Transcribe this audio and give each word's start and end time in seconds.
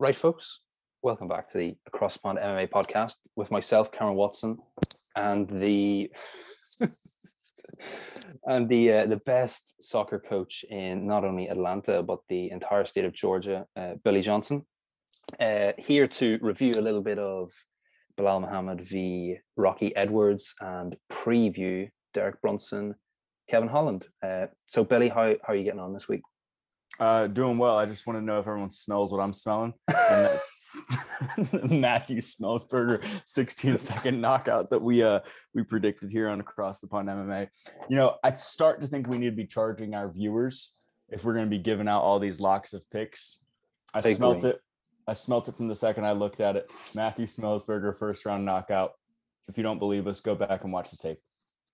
Right, 0.00 0.14
folks, 0.14 0.60
welcome 1.02 1.26
back 1.26 1.48
to 1.48 1.58
the 1.58 1.76
Across 1.88 2.18
Pond 2.18 2.38
MMA 2.38 2.70
podcast 2.70 3.14
with 3.34 3.50
myself, 3.50 3.90
Cameron 3.90 4.16
Watson, 4.16 4.58
and 5.16 5.48
the 5.48 6.12
and 8.46 8.68
the 8.68 8.92
uh, 8.92 9.06
the 9.06 9.20
best 9.26 9.82
soccer 9.82 10.20
coach 10.20 10.64
in 10.70 11.04
not 11.04 11.24
only 11.24 11.48
Atlanta 11.48 12.00
but 12.04 12.20
the 12.28 12.48
entire 12.52 12.84
state 12.84 13.06
of 13.06 13.12
Georgia, 13.12 13.66
uh, 13.74 13.94
Billy 14.04 14.22
Johnson, 14.22 14.64
uh, 15.40 15.72
here 15.78 16.06
to 16.06 16.38
review 16.42 16.74
a 16.78 16.80
little 16.80 17.02
bit 17.02 17.18
of 17.18 17.50
Belal 18.16 18.40
Muhammad 18.40 18.80
v 18.80 19.38
Rocky 19.56 19.96
Edwards 19.96 20.54
and 20.60 20.94
preview 21.10 21.90
Derek 22.14 22.40
Brunson, 22.40 22.94
Kevin 23.50 23.68
Holland. 23.68 24.06
Uh, 24.24 24.46
so, 24.68 24.84
Billy, 24.84 25.08
how 25.08 25.34
how 25.42 25.54
are 25.54 25.56
you 25.56 25.64
getting 25.64 25.80
on 25.80 25.92
this 25.92 26.08
week? 26.08 26.22
Uh, 27.00 27.28
doing 27.28 27.58
well. 27.58 27.76
I 27.76 27.86
just 27.86 28.06
want 28.06 28.18
to 28.18 28.24
know 28.24 28.40
if 28.40 28.46
everyone 28.48 28.72
smells 28.72 29.12
what 29.12 29.20
I'm 29.20 29.32
smelling. 29.32 29.72
And 29.86 30.24
that's 30.26 30.58
Matthew 31.70 32.18
Smellsberger 32.20 33.04
16 33.24 33.78
second 33.78 34.20
knockout 34.20 34.70
that 34.70 34.82
we 34.82 35.02
uh 35.02 35.20
we 35.54 35.62
predicted 35.62 36.10
here 36.10 36.28
on 36.28 36.40
Across 36.40 36.80
the 36.80 36.88
Pond 36.88 37.08
MMA. 37.08 37.48
You 37.88 37.96
know, 37.96 38.16
I 38.24 38.32
start 38.34 38.80
to 38.80 38.86
think 38.86 39.06
we 39.06 39.18
need 39.18 39.30
to 39.30 39.36
be 39.36 39.46
charging 39.46 39.94
our 39.94 40.10
viewers 40.10 40.74
if 41.08 41.24
we're 41.24 41.34
going 41.34 41.46
to 41.46 41.50
be 41.50 41.62
giving 41.62 41.88
out 41.88 42.02
all 42.02 42.18
these 42.18 42.40
locks 42.40 42.72
of 42.72 42.88
picks. 42.90 43.38
I, 43.94 43.98
I 43.98 44.14
smelt 44.14 44.38
agree. 44.38 44.50
it. 44.50 44.60
I 45.06 45.12
smelt 45.14 45.48
it 45.48 45.56
from 45.56 45.68
the 45.68 45.76
second 45.76 46.04
I 46.04 46.12
looked 46.12 46.40
at 46.40 46.56
it. 46.56 46.68
Matthew 46.94 47.26
Smellsberger 47.26 47.96
first 47.98 48.26
round 48.26 48.44
knockout. 48.44 48.92
If 49.48 49.56
you 49.56 49.62
don't 49.62 49.78
believe 49.78 50.06
us, 50.06 50.20
go 50.20 50.34
back 50.34 50.64
and 50.64 50.72
watch 50.72 50.90
the 50.90 50.98
tape. 50.98 51.18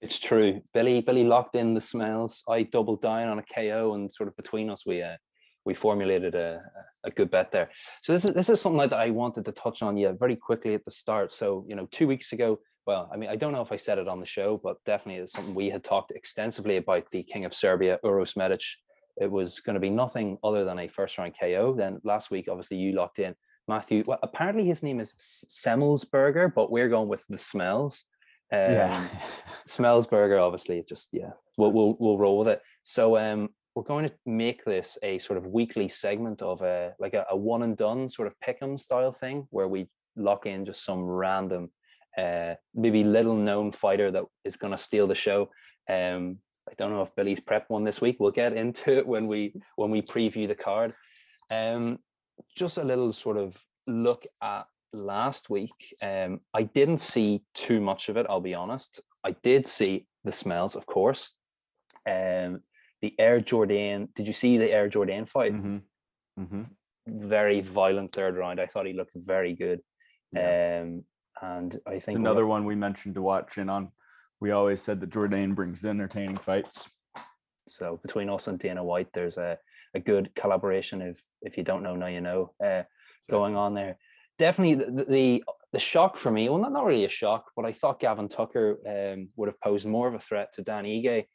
It's 0.05 0.19
true. 0.19 0.61
Billy 0.75 1.01
Billy 1.01 1.25
locked 1.25 1.57
in 1.57 1.73
the 1.73 1.81
smells. 1.81 2.45
I 2.47 2.65
doubled 2.65 3.01
down 3.01 3.29
on 3.29 3.39
a 3.39 3.43
KO, 3.43 3.95
and 3.95 4.13
sort 4.13 4.29
of 4.29 4.37
between 4.37 4.69
us, 4.69 4.85
we 4.85 5.01
uh, 5.01 5.17
we 5.65 5.73
formulated 5.73 6.35
a, 6.35 6.61
a 7.05 7.11
good 7.11 7.31
bet 7.31 7.51
there. 7.51 7.71
So 8.03 8.13
this 8.13 8.27
is 8.27 8.33
this 8.33 8.51
is 8.51 8.61
something 8.61 8.87
that 8.87 8.93
I 8.93 9.09
wanted 9.09 9.47
to 9.47 9.53
touch 9.53 9.81
on 9.81 9.97
yeah 9.97 10.13
very 10.13 10.37
quickly 10.37 10.75
at 10.75 10.85
the 10.85 10.91
start. 10.91 11.33
So 11.33 11.65
you 11.67 11.75
know, 11.75 11.89
two 11.91 12.07
weeks 12.07 12.35
ago, 12.35 12.59
well, 12.87 13.09
I 13.11 13.17
mean, 13.17 13.31
I 13.31 13.37
don't 13.37 13.53
know 13.53 13.63
if 13.63 13.73
I 13.73 13.77
said 13.77 13.97
it 13.97 14.07
on 14.07 14.21
the 14.21 14.27
show, 14.27 14.61
but 14.63 14.77
definitely 14.85 15.23
it's 15.23 15.33
something 15.33 15.55
we 15.55 15.71
had 15.71 15.83
talked 15.83 16.11
extensively 16.11 16.77
about 16.77 17.11
the 17.11 17.23
King 17.23 17.47
of 17.47 17.55
Serbia, 17.55 17.99
Uros 18.05 18.37
Medic. 18.37 18.61
It 19.17 19.31
was 19.31 19.61
going 19.61 19.75
to 19.75 19.81
be 19.81 19.89
nothing 19.89 20.37
other 20.45 20.67
than 20.67 20.81
a 20.81 20.89
first 20.89 21.17
round 21.17 21.33
KO. 21.41 21.75
Then 21.79 22.03
last 22.05 22.31
week, 22.31 22.49
obviously, 22.51 22.77
you 22.77 22.93
locked 22.93 23.21
in 23.21 23.35
Matthew. 23.67 24.05
Well, 24.07 24.19
apparently 24.23 24.67
his 24.67 24.83
name 24.83 25.01
is 25.01 25.15
Semelsberger, 25.49 26.53
but 26.55 26.71
we're 26.71 26.91
going 26.91 27.09
with 27.09 27.27
the 27.29 27.39
smells. 27.39 28.05
Um, 28.55 29.09
Smellsburger, 29.69 30.41
obviously, 30.41 30.79
it 30.79 30.89
just 30.89 31.09
yeah, 31.13 31.31
we'll 31.57 31.73
we'll 31.73 31.97
we'll 31.99 32.19
roll 32.19 32.39
with 32.39 32.49
it. 32.49 32.63
So 32.83 33.17
um, 33.17 33.51
we're 33.75 33.83
going 33.83 34.09
to 34.09 34.15
make 34.27 34.65
this 34.65 34.99
a 35.03 35.19
sort 35.19 35.37
of 35.37 35.47
weekly 35.47 35.89
segment 35.89 36.43
of 36.43 36.63
a 36.63 36.95
like 36.99 37.15
a, 37.15 37.27
a 37.31 37.37
one 37.37 37.63
and 37.63 37.77
done 37.77 38.09
sort 38.09 38.29
of 38.29 38.35
pick'em 38.47 38.79
style 38.79 39.13
thing 39.13 39.47
where 39.51 39.69
we 39.69 39.89
lock 40.17 40.47
in 40.47 40.65
just 40.65 40.85
some 40.85 41.03
random, 41.03 41.71
uh, 42.17 42.55
maybe 42.75 43.03
little 43.03 43.35
known 43.35 43.73
fighter 43.73 44.11
that 44.11 44.25
is 44.45 44.57
going 44.57 44.73
to 44.73 44.79
steal 44.79 45.07
the 45.07 45.15
show. 45.15 45.51
Um, 45.89 46.39
I 46.69 46.73
don't 46.77 46.91
know 46.91 47.03
if 47.03 47.15
Billy's 47.15 47.41
prep 47.41 47.67
one 47.69 47.85
this 47.85 48.01
week. 48.01 48.17
We'll 48.19 48.31
get 48.31 48.55
into 48.55 48.97
it 48.97 49.07
when 49.07 49.27
we 49.27 49.55
when 49.77 49.91
we 49.91 50.03
preview 50.03 50.47
the 50.47 50.55
card. 50.55 50.95
Um, 51.51 51.99
just 52.57 52.79
a 52.79 52.85
little 52.85 53.13
sort 53.13 53.37
of 53.37 53.61
look 53.87 54.25
at 54.43 54.67
last 54.95 55.51
week. 55.51 55.95
Um, 56.03 56.41
I 56.53 56.63
didn't 56.63 56.99
see 56.99 57.43
too 57.55 57.81
much 57.81 58.09
of 58.09 58.17
it. 58.17 58.27
I'll 58.29 58.41
be 58.41 58.55
honest. 58.55 59.01
I 59.25 59.33
did 59.43 59.67
see 59.69 60.07
the 60.25 60.33
smells, 60.33 60.77
of 60.77 60.87
course. 60.87 61.37
Um, 62.09 62.61
the 63.03 63.15
Air 63.19 63.41
Jordan. 63.41 64.09
Did 64.15 64.27
you 64.27 64.33
see 64.33 64.59
the 64.59 64.71
Air 64.71 64.89
Jordan 64.89 65.27
fight? 65.27 65.53
hmm 65.53 65.79
hmm 66.39 66.63
Very 67.07 67.61
violent 67.61 68.13
third 68.13 68.37
round. 68.37 68.61
I 68.61 68.67
thought 68.67 68.87
he 68.87 68.93
looked 68.93 69.15
very 69.15 69.55
good. 69.55 69.81
Yeah. 70.33 70.81
Um, 70.83 71.05
and 71.43 71.79
I 71.87 71.93
think 71.93 72.03
It's 72.09 72.15
another 72.17 72.47
one 72.47 72.65
we 72.65 72.75
mentioned 72.75 73.15
to 73.17 73.23
watch 73.23 73.59
in 73.59 73.69
on. 73.69 73.91
We 74.41 74.51
always 74.53 74.83
said 74.83 75.01
that 75.01 75.11
Jordan 75.11 75.55
brings 75.55 75.81
the 75.81 75.89
entertaining 75.89 76.37
fights. 76.39 76.89
so 77.69 77.99
between 78.03 78.29
us 78.31 78.47
and 78.49 78.59
Dana 78.59 78.85
White, 78.85 79.13
there's 79.13 79.39
a, 79.39 79.59
a 79.95 80.01
good 80.01 80.35
collaboration. 80.35 81.01
If 81.03 81.21
if 81.43 81.57
you 81.57 81.65
don't 81.65 81.83
know, 81.83 81.97
now 81.97 82.07
you 82.07 82.21
know. 82.21 82.53
Uh, 82.65 82.83
going 83.31 83.57
on 83.57 83.73
there. 83.73 83.97
Definitely 84.39 84.75
the, 84.75 85.05
the 85.05 85.45
the 85.73 85.79
shock 85.81 86.17
for 86.17 86.31
me. 86.31 86.49
Well, 86.49 86.59
not 86.59 86.73
not 86.73 86.85
really 86.85 87.05
a 87.05 87.09
shock, 87.09 87.51
but 87.57 87.65
I 87.65 87.73
thought 87.73 88.01
Gavin 88.01 88.29
Tucker 88.29 88.79
um, 88.87 89.29
would 89.37 89.49
have 89.49 89.61
posed 89.61 89.87
more 89.87 90.07
of 90.09 90.15
a 90.15 90.21
threat 90.21 90.53
to 90.55 90.63
Dan 90.63 90.85
Ige. 90.85 91.27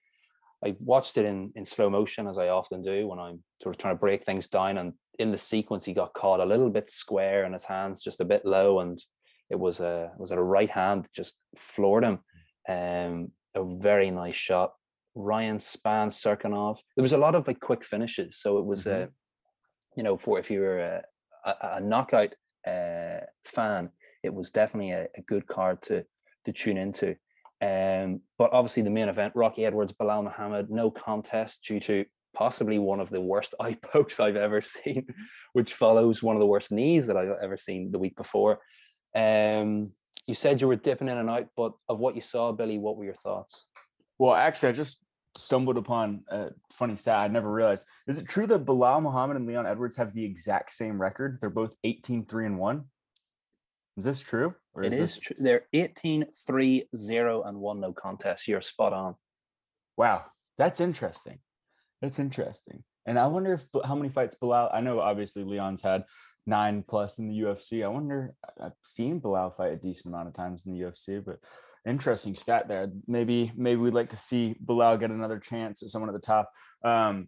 I 0.66 0.76
watched 0.80 1.18
it 1.18 1.26
in 1.26 1.52
in 1.56 1.66
slow 1.66 1.90
motion 1.90 2.28
as 2.28 2.38
I 2.38 2.50
often 2.50 2.82
do 2.82 3.08
when 3.08 3.20
I'm 3.20 3.44
sort 3.62 3.76
of 3.76 3.80
trying 3.80 3.96
to 3.96 4.00
break 4.00 4.24
things 4.24 4.48
down. 4.48 4.78
And 4.78 4.94
in 5.20 5.32
the 5.32 5.38
sequence, 5.38 5.86
he 5.86 5.94
got 5.94 6.14
caught 6.14 6.40
a 6.40 6.46
little 6.46 6.70
bit 6.70 6.90
square 6.90 7.44
and 7.44 7.54
his 7.54 7.66
hands 7.66 8.02
just 8.02 8.22
a 8.22 8.26
bit 8.26 8.46
low, 8.46 8.80
and 8.80 9.02
it 9.50 9.60
was 9.60 9.80
a 9.80 10.12
was 10.18 10.32
it 10.32 10.38
a 10.38 10.44
right 10.44 10.70
hand 10.70 11.06
that 11.06 11.14
just 11.14 11.38
floored 11.58 12.04
him. 12.04 12.20
Um, 12.68 13.32
a 13.56 13.64
very 13.66 14.12
nice 14.12 14.36
shot. 14.36 14.74
Ryan 15.16 15.58
Spann 15.58 16.12
Cirkunov. 16.12 16.80
There 16.96 17.02
was 17.04 17.14
a 17.14 17.18
lot 17.18 17.36
of 17.36 17.48
like 17.48 17.60
quick 17.60 17.84
finishes, 17.84 18.38
so 18.40 18.58
it 18.58 18.66
was 18.66 18.88
uh, 18.88 19.08
you 19.98 20.04
know 20.04 20.16
for 20.16 20.40
if 20.40 20.50
you 20.50 20.62
were 20.62 20.80
a, 20.80 21.04
a, 21.46 21.56
a 21.78 21.82
knockout 21.82 22.36
uh, 22.70 23.26
fan, 23.44 23.90
it 24.24 24.34
was 24.34 24.52
definitely 24.52 24.92
a, 24.92 25.08
a 25.18 25.22
good 25.22 25.48
card 25.48 25.82
to 25.84 26.06
to 26.46 26.54
tune 26.54 26.78
into. 26.78 27.16
Um, 27.62 28.22
but 28.38 28.54
obviously 28.54 28.84
the 28.84 28.90
main 28.90 29.10
event, 29.10 29.34
Rocky 29.36 29.66
Edwards, 29.66 29.94
Belal 29.94 30.24
Muhammad, 30.24 30.70
no 30.70 30.90
contest 30.90 31.64
due 31.68 31.80
to 31.82 32.06
possibly 32.34 32.80
one 32.80 33.00
of 33.00 33.10
the 33.10 33.20
worst 33.20 33.54
eye 33.60 33.76
pokes 33.82 34.20
I've 34.20 34.38
ever 34.38 34.62
seen, 34.62 35.08
which 35.54 35.74
follows 35.74 36.24
one 36.24 36.36
of 36.36 36.40
the 36.40 36.46
worst 36.46 36.72
knees 36.72 37.08
that 37.08 37.18
I've 37.18 37.36
ever 37.42 37.58
seen 37.58 37.92
the 37.92 38.00
week 38.00 38.16
before. 38.16 38.60
Um, 39.16 39.92
you 40.28 40.36
said 40.36 40.62
you 40.62 40.68
were 40.68 40.76
dipping 40.76 41.08
in 41.08 41.18
and 41.18 41.30
out, 41.30 41.48
but 41.58 41.74
of 41.88 42.00
what 42.00 42.16
you 42.16 42.22
saw, 42.22 42.52
Billy, 42.52 42.78
what 42.78 42.98
were 42.98 43.06
your 43.06 43.16
thoughts? 43.16 43.68
Well, 44.18 44.36
actually, 44.36 44.70
I 44.70 44.74
just 44.74 45.00
stumbled 45.36 45.78
upon 45.78 46.24
a 46.30 46.50
funny 46.74 46.96
stat 46.96 47.20
I 47.20 47.28
never 47.28 47.52
realized. 47.52 47.86
Is 48.08 48.18
it 48.18 48.28
true 48.28 48.48
that 48.48 48.66
Belal 48.66 49.02
Muhammad 49.02 49.38
and 49.38 49.48
Leon 49.48 49.66
Edwards 49.66 49.98
have 49.98 50.14
the 50.14 50.26
exact 50.26 50.72
same 50.72 51.02
record? 51.02 51.40
They're 51.40 51.50
both 51.50 51.76
18 51.84 52.26
3 52.26 52.46
and 52.46 52.60
1. 52.60 52.84
Is 53.98 54.04
this 54.06 54.22
true? 54.22 54.56
Or 54.74 54.84
It 54.84 54.94
is 54.94 55.00
this... 55.00 55.20
true. 55.20 55.36
They're 55.40 55.66
18, 55.74 56.26
3, 56.48 56.90
0, 56.96 57.44
and 57.44 57.58
1 57.60 57.80
no 57.80 57.94
contest. 57.94 58.48
You're 58.48 58.62
spot 58.62 58.94
on. 58.94 59.16
Wow, 59.98 60.26
that's 60.58 60.80
interesting. 60.80 61.40
That's 62.02 62.20
interesting. 62.20 62.84
And 63.06 63.20
I 63.20 63.28
wonder 63.28 63.54
if 63.54 63.66
how 63.84 63.96
many 63.96 64.10
fights 64.10 64.38
Belal. 64.42 64.70
I 64.74 64.82
know 64.82 65.00
obviously 65.00 65.44
Leon's 65.44 65.82
had 65.82 66.06
nine 66.46 66.84
plus 66.88 67.20
in 67.20 67.28
the 67.28 67.40
UFC. 67.40 67.84
I 67.84 67.88
wonder. 67.88 68.36
I've 68.62 68.74
seen 68.84 69.20
Belal 69.20 69.56
fight 69.56 69.74
a 69.74 69.78
decent 69.78 70.14
amount 70.14 70.30
of 70.30 70.34
times 70.34 70.66
in 70.66 70.74
the 70.74 70.80
UFC, 70.80 71.24
but 71.24 71.40
interesting 71.86 72.36
stat 72.36 72.68
there. 72.68 72.92
Maybe 73.08 73.52
maybe 73.56 73.82
we'd 73.82 73.94
like 73.94 74.10
to 74.12 74.18
see 74.18 74.56
Belal 74.64 75.00
get 75.00 75.12
another 75.12 75.40
chance 75.40 75.84
at 75.84 75.90
someone 75.90 76.10
at 76.10 76.14
the 76.14 76.26
top. 76.26 76.52
Um, 76.84 77.28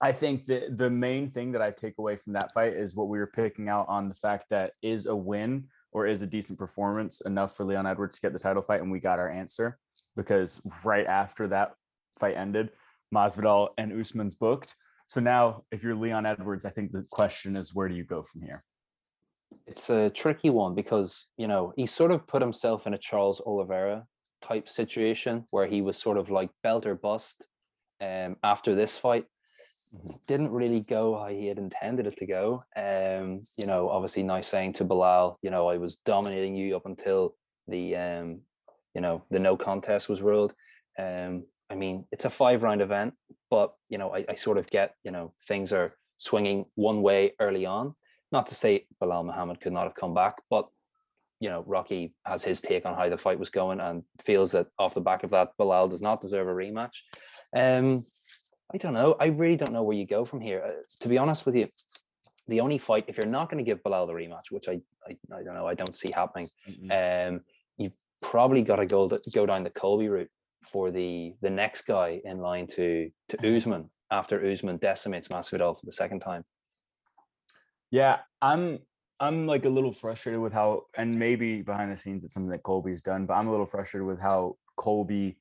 I 0.00 0.12
think 0.12 0.46
that 0.46 0.78
the 0.78 0.90
main 0.90 1.28
thing 1.30 1.52
that 1.52 1.62
I 1.62 1.70
take 1.70 1.98
away 1.98 2.16
from 2.16 2.34
that 2.34 2.52
fight 2.52 2.74
is 2.74 2.94
what 2.94 3.08
we 3.08 3.18
were 3.18 3.26
picking 3.26 3.68
out 3.68 3.86
on 3.88 4.08
the 4.08 4.14
fact 4.14 4.46
that 4.50 4.72
is 4.80 5.06
a 5.06 5.16
win 5.16 5.68
or 5.90 6.06
is 6.06 6.22
a 6.22 6.26
decent 6.26 6.58
performance 6.58 7.20
enough 7.22 7.56
for 7.56 7.64
Leon 7.64 7.86
Edwards 7.86 8.16
to 8.16 8.22
get 8.22 8.32
the 8.32 8.38
title 8.38 8.62
fight, 8.62 8.80
and 8.80 8.92
we 8.92 9.00
got 9.00 9.18
our 9.18 9.30
answer 9.30 9.78
because 10.16 10.60
right 10.84 11.06
after 11.06 11.48
that 11.48 11.72
fight 12.18 12.36
ended, 12.36 12.70
Masvidal 13.12 13.70
and 13.78 13.98
Usman's 13.98 14.34
booked. 14.34 14.74
So 15.06 15.20
now, 15.20 15.64
if 15.72 15.82
you're 15.82 15.96
Leon 15.96 16.26
Edwards, 16.26 16.64
I 16.64 16.70
think 16.70 16.92
the 16.92 17.06
question 17.10 17.56
is, 17.56 17.74
where 17.74 17.88
do 17.88 17.94
you 17.94 18.04
go 18.04 18.22
from 18.22 18.42
here? 18.42 18.62
It's 19.68 19.90
a 19.90 20.08
tricky 20.10 20.48
one 20.50 20.74
because, 20.74 21.26
you 21.36 21.46
know, 21.46 21.74
he 21.76 21.84
sort 21.84 22.10
of 22.10 22.26
put 22.26 22.40
himself 22.40 22.86
in 22.86 22.94
a 22.94 22.98
Charles 22.98 23.42
Oliveira 23.44 24.06
type 24.40 24.68
situation 24.68 25.44
where 25.50 25.66
he 25.66 25.82
was 25.82 25.98
sort 25.98 26.16
of 26.16 26.30
like 26.30 26.48
belt 26.62 26.86
or 26.86 26.94
bust 26.94 27.44
um, 28.00 28.36
after 28.42 28.74
this 28.74 28.96
fight. 28.96 29.26
Didn't 30.26 30.50
really 30.50 30.80
go 30.80 31.18
how 31.18 31.28
he 31.28 31.46
had 31.46 31.58
intended 31.58 32.06
it 32.06 32.16
to 32.18 32.26
go. 32.26 32.64
Um, 32.76 33.42
you 33.56 33.66
know, 33.66 33.90
obviously 33.90 34.22
now 34.22 34.40
saying 34.40 34.74
to 34.74 34.84
Belal, 34.84 35.36
you 35.42 35.50
know, 35.50 35.68
I 35.68 35.76
was 35.76 35.96
dominating 35.96 36.54
you 36.56 36.74
up 36.74 36.86
until 36.86 37.34
the 37.66 37.96
um, 37.96 38.40
you 38.94 39.02
know, 39.02 39.22
the 39.30 39.38
no 39.38 39.56
contest 39.56 40.08
was 40.08 40.22
ruled. 40.22 40.54
Um, 40.98 41.44
I 41.70 41.74
mean, 41.74 42.06
it's 42.10 42.24
a 42.24 42.30
five 42.30 42.62
round 42.62 42.80
event, 42.80 43.14
but 43.50 43.74
you 43.88 43.98
know, 43.98 44.14
I, 44.14 44.24
I 44.30 44.34
sort 44.34 44.58
of 44.58 44.68
get, 44.70 44.94
you 45.04 45.10
know, 45.10 45.34
things 45.46 45.72
are 45.72 45.92
swinging 46.16 46.64
one 46.74 47.02
way 47.02 47.34
early 47.38 47.66
on. 47.66 47.94
Not 48.30 48.46
to 48.48 48.54
say 48.54 48.86
Belal 49.02 49.24
Muhammad 49.24 49.60
could 49.60 49.72
not 49.72 49.84
have 49.84 49.94
come 49.94 50.14
back, 50.14 50.36
but 50.50 50.68
you 51.40 51.48
know, 51.48 51.62
Rocky 51.66 52.14
has 52.24 52.42
his 52.42 52.60
take 52.60 52.84
on 52.84 52.94
how 52.94 53.08
the 53.08 53.16
fight 53.16 53.38
was 53.38 53.50
going 53.50 53.80
and 53.80 54.02
feels 54.24 54.52
that 54.52 54.66
off 54.78 54.94
the 54.94 55.00
back 55.00 55.22
of 55.22 55.30
that, 55.30 55.52
Belal 55.58 55.88
does 55.88 56.02
not 56.02 56.20
deserve 56.20 56.48
a 56.48 56.52
rematch. 56.52 56.96
Um, 57.56 58.04
I 58.74 58.76
don't 58.76 58.92
know. 58.92 59.16
I 59.20 59.26
really 59.26 59.56
don't 59.56 59.72
know 59.72 59.82
where 59.82 59.96
you 59.96 60.06
go 60.06 60.24
from 60.24 60.40
here. 60.40 60.62
Uh, 60.66 60.82
to 61.00 61.08
be 61.08 61.16
honest 61.16 61.46
with 61.46 61.54
you, 61.54 61.68
the 62.48 62.60
only 62.60 62.78
fight, 62.78 63.04
if 63.08 63.16
you're 63.16 63.26
not 63.26 63.50
going 63.50 63.64
to 63.64 63.68
give 63.68 63.82
Belal 63.82 64.06
the 64.06 64.12
rematch, 64.12 64.50
which 64.50 64.68
I, 64.68 64.80
I, 65.06 65.16
I 65.34 65.42
don't 65.42 65.54
know, 65.54 65.66
I 65.66 65.74
don't 65.74 65.96
see 65.96 66.10
happening, 66.12 66.48
um, 66.90 67.42
you 67.76 67.92
probably 68.20 68.62
got 68.62 68.76
to 68.76 68.86
go 68.86 69.08
go 69.32 69.46
down 69.46 69.62
the 69.62 69.70
Colby 69.70 70.08
route 70.08 70.30
for 70.62 70.90
the 70.90 71.34
the 71.40 71.50
next 71.50 71.82
guy 71.82 72.20
in 72.24 72.38
line 72.38 72.66
to 72.66 73.10
to 73.28 73.56
Usman 73.56 73.90
after 74.10 74.44
Usman 74.44 74.78
decimates 74.78 75.28
Masvidal 75.28 75.78
for 75.78 75.86
the 75.86 75.92
second 75.92 76.20
time. 76.20 76.44
Yeah, 77.90 78.18
I'm 78.42 78.80
I'm 79.20 79.46
like 79.46 79.64
a 79.64 79.70
little 79.70 79.92
frustrated 79.92 80.40
with 80.40 80.52
how, 80.52 80.82
and 80.96 81.14
maybe 81.18 81.62
behind 81.62 81.90
the 81.90 81.96
scenes 81.96 82.24
it's 82.24 82.34
something 82.34 82.50
that 82.50 82.62
Colby's 82.62 83.02
done, 83.02 83.26
but 83.26 83.34
I'm 83.34 83.48
a 83.48 83.50
little 83.50 83.66
frustrated 83.66 84.06
with 84.06 84.20
how 84.20 84.56
Colby 84.76 85.38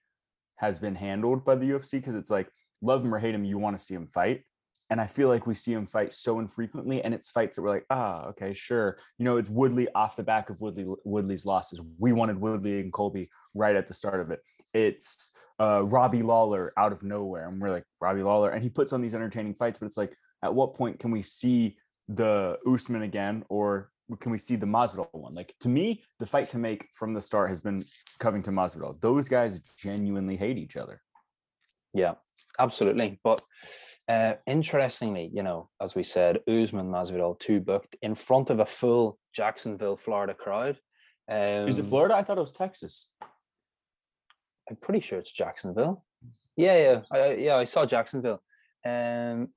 has 0.56 0.80
been 0.80 0.96
handled 0.96 1.46
by 1.46 1.56
the 1.56 1.70
UFC 1.70 1.92
because 1.92 2.16
it's 2.16 2.32
like 2.32 2.50
love 2.82 3.04
him 3.04 3.14
or 3.14 3.20
hate 3.20 3.36
him, 3.36 3.46
you 3.46 3.58
want 3.58 3.78
to 3.78 3.84
see 3.84 3.94
him 3.94 4.08
fight. 4.08 4.44
And 4.90 5.02
I 5.02 5.08
feel 5.08 5.28
like 5.28 5.46
we 5.46 5.54
see 5.54 5.74
him 5.74 5.86
fight 5.86 6.14
so 6.14 6.40
infrequently, 6.40 7.04
and 7.04 7.14
it's 7.14 7.30
fights 7.30 7.58
that 7.58 7.62
we're 7.62 7.72
like, 7.72 7.86
ah, 7.90 8.28
okay, 8.28 8.54
sure. 8.54 8.98
You 9.18 9.26
know, 9.26 9.36
it's 9.38 9.50
Woodley 9.50 9.90
off 9.94 10.16
the 10.16 10.24
back 10.24 10.50
of 10.50 10.62
Woodley 10.62 10.86
Woodley's 11.04 11.46
losses. 11.46 11.82
We 12.00 12.14
wanted 12.14 12.40
Woodley 12.40 12.80
and 12.80 12.94
Colby 12.94 13.30
right 13.54 13.76
at 13.76 13.88
the 13.88 13.94
start 13.94 14.22
of 14.22 14.32
it. 14.32 14.40
It's 14.74 15.32
uh, 15.60 15.84
Robbie 15.84 16.24
Lawler 16.24 16.72
out 16.78 16.94
of 16.94 17.04
nowhere, 17.04 17.50
and 17.50 17.62
we're 17.62 17.70
like 17.72 17.84
Robbie 18.00 18.24
Lawler, 18.24 18.52
and 18.52 18.64
he 18.64 18.70
puts 18.70 18.94
on 18.94 19.02
these 19.02 19.14
entertaining 19.14 19.56
fights. 19.56 19.78
But 19.78 19.88
it's 19.88 19.98
like, 19.98 20.16
at 20.42 20.56
what 20.56 20.76
point 20.76 21.00
can 21.00 21.12
we 21.12 21.22
see 21.22 21.76
the 22.08 22.58
Usman 22.66 23.04
again, 23.04 23.46
or 23.50 23.92
can 24.20 24.32
we 24.32 24.38
see 24.38 24.56
the 24.56 24.66
Masvidal 24.66 25.08
one? 25.12 25.36
Like 25.36 25.54
to 25.62 25.70
me, 25.70 26.04
the 26.20 26.26
fight 26.26 26.50
to 26.52 26.58
make 26.58 26.88
from 26.94 27.14
the 27.14 27.22
start 27.22 27.50
has 27.50 27.60
been 27.60 27.84
Covington 28.20 28.54
Masvidal. 28.54 29.00
Those 29.02 29.28
guys 29.28 29.60
genuinely 29.78 30.38
hate 30.38 30.58
each 30.58 30.78
other. 30.78 31.02
Yeah, 31.94 32.16
absolutely. 32.60 33.20
But 33.24 33.42
uh, 34.08 34.34
interestingly, 34.46 35.30
you 35.34 35.44
know, 35.44 35.70
as 35.82 35.96
we 35.96 36.04
said, 36.04 36.40
Usman 36.48 36.90
Masvidal 36.90 37.40
two 37.40 37.60
booked 37.60 37.96
in 38.02 38.16
front 38.16 38.50
of 38.50 38.60
a 38.60 38.66
full 38.66 39.20
Jacksonville, 39.34 39.98
Florida 39.98 40.34
crowd. 40.34 40.80
Um, 41.30 41.68
Is 41.68 41.78
it 41.78 41.86
Florida? 41.86 42.16
I 42.16 42.24
thought 42.24 42.38
it 42.38 42.42
was 42.42 42.54
Texas. 42.54 43.10
I'm 44.70 44.78
pretty 44.78 45.02
sure 45.02 45.20
it's 45.20 45.32
Jacksonville. 45.32 46.06
Yeah, 46.56 46.78
yeah, 46.78 47.02
I, 47.12 47.34
yeah. 47.34 47.56
I 47.58 47.66
saw 47.66 47.86
Jacksonville. 47.86 48.42
Um, 48.86 49.50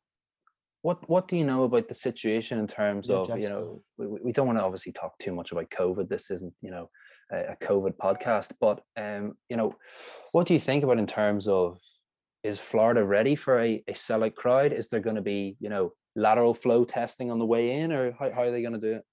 what 0.82 1.08
what 1.08 1.28
do 1.28 1.36
you 1.36 1.44
know 1.44 1.64
about 1.64 1.88
the 1.88 1.94
situation 1.94 2.58
in 2.58 2.66
terms 2.66 3.08
yeah, 3.08 3.16
of 3.16 3.38
you 3.38 3.48
know 3.48 3.82
we, 3.98 4.06
we 4.06 4.32
don't 4.32 4.46
want 4.46 4.58
to 4.58 4.64
obviously 4.64 4.92
talk 4.92 5.18
too 5.18 5.34
much 5.34 5.52
about 5.52 5.70
COVID. 5.70 6.08
This 6.08 6.30
isn't 6.30 6.54
you 6.62 6.70
know 6.70 6.88
a, 7.30 7.52
a 7.52 7.56
COVID 7.56 7.96
podcast, 7.96 8.52
but 8.60 8.82
um, 8.96 9.34
you 9.48 9.56
know, 9.56 9.76
what 10.32 10.46
do 10.46 10.54
you 10.54 10.60
think 10.60 10.84
about 10.84 10.98
in 10.98 11.06
terms 11.06 11.48
of 11.48 11.78
is 12.42 12.58
Florida 12.58 13.04
ready 13.04 13.34
for 13.34 13.60
a, 13.60 13.82
a 13.86 13.92
sellout 13.92 14.34
crowd? 14.34 14.72
Is 14.72 14.88
there 14.88 15.00
going 15.00 15.16
to 15.16 15.22
be, 15.22 15.56
you 15.60 15.68
know, 15.68 15.92
lateral 16.16 16.54
flow 16.54 16.84
testing 16.84 17.30
on 17.30 17.38
the 17.38 17.46
way 17.46 17.72
in, 17.72 17.92
or 17.92 18.12
how, 18.12 18.30
how 18.30 18.42
are 18.42 18.50
they 18.50 18.62
going 18.62 18.74
to 18.74 18.80
do 18.80 18.94
it? 18.94 19.04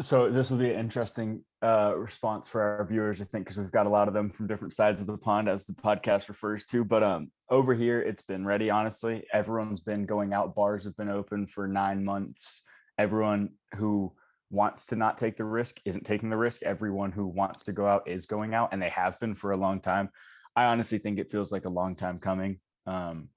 So 0.00 0.30
this 0.30 0.50
will 0.50 0.58
be 0.58 0.70
an 0.70 0.78
interesting 0.78 1.42
uh, 1.62 1.94
response 1.96 2.48
for 2.48 2.60
our 2.60 2.86
viewers, 2.86 3.22
I 3.22 3.24
think, 3.24 3.46
because 3.46 3.56
we've 3.56 3.72
got 3.72 3.86
a 3.86 3.90
lot 3.90 4.08
of 4.08 4.14
them 4.14 4.30
from 4.30 4.46
different 4.46 4.74
sides 4.74 5.00
of 5.00 5.06
the 5.06 5.16
pond, 5.16 5.48
as 5.48 5.64
the 5.64 5.72
podcast 5.72 6.28
refers 6.28 6.66
to. 6.66 6.84
But 6.84 7.02
um, 7.02 7.30
over 7.48 7.74
here, 7.74 8.00
it's 8.00 8.22
been 8.22 8.44
ready. 8.44 8.70
Honestly, 8.70 9.24
everyone's 9.32 9.80
been 9.80 10.06
going 10.06 10.32
out. 10.32 10.54
Bars 10.54 10.84
have 10.84 10.96
been 10.96 11.08
open 11.08 11.46
for 11.46 11.68
nine 11.68 12.04
months. 12.04 12.62
Everyone 12.98 13.50
who 13.76 14.12
wants 14.50 14.86
to 14.86 14.96
not 14.96 15.18
take 15.18 15.36
the 15.36 15.44
risk 15.44 15.80
isn't 15.84 16.04
taking 16.04 16.30
the 16.30 16.36
risk. 16.36 16.62
Everyone 16.62 17.12
who 17.12 17.26
wants 17.26 17.64
to 17.64 17.72
go 17.72 17.86
out 17.86 18.08
is 18.08 18.26
going 18.26 18.54
out, 18.54 18.70
and 18.72 18.82
they 18.82 18.88
have 18.88 19.18
been 19.20 19.34
for 19.34 19.52
a 19.52 19.56
long 19.56 19.80
time. 19.80 20.10
I 20.54 20.64
honestly 20.64 20.98
think 20.98 21.18
it 21.18 21.30
feels 21.30 21.52
like 21.52 21.66
a 21.66 21.70
long 21.70 21.94
time 21.94 22.18
coming. 22.18 22.58
Um, 22.86 23.28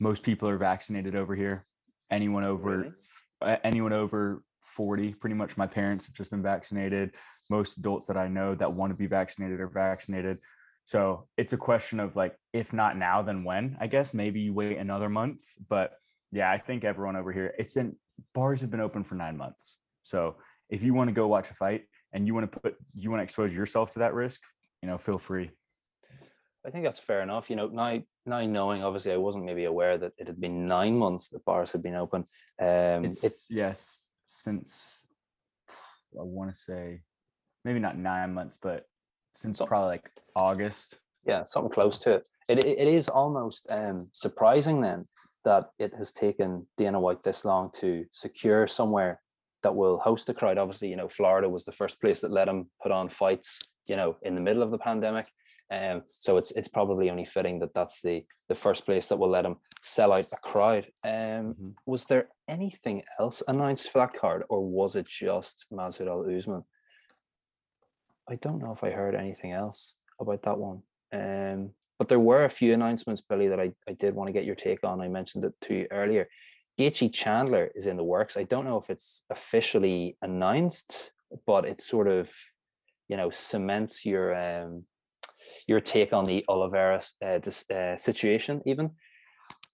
most 0.00 0.22
people 0.22 0.48
are 0.48 0.58
vaccinated 0.58 1.14
over 1.14 1.34
here. 1.34 1.66
Anyone 2.10 2.44
over 2.44 2.92
really? 3.42 3.58
anyone 3.64 3.92
over 3.92 4.42
40, 4.60 5.14
pretty 5.14 5.34
much 5.34 5.56
my 5.56 5.66
parents 5.66 6.06
have 6.06 6.14
just 6.14 6.30
been 6.30 6.42
vaccinated. 6.42 7.12
Most 7.50 7.78
adults 7.78 8.08
that 8.08 8.16
I 8.16 8.28
know 8.28 8.54
that 8.54 8.72
want 8.72 8.90
to 8.90 8.96
be 8.96 9.06
vaccinated 9.06 9.60
are 9.60 9.68
vaccinated. 9.68 10.38
So 10.86 11.28
it's 11.36 11.52
a 11.52 11.56
question 11.56 11.98
of 12.00 12.14
like, 12.14 12.36
if 12.52 12.72
not 12.72 12.96
now, 12.96 13.22
then 13.22 13.44
when? 13.44 13.76
I 13.80 13.86
guess 13.86 14.12
maybe 14.12 14.40
you 14.40 14.52
wait 14.52 14.76
another 14.76 15.08
month. 15.08 15.40
But 15.68 15.92
yeah, 16.30 16.50
I 16.50 16.58
think 16.58 16.84
everyone 16.84 17.16
over 17.16 17.32
here, 17.32 17.54
it's 17.58 17.72
been 17.72 17.96
bars 18.34 18.60
have 18.60 18.70
been 18.70 18.80
open 18.80 19.04
for 19.04 19.14
nine 19.14 19.36
months. 19.36 19.78
So 20.02 20.36
if 20.68 20.82
you 20.82 20.94
want 20.94 21.08
to 21.08 21.14
go 21.14 21.26
watch 21.26 21.50
a 21.50 21.54
fight 21.54 21.84
and 22.12 22.26
you 22.26 22.34
want 22.34 22.50
to 22.50 22.60
put 22.60 22.76
you 22.94 23.10
want 23.10 23.20
to 23.20 23.24
expose 23.24 23.54
yourself 23.54 23.92
to 23.92 24.00
that 24.00 24.14
risk, 24.14 24.40
you 24.82 24.88
know, 24.88 24.98
feel 24.98 25.18
free. 25.18 25.50
I 26.66 26.70
think 26.70 26.84
that's 26.84 27.00
fair 27.00 27.22
enough. 27.22 27.50
You 27.50 27.56
know, 27.56 27.68
now 27.68 28.02
now 28.26 28.40
knowing 28.44 28.82
obviously 28.82 29.12
I 29.12 29.16
wasn't 29.16 29.44
maybe 29.44 29.64
aware 29.64 29.96
that 29.98 30.12
it 30.18 30.26
had 30.26 30.40
been 30.40 30.66
nine 30.66 30.96
months 30.96 31.30
that 31.30 31.44
bars 31.44 31.72
had 31.72 31.82
been 31.82 31.94
open. 31.94 32.24
Um 32.60 33.06
it's, 33.06 33.24
it, 33.24 33.32
yes, 33.48 34.04
since 34.26 35.02
I 35.68 36.22
want 36.22 36.52
to 36.52 36.58
say 36.58 37.02
maybe 37.64 37.80
not 37.80 37.98
nine 37.98 38.34
months, 38.34 38.58
but 38.60 38.86
since 39.34 39.58
so, 39.58 39.66
probably 39.66 39.88
like 39.88 40.10
August. 40.36 40.98
Yeah, 41.26 41.44
something 41.44 41.72
close 41.72 41.98
to 42.00 42.12
it. 42.12 42.28
It 42.48 42.64
it 42.64 42.88
is 42.88 43.08
almost 43.08 43.66
um 43.70 44.10
surprising 44.12 44.80
then 44.80 45.06
that 45.44 45.70
it 45.78 45.92
has 45.94 46.12
taken 46.12 46.66
Dana 46.76 46.98
White 46.98 47.22
this 47.22 47.44
long 47.44 47.70
to 47.74 48.04
secure 48.12 48.66
somewhere 48.66 49.20
that 49.62 49.74
will 49.74 49.98
host 49.98 50.28
a 50.28 50.34
crowd. 50.34 50.58
Obviously, 50.58 50.88
you 50.88 50.96
know, 50.96 51.08
Florida 51.08 51.48
was 51.48 51.64
the 51.64 51.72
first 51.72 52.00
place 52.00 52.20
that 52.20 52.30
let 52.30 52.48
him 52.48 52.70
put 52.82 52.92
on 52.92 53.08
fights, 53.08 53.60
you 53.86 53.96
know, 53.96 54.16
in 54.22 54.34
the 54.34 54.40
middle 54.40 54.62
of 54.62 54.70
the 54.70 54.78
pandemic. 54.78 55.26
Um, 55.70 56.02
so 56.08 56.36
it's 56.36 56.52
it's 56.52 56.68
probably 56.68 57.10
only 57.10 57.24
fitting 57.24 57.58
that 57.60 57.74
that's 57.74 58.00
the 58.02 58.24
the 58.48 58.54
first 58.54 58.84
place 58.84 59.08
that 59.08 59.18
will 59.18 59.30
let 59.30 59.46
him 59.46 59.56
sell 59.82 60.12
out 60.12 60.26
a 60.32 60.36
crowd. 60.36 60.86
Um, 61.04 61.12
mm-hmm. 61.12 61.68
Was 61.86 62.04
there 62.06 62.28
anything 62.48 63.02
else 63.18 63.42
announced 63.48 63.90
for 63.90 63.98
that 63.98 64.14
card, 64.14 64.44
or 64.48 64.60
was 64.60 64.94
it 64.96 65.08
just 65.08 65.66
Masvidal 65.72 66.38
Usman? 66.38 66.64
I 68.28 68.36
don't 68.36 68.58
know 68.58 68.72
if 68.72 68.82
I 68.82 68.90
heard 68.90 69.14
anything 69.14 69.52
else 69.52 69.94
about 70.20 70.42
that 70.42 70.58
one. 70.58 70.82
Um, 71.12 71.70
but 71.98 72.08
there 72.08 72.20
were 72.20 72.44
a 72.44 72.50
few 72.50 72.72
announcements, 72.74 73.20
Billy, 73.20 73.48
that 73.48 73.60
I, 73.60 73.72
I 73.88 73.92
did 73.92 74.14
want 74.14 74.28
to 74.28 74.32
get 74.32 74.44
your 74.44 74.54
take 74.54 74.82
on. 74.82 75.00
I 75.00 75.08
mentioned 75.08 75.44
it 75.44 75.54
to 75.62 75.74
you 75.74 75.86
earlier. 75.90 76.28
Gaethje 76.78 77.12
Chandler 77.12 77.70
is 77.74 77.86
in 77.86 77.96
the 77.96 78.02
works. 78.02 78.36
I 78.36 78.42
don't 78.44 78.64
know 78.64 78.78
if 78.78 78.90
it's 78.90 79.22
officially 79.30 80.16
announced, 80.22 81.12
but 81.46 81.64
it 81.64 81.80
sort 81.80 82.08
of, 82.08 82.30
you 83.08 83.16
know, 83.16 83.30
cements 83.30 84.04
your 84.04 84.34
um, 84.34 84.84
your 85.68 85.80
take 85.80 86.12
on 86.12 86.24
the 86.24 86.44
Oliveira 86.48 87.00
uh, 87.24 87.38
uh, 87.72 87.96
situation. 87.96 88.60
Even, 88.66 88.90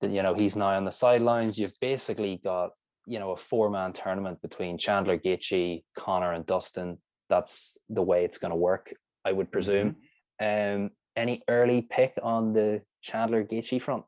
that 0.03 0.11
you 0.11 0.23
know, 0.23 0.35
he's 0.35 0.57
now 0.57 0.69
on 0.69 0.85
the 0.85 0.91
sidelines. 0.91 1.59
You've 1.59 1.79
basically 1.81 2.41
got 2.45 2.71
you 3.07 3.19
know 3.19 3.33
a 3.33 3.37
four 3.37 3.71
man 3.71 3.95
tournament 3.95 4.43
between 4.43 4.77
Chandler, 4.77 5.17
Gaethje, 5.17 5.83
Conor, 5.97 6.35
and 6.35 6.45
Dustin. 6.45 6.99
That's 7.31 7.79
the 7.89 8.03
way 8.03 8.25
it's 8.25 8.37
going 8.37 8.51
to 8.51 8.57
work, 8.57 8.93
I 9.25 9.33
would 9.33 9.51
presume. 9.51 9.97
Mm-hmm. 10.43 10.83
Um, 10.83 10.91
any 11.17 11.43
early 11.49 11.83
pick 11.83 12.13
on 12.23 12.53
the 12.53 12.83
Chandler 13.01 13.45
Gaethje 13.45 13.81
front? 13.81 14.05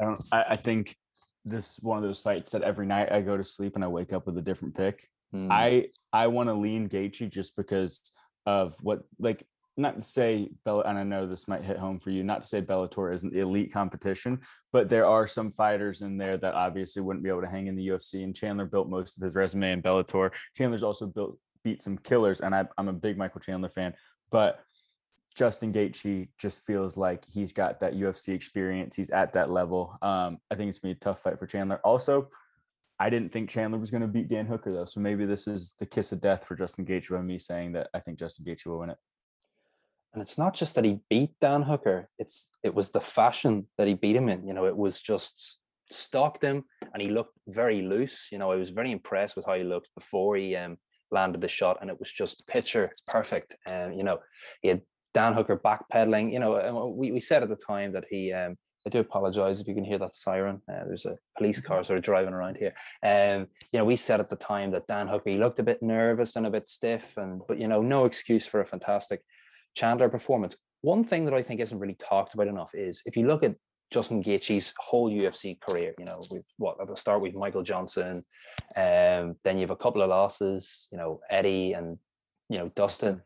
I 0.00 0.04
don't. 0.04 0.24
I, 0.32 0.44
I 0.50 0.56
think 0.56 0.96
this 1.44 1.78
one 1.80 1.98
of 1.98 2.04
those 2.04 2.20
fights 2.20 2.52
that 2.52 2.62
every 2.62 2.86
night 2.86 3.12
I 3.12 3.20
go 3.20 3.36
to 3.36 3.44
sleep 3.44 3.74
and 3.74 3.84
I 3.84 3.88
wake 3.88 4.12
up 4.12 4.26
with 4.26 4.38
a 4.38 4.42
different 4.42 4.76
pick. 4.76 5.08
Mm. 5.34 5.48
I 5.50 5.86
I 6.12 6.26
want 6.28 6.48
to 6.48 6.54
lean 6.54 6.88
Gaethje 6.88 7.30
just 7.30 7.56
because 7.56 8.00
of 8.46 8.74
what 8.82 9.02
like 9.18 9.44
not 9.76 9.96
to 9.96 10.02
say 10.02 10.50
Bella 10.64 10.82
and 10.82 10.98
I 10.98 11.02
know 11.02 11.26
this 11.26 11.48
might 11.48 11.64
hit 11.64 11.78
home 11.78 11.98
for 11.98 12.10
you, 12.10 12.22
not 12.22 12.42
to 12.42 12.48
say 12.48 12.60
Bellator 12.60 13.14
isn't 13.14 13.32
the 13.32 13.40
elite 13.40 13.72
competition, 13.72 14.40
but 14.72 14.88
there 14.88 15.06
are 15.06 15.26
some 15.26 15.50
fighters 15.50 16.02
in 16.02 16.18
there 16.18 16.36
that 16.36 16.54
obviously 16.54 17.00
wouldn't 17.00 17.22
be 17.22 17.30
able 17.30 17.40
to 17.40 17.48
hang 17.48 17.68
in 17.68 17.76
the 17.76 17.88
UFC. 17.88 18.22
And 18.22 18.36
Chandler 18.36 18.66
built 18.66 18.88
most 18.88 19.16
of 19.16 19.22
his 19.22 19.34
resume 19.34 19.72
in 19.72 19.82
Bellator. 19.82 20.30
Chandler's 20.54 20.82
also 20.82 21.06
built 21.06 21.38
beat 21.64 21.82
some 21.82 21.98
killers, 21.98 22.40
and 22.40 22.54
I, 22.54 22.66
I'm 22.76 22.88
a 22.88 22.92
big 22.92 23.16
Michael 23.16 23.40
Chandler 23.40 23.68
fan, 23.68 23.94
but 24.30 24.60
Justin 25.34 25.72
Gaethje 25.72 26.28
just 26.38 26.66
feels 26.66 26.96
like 26.96 27.24
he's 27.28 27.52
got 27.52 27.80
that 27.80 27.94
UFC 27.94 28.34
experience. 28.34 28.94
He's 28.96 29.10
at 29.10 29.32
that 29.32 29.48
level. 29.48 29.96
Um, 30.02 30.38
I 30.50 30.56
think 30.56 30.68
it's 30.68 30.78
gonna 30.78 30.94
be 30.94 30.98
a 30.98 31.00
tough 31.00 31.22
fight 31.22 31.38
for 31.38 31.46
Chandler. 31.46 31.80
Also, 31.84 32.28
I 32.98 33.08
didn't 33.08 33.32
think 33.32 33.48
Chandler 33.48 33.78
was 33.78 33.90
gonna 33.90 34.08
beat 34.08 34.28
Dan 34.28 34.46
Hooker 34.46 34.72
though, 34.72 34.84
so 34.84 35.00
maybe 35.00 35.24
this 35.24 35.46
is 35.46 35.74
the 35.78 35.86
kiss 35.86 36.12
of 36.12 36.20
death 36.20 36.44
for 36.44 36.56
Justin 36.56 36.84
Gaethje 36.84 37.24
me 37.24 37.38
saying 37.38 37.72
that 37.72 37.88
I 37.94 38.00
think 38.00 38.18
Justin 38.18 38.44
Gaethje 38.44 38.66
will 38.66 38.80
win 38.80 38.90
it. 38.90 38.98
And 40.12 40.22
it's 40.22 40.36
not 40.36 40.54
just 40.54 40.74
that 40.74 40.84
he 40.84 41.00
beat 41.08 41.30
Dan 41.40 41.62
Hooker; 41.62 42.08
it's 42.18 42.50
it 42.62 42.74
was 42.74 42.90
the 42.90 43.00
fashion 43.00 43.66
that 43.78 43.88
he 43.88 43.94
beat 43.94 44.16
him 44.16 44.28
in. 44.28 44.46
You 44.46 44.52
know, 44.52 44.66
it 44.66 44.76
was 44.76 45.00
just 45.00 45.58
stalked 45.90 46.42
him, 46.42 46.64
and 46.92 47.02
he 47.02 47.08
looked 47.08 47.38
very 47.48 47.82
loose. 47.82 48.28
You 48.30 48.38
know, 48.38 48.50
I 48.52 48.56
was 48.56 48.70
very 48.70 48.92
impressed 48.92 49.36
with 49.36 49.46
how 49.46 49.54
he 49.54 49.64
looked 49.64 49.88
before 49.94 50.36
he 50.36 50.54
um 50.56 50.76
landed 51.10 51.40
the 51.40 51.48
shot, 51.48 51.78
and 51.80 51.90
it 51.90 51.98
was 51.98 52.10
just 52.10 52.46
picture 52.46 52.90
perfect. 53.06 53.56
And 53.70 53.92
um, 53.92 53.98
you 53.98 54.04
know, 54.04 54.18
he 54.60 54.68
had 54.68 54.82
Dan 55.14 55.34
Hooker 55.34 55.56
backpedaling. 55.56 56.32
You 56.32 56.40
know, 56.40 56.94
we, 56.96 57.12
we 57.12 57.20
said 57.20 57.42
at 57.42 57.48
the 57.48 57.56
time 57.56 57.92
that 57.92 58.04
he. 58.10 58.32
Um, 58.32 58.56
I 58.84 58.90
do 58.90 58.98
apologize 58.98 59.60
if 59.60 59.68
you 59.68 59.76
can 59.76 59.84
hear 59.84 59.98
that 59.98 60.12
siren. 60.12 60.60
Uh, 60.68 60.82
there's 60.88 61.06
a 61.06 61.16
police 61.38 61.60
mm-hmm. 61.60 61.68
car 61.68 61.84
sort 61.84 61.98
of 61.98 62.04
driving 62.04 62.34
around 62.34 62.56
here. 62.56 62.74
Um, 63.04 63.46
you 63.70 63.78
know, 63.78 63.84
we 63.84 63.94
said 63.94 64.18
at 64.18 64.28
the 64.28 64.34
time 64.34 64.72
that 64.72 64.88
Dan 64.88 65.06
Hooker 65.06 65.30
he 65.30 65.36
looked 65.36 65.60
a 65.60 65.62
bit 65.62 65.84
nervous 65.84 66.34
and 66.34 66.48
a 66.48 66.50
bit 66.50 66.68
stiff, 66.68 67.16
and 67.16 67.42
but 67.46 67.60
you 67.60 67.68
know, 67.68 67.80
no 67.80 68.06
excuse 68.06 68.44
for 68.44 68.60
a 68.60 68.66
fantastic 68.66 69.22
Chandler 69.74 70.08
performance. 70.08 70.56
One 70.82 71.04
thing 71.04 71.24
that 71.26 71.34
I 71.34 71.42
think 71.42 71.60
isn't 71.60 71.78
really 71.78 71.94
talked 71.94 72.34
about 72.34 72.48
enough 72.48 72.74
is 72.74 73.02
if 73.06 73.16
you 73.16 73.26
look 73.26 73.42
at 73.42 73.54
Justin 73.92 74.22
Gaethje's 74.22 74.72
whole 74.78 75.12
UFC 75.12 75.60
career, 75.60 75.94
you 75.98 76.04
know, 76.04 76.22
we've 76.30 76.42
what 76.58 76.80
at 76.80 76.88
the 76.88 76.96
start 76.96 77.20
with 77.20 77.34
Michael 77.34 77.62
Johnson, 77.62 78.24
um, 78.76 79.36
then 79.44 79.56
you 79.56 79.60
have 79.60 79.70
a 79.70 79.76
couple 79.76 80.02
of 80.02 80.08
losses, 80.08 80.88
you 80.90 80.98
know, 80.98 81.20
Eddie 81.30 81.74
and 81.74 81.98
you 82.48 82.58
know 82.58 82.68
Dustin 82.74 83.22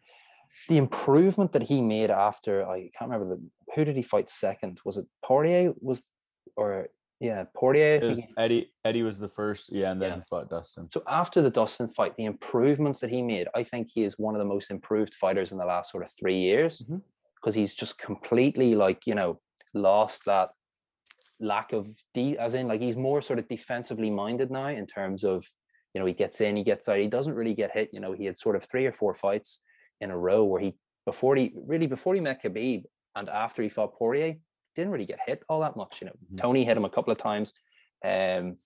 the 0.68 0.76
improvement 0.76 1.52
that 1.52 1.62
he 1.62 1.80
made 1.80 2.10
after 2.10 2.66
I 2.68 2.90
can't 2.96 3.10
remember 3.10 3.36
the 3.36 3.42
who 3.74 3.84
did 3.84 3.96
he 3.96 4.02
fight 4.02 4.30
second? 4.30 4.80
Was 4.84 4.96
it 4.96 5.06
Poirier? 5.24 5.72
Was 5.80 6.04
or 6.56 6.88
Yeah, 7.20 7.44
Poirier. 7.54 7.94
I 7.94 7.96
It 7.96 8.00
think 8.00 8.10
was 8.10 8.24
he- 8.24 8.34
Eddie. 8.36 8.72
Eddie 8.84 9.02
was 9.02 9.18
the 9.18 9.28
first. 9.28 9.72
Yeah, 9.72 9.90
and 9.92 10.00
then 10.00 10.10
Yeah. 10.10 10.16
he 10.16 10.22
fought 10.28 10.50
Dustin. 10.50 10.90
So 10.90 11.02
after 11.08 11.40
the 11.40 11.50
Dustin 11.50 11.88
fight, 11.88 12.14
the 12.16 12.26
improvements 12.26 13.00
that 13.00 13.10
he 13.10 13.22
made, 13.22 13.48
I 13.54 13.64
think 13.64 13.88
he 13.92 14.04
is 14.04 14.18
one 14.18 14.34
of 14.34 14.38
the 14.38 14.44
most 14.44 14.70
improved 14.70 15.14
fighters 15.14 15.52
in 15.52 15.58
the 15.58 15.64
last 15.64 15.90
sort 15.90 16.02
of 16.04 16.10
three 16.10 16.38
years 16.38 16.82
mm-hmm. 16.82 16.98
because 17.36 17.54
he's 17.54 17.74
just 17.74 17.98
completely 17.98 18.74
like 18.74 19.06
you 19.06 19.14
know 19.14 19.40
lost 19.72 20.24
that 20.26 20.50
lack 21.40 21.72
of 21.72 21.88
de 22.14 22.36
as 22.38 22.54
in 22.54 22.66
like 22.68 22.80
he's 22.80 22.96
more 22.96 23.20
sort 23.20 23.38
of 23.38 23.46
defensively 23.48 24.10
minded 24.10 24.50
now 24.50 24.68
in 24.68 24.86
terms 24.86 25.22
of 25.24 25.46
you 25.92 26.00
know 26.00 26.06
he 26.06 26.12
gets 26.12 26.40
in, 26.42 26.56
he 26.56 26.64
gets 26.64 26.88
out, 26.88 26.98
he 26.98 27.08
doesn't 27.08 27.34
really 27.34 27.54
get 27.54 27.72
hit. 27.72 27.88
You 27.94 28.00
know, 28.00 28.12
he 28.12 28.26
had 28.26 28.36
sort 28.36 28.56
of 28.56 28.64
three 28.64 28.84
or 28.84 28.92
four 28.92 29.14
fights 29.14 29.60
in 30.02 30.10
a 30.10 30.18
row 30.18 30.44
where 30.44 30.60
he 30.60 30.74
before 31.06 31.34
he 31.36 31.54
really 31.56 31.86
before 31.86 32.14
he 32.14 32.20
met 32.20 32.42
Khabib 32.42 32.84
and 33.14 33.30
after 33.30 33.62
he 33.62 33.70
fought 33.70 33.96
Poirier 33.96 34.36
didn't 34.76 34.92
really 34.92 35.06
get 35.06 35.18
hit 35.26 35.42
all 35.48 35.60
that 35.60 35.76
much. 35.76 36.00
You 36.00 36.08
know, 36.08 36.12
Mhm. 36.32 36.38
Tony 36.38 36.64
hit 36.64 36.76
him 36.76 36.84
a 36.84 36.90
couple 36.90 37.10
of 37.12 37.18
times. 37.18 37.52
Um, 38.04 38.58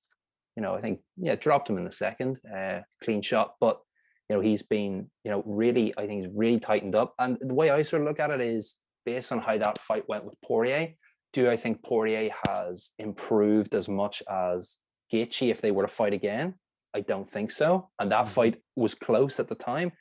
you 0.57 0.63
know, 0.63 0.75
I 0.75 0.81
think 0.81 1.01
yeah, 1.17 1.37
dropped 1.37 1.71
him 1.71 1.79
in 1.79 1.85
the 1.85 1.91
second, 1.93 2.41
uh, 2.55 2.81
clean 3.03 3.23
shot. 3.23 3.55
But 3.61 3.81
you 4.29 4.37
know, 4.37 4.43
he's 4.43 4.63
been 4.63 5.11
you 5.25 5.31
know 5.31 5.43
really, 5.47 5.95
I 5.97 6.07
think 6.07 6.25
he's 6.25 6.35
really 6.35 6.61
tightened 6.61 6.95
up. 6.95 7.15
And 7.19 7.39
the 7.41 7.55
way 7.55 7.71
I 7.71 7.83
sort 7.83 8.03
of 8.03 8.09
look 8.09 8.21
at 8.21 8.31
it 8.31 8.41
is 8.41 8.77
based 9.07 9.33
on 9.33 9.39
how 9.41 9.57
that 9.57 9.79
fight 9.79 10.07
went 10.09 10.25
with 10.25 10.35
Poirier. 10.45 10.95
Do 11.33 11.49
I 11.49 11.57
think 11.57 11.83
Poirier 11.85 12.31
has 12.49 12.91
improved 12.99 13.75
as 13.75 13.89
much 13.89 14.23
as 14.29 14.79
Gaethje 15.13 15.51
if 15.51 15.61
they 15.61 15.71
were 15.71 15.85
to 15.85 15.89
fight 15.89 16.13
again? 16.13 16.59
I 16.93 17.01
don't 17.03 17.29
think 17.29 17.53
so. 17.53 17.91
And 18.01 18.11
that 18.11 18.27
Mhm. 18.27 18.31
fight 18.31 18.63
was 18.75 18.95
close 18.97 19.39
at 19.39 19.49
the 19.49 19.55
time. 19.55 19.93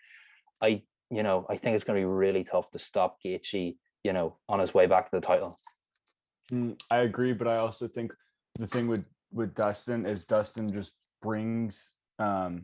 I, 0.59 0.83
you 1.11 1.21
know, 1.23 1.45
I 1.47 1.55
think 1.55 1.75
it's 1.75 1.83
going 1.85 1.97
to 1.97 2.01
be 2.01 2.05
really 2.05 2.43
tough 2.43 2.71
to 2.71 2.79
stop 2.79 3.19
Gaethje, 3.23 3.77
you 4.03 4.11
know, 4.11 4.39
on 4.49 4.59
his 4.59 4.73
way 4.73 4.87
back 4.87 5.05
to 5.09 5.15
the 5.15 5.21
title. 5.25 5.57
Mm, 6.51 6.77
I 6.89 6.99
agree, 6.99 7.33
but 7.33 7.47
I 7.47 7.57
also 7.57 7.87
think 7.87 8.11
the 8.57 8.67
thing 8.67 8.87
with 8.87 9.07
with 9.31 9.53
Dustin 9.53 10.05
is 10.05 10.23
Dustin 10.25 10.71
just 10.71 10.97
brings 11.21 11.93
um 12.17 12.63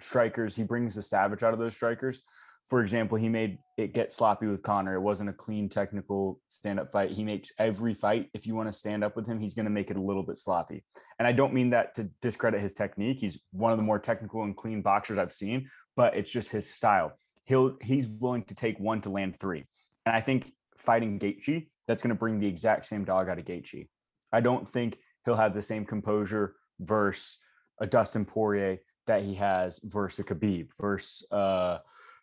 strikers. 0.00 0.54
He 0.54 0.62
brings 0.62 0.94
the 0.94 1.02
savage 1.02 1.42
out 1.42 1.52
of 1.52 1.58
those 1.58 1.74
strikers. 1.74 2.22
For 2.66 2.82
example, 2.82 3.16
he 3.16 3.28
made 3.28 3.58
it 3.76 3.94
get 3.94 4.12
sloppy 4.12 4.46
with 4.46 4.62
Conor. 4.62 4.94
It 4.94 5.00
wasn't 5.00 5.30
a 5.30 5.32
clean 5.32 5.68
technical 5.68 6.40
stand 6.48 6.80
up 6.80 6.90
fight. 6.90 7.12
He 7.12 7.22
makes 7.22 7.52
every 7.60 7.94
fight. 7.94 8.28
If 8.34 8.44
you 8.44 8.56
want 8.56 8.68
to 8.68 8.72
stand 8.72 9.04
up 9.04 9.14
with 9.14 9.26
him, 9.26 9.38
he's 9.38 9.54
going 9.54 9.66
to 9.66 9.70
make 9.70 9.88
it 9.88 9.96
a 9.96 10.02
little 10.02 10.24
bit 10.24 10.36
sloppy. 10.36 10.82
And 11.20 11.28
I 11.28 11.32
don't 11.32 11.54
mean 11.54 11.70
that 11.70 11.94
to 11.94 12.10
discredit 12.20 12.60
his 12.60 12.72
technique. 12.72 13.18
He's 13.20 13.38
one 13.52 13.70
of 13.70 13.78
the 13.78 13.84
more 13.84 14.00
technical 14.00 14.42
and 14.42 14.56
clean 14.56 14.82
boxers 14.82 15.16
I've 15.16 15.32
seen, 15.32 15.70
but 15.94 16.16
it's 16.16 16.30
just 16.30 16.50
his 16.50 16.68
style. 16.68 17.16
He'll 17.44 17.76
he's 17.80 18.08
willing 18.08 18.42
to 18.44 18.54
take 18.56 18.80
one 18.80 19.00
to 19.02 19.10
land 19.10 19.38
three. 19.38 19.64
And 20.04 20.16
I 20.16 20.20
think 20.20 20.52
fighting 20.76 21.20
Gaethje, 21.20 21.68
that's 21.86 22.02
going 22.02 22.14
to 22.14 22.18
bring 22.18 22.40
the 22.40 22.46
exact 22.46 22.86
same 22.86 23.04
dog 23.04 23.28
out 23.28 23.38
of 23.38 23.44
Gaethje. 23.44 23.88
I 24.32 24.40
don't 24.40 24.68
think 24.68 24.98
he'll 25.24 25.36
have 25.36 25.54
the 25.54 25.62
same 25.62 25.84
composure 25.84 26.54
versus 26.80 27.38
a 27.80 27.86
Dustin 27.86 28.24
Poirier 28.24 28.78
that 29.06 29.22
he 29.22 29.34
has 29.34 29.80
versus 29.84 30.20
a 30.20 30.24
Khabib 30.24 30.68
versus 30.80 31.26
uh, 31.30 31.78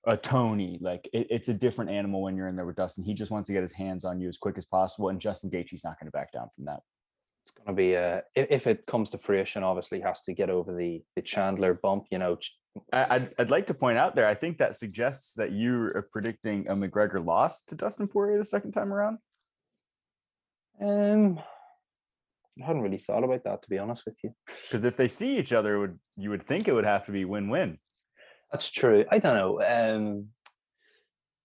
a 0.05 0.17
Tony. 0.17 0.77
Like 0.81 1.09
it, 1.13 1.27
it's 1.29 1.49
a 1.49 1.53
different 1.53 1.91
animal 1.91 2.21
when 2.21 2.35
you're 2.35 2.47
in 2.47 2.55
there 2.55 2.65
with 2.65 2.75
Dustin. 2.75 3.03
He 3.03 3.13
just 3.13 3.31
wants 3.31 3.47
to 3.47 3.53
get 3.53 3.61
his 3.61 3.73
hands 3.73 4.05
on 4.05 4.19
you 4.19 4.27
as 4.27 4.37
quick 4.37 4.57
as 4.57 4.65
possible, 4.65 5.09
and 5.09 5.19
Justin 5.19 5.49
Gaethje's 5.49 5.83
not 5.83 5.99
going 5.99 6.07
to 6.07 6.11
back 6.11 6.31
down 6.31 6.49
from 6.53 6.65
that. 6.65 6.81
It's 7.45 7.51
going 7.51 7.67
to 7.67 7.73
be, 7.73 7.97
uh, 7.97 8.21
if, 8.35 8.67
it 8.67 8.85
comes 8.85 9.09
to 9.09 9.17
fruition, 9.17 9.63
obviously 9.63 9.99
has 9.99 10.21
to 10.21 10.33
get 10.33 10.49
over 10.49 10.73
the 10.73 11.03
the 11.15 11.21
Chandler 11.21 11.73
bump. 11.73 12.05
You 12.09 12.19
know, 12.19 12.37
I, 12.91 13.15
I'd, 13.15 13.33
I'd 13.37 13.49
like 13.49 13.67
to 13.67 13.73
point 13.73 13.97
out 13.97 14.15
there. 14.15 14.27
I 14.27 14.33
think 14.33 14.57
that 14.57 14.75
suggests 14.75 15.33
that 15.33 15.51
you 15.51 15.91
are 15.95 16.07
predicting 16.11 16.67
a 16.67 16.75
McGregor 16.75 17.23
loss 17.23 17.61
to 17.63 17.75
Dustin 17.75 18.07
Poirier 18.07 18.37
the 18.37 18.45
second 18.45 18.71
time 18.71 18.93
around. 18.93 19.17
Um, 20.81 21.39
I 22.61 22.65
hadn't 22.65 22.81
really 22.81 22.97
thought 22.97 23.23
about 23.23 23.43
that 23.45 23.63
to 23.63 23.69
be 23.69 23.79
honest 23.79 24.05
with 24.05 24.17
you. 24.23 24.33
Because 24.63 24.83
if 24.83 24.95
they 24.95 25.07
see 25.07 25.37
each 25.37 25.53
other, 25.53 25.79
would 25.79 25.99
you 26.15 26.29
would 26.29 26.45
think 26.45 26.67
it 26.67 26.73
would 26.73 26.85
have 26.85 27.05
to 27.05 27.11
be 27.11 27.25
win-win. 27.25 27.79
That's 28.51 28.69
true. 28.69 29.05
I 29.09 29.17
don't 29.17 29.35
know. 29.35 29.61
Um, 29.61 30.27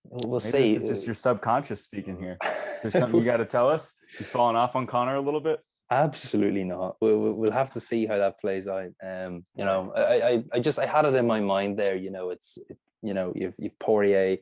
we'll 0.05 0.31
we'll 0.31 0.41
Maybe 0.41 0.69
see. 0.69 0.75
this 0.75 0.85
is 0.85 0.91
just 0.91 1.07
your 1.07 1.15
subconscious 1.15 1.83
speaking 1.83 2.19
here. 2.19 2.37
There's 2.83 2.95
something 2.95 3.19
you 3.19 3.25
got 3.33 3.39
to 3.39 3.47
tell 3.47 3.69
us. 3.69 3.93
You 4.19 4.27
falling 4.27 4.57
off 4.57 4.77
on 4.77 4.87
Conor 4.87 5.17
a 5.17 5.21
little 5.21 5.41
bit. 5.41 5.61
Absolutely 5.91 6.65
not. 6.65 6.97
We'll, 7.01 7.19
we'll 7.19 7.33
we'll 7.35 7.53
have 7.53 7.73
to 7.73 7.81
see 7.81 8.05
how 8.05 8.19
that 8.19 8.39
plays 8.41 8.69
out. 8.69 8.91
Um, 9.03 9.47
you 9.57 9.65
know, 9.65 9.93
I, 9.97 10.03
I 10.03 10.45
I 10.53 10.61
just 10.61 10.79
I 10.79 10.85
had 10.85 11.07
it 11.07 11.15
in 11.15 11.27
my 11.27 11.41
mind 11.41 11.79
there. 11.79 11.97
You 11.97 12.11
know, 12.11 12.29
it's 12.29 12.59
it, 12.69 12.77
you 13.03 13.15
know 13.15 13.33
you've 13.35 13.55
you've 13.59 13.79
Poirier, 13.79 14.37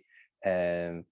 um, 0.44 1.04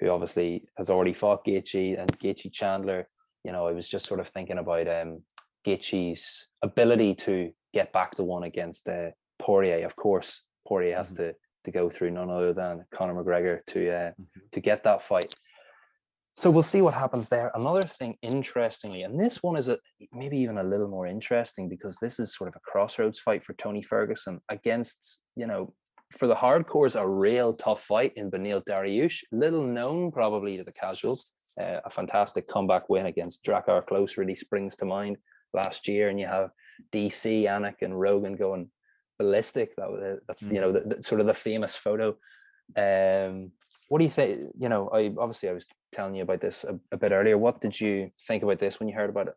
who 0.00 0.08
obviously 0.08 0.64
has 0.78 0.90
already 0.90 1.12
fought 1.12 1.44
Gaethje 1.44 2.00
and 2.00 2.18
Gaethje 2.18 2.52
Chandler. 2.52 3.06
You 3.44 3.52
know, 3.52 3.66
I 3.66 3.72
was 3.72 3.86
just 3.88 4.06
sort 4.06 4.20
of 4.20 4.28
thinking 4.28 4.58
about 4.58 4.88
um 4.88 5.22
Gaethje's 5.66 6.48
ability 6.62 7.14
to 7.16 7.52
get 7.72 7.92
back 7.92 8.16
to 8.16 8.24
one 8.24 8.44
against 8.44 8.88
uh, 8.88 9.10
Poirier. 9.38 9.84
Of 9.84 9.94
course, 9.96 10.42
Poirier 10.66 10.96
has 10.96 11.12
Mhm. 11.12 11.16
to 11.18 11.34
to 11.64 11.70
go 11.70 11.90
through 11.90 12.10
none 12.10 12.30
other 12.30 12.54
than 12.54 12.86
Conor 12.90 13.14
McGregor 13.22 13.64
to 13.66 13.90
uh, 13.90 14.12
Mhm. 14.18 14.50
to 14.52 14.60
get 14.60 14.82
that 14.84 15.02
fight. 15.02 15.34
So 16.36 16.50
we'll 16.50 16.62
see 16.62 16.80
what 16.80 16.94
happens 16.94 17.28
there. 17.28 17.50
Another 17.54 17.82
thing, 17.82 18.16
interestingly, 18.22 19.02
and 19.02 19.20
this 19.20 19.42
one 19.42 19.56
is 19.56 19.68
a 19.68 19.78
maybe 20.10 20.38
even 20.38 20.56
a 20.56 20.62
little 20.62 20.88
more 20.88 21.06
interesting 21.06 21.68
because 21.68 21.98
this 21.98 22.18
is 22.18 22.34
sort 22.34 22.48
of 22.48 22.56
a 22.56 22.60
crossroads 22.60 23.20
fight 23.20 23.42
for 23.42 23.52
Tony 23.54 23.82
Ferguson 23.82 24.40
against, 24.48 25.22
you 25.36 25.46
know, 25.46 25.74
for 26.12 26.26
the 26.26 26.34
hardcores, 26.34 27.00
a 27.00 27.08
real 27.08 27.52
tough 27.52 27.82
fight 27.84 28.12
in 28.16 28.30
Beneil 28.30 28.62
Dariush, 28.64 29.22
little 29.32 29.64
known 29.64 30.10
probably 30.10 30.56
to 30.56 30.64
the 30.64 30.72
casuals. 30.72 31.32
Uh, 31.60 31.80
a 31.84 31.90
fantastic 31.90 32.46
comeback 32.46 32.88
win 32.88 33.06
against 33.06 33.44
Drakkar 33.44 33.84
Klose 33.84 34.16
really 34.16 34.36
springs 34.36 34.76
to 34.76 34.84
mind 34.84 35.18
last 35.52 35.88
year, 35.88 36.08
and 36.08 36.18
you 36.18 36.26
have 36.26 36.50
DC, 36.92 37.44
Anik, 37.44 37.82
and 37.82 37.98
Rogan 37.98 38.36
going 38.36 38.70
ballistic. 39.18 39.74
That 39.76 39.90
was, 39.90 40.18
that's 40.26 40.42
you 40.44 40.60
know 40.60 40.72
the, 40.72 40.96
the- 40.96 41.02
sort 41.02 41.20
of 41.20 41.26
the 41.26 41.34
famous 41.34 41.76
photo. 41.76 42.16
Um, 42.76 43.52
what 43.88 43.98
do 43.98 44.04
you 44.04 44.10
think? 44.10 44.52
You 44.58 44.68
know, 44.68 44.88
I 44.88 45.12
obviously 45.18 45.48
I 45.48 45.52
was 45.52 45.66
telling 45.92 46.14
you 46.14 46.22
about 46.22 46.40
this 46.40 46.64
a, 46.64 46.78
a 46.92 46.96
bit 46.96 47.12
earlier. 47.12 47.36
What 47.36 47.60
did 47.60 47.80
you 47.80 48.10
think 48.26 48.42
about 48.42 48.58
this 48.60 48.78
when 48.78 48.88
you 48.88 48.94
heard 48.94 49.10
about 49.10 49.28
it? 49.28 49.34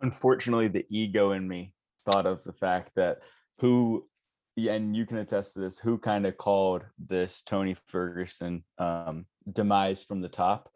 Unfortunately, 0.00 0.68
the 0.68 0.86
ego 0.90 1.32
in 1.32 1.46
me 1.48 1.72
thought 2.04 2.26
of 2.26 2.44
the 2.44 2.52
fact 2.52 2.92
that 2.96 3.18
who, 3.58 4.06
and 4.56 4.96
you 4.96 5.06
can 5.06 5.18
attest 5.18 5.54
to 5.54 5.60
this, 5.60 5.78
who 5.78 5.98
kind 5.98 6.26
of 6.26 6.36
called 6.36 6.84
this 6.98 7.42
Tony 7.42 7.76
Ferguson 7.86 8.64
um, 8.78 9.26
demise 9.50 10.04
from 10.04 10.20
the 10.20 10.28
top 10.28 10.70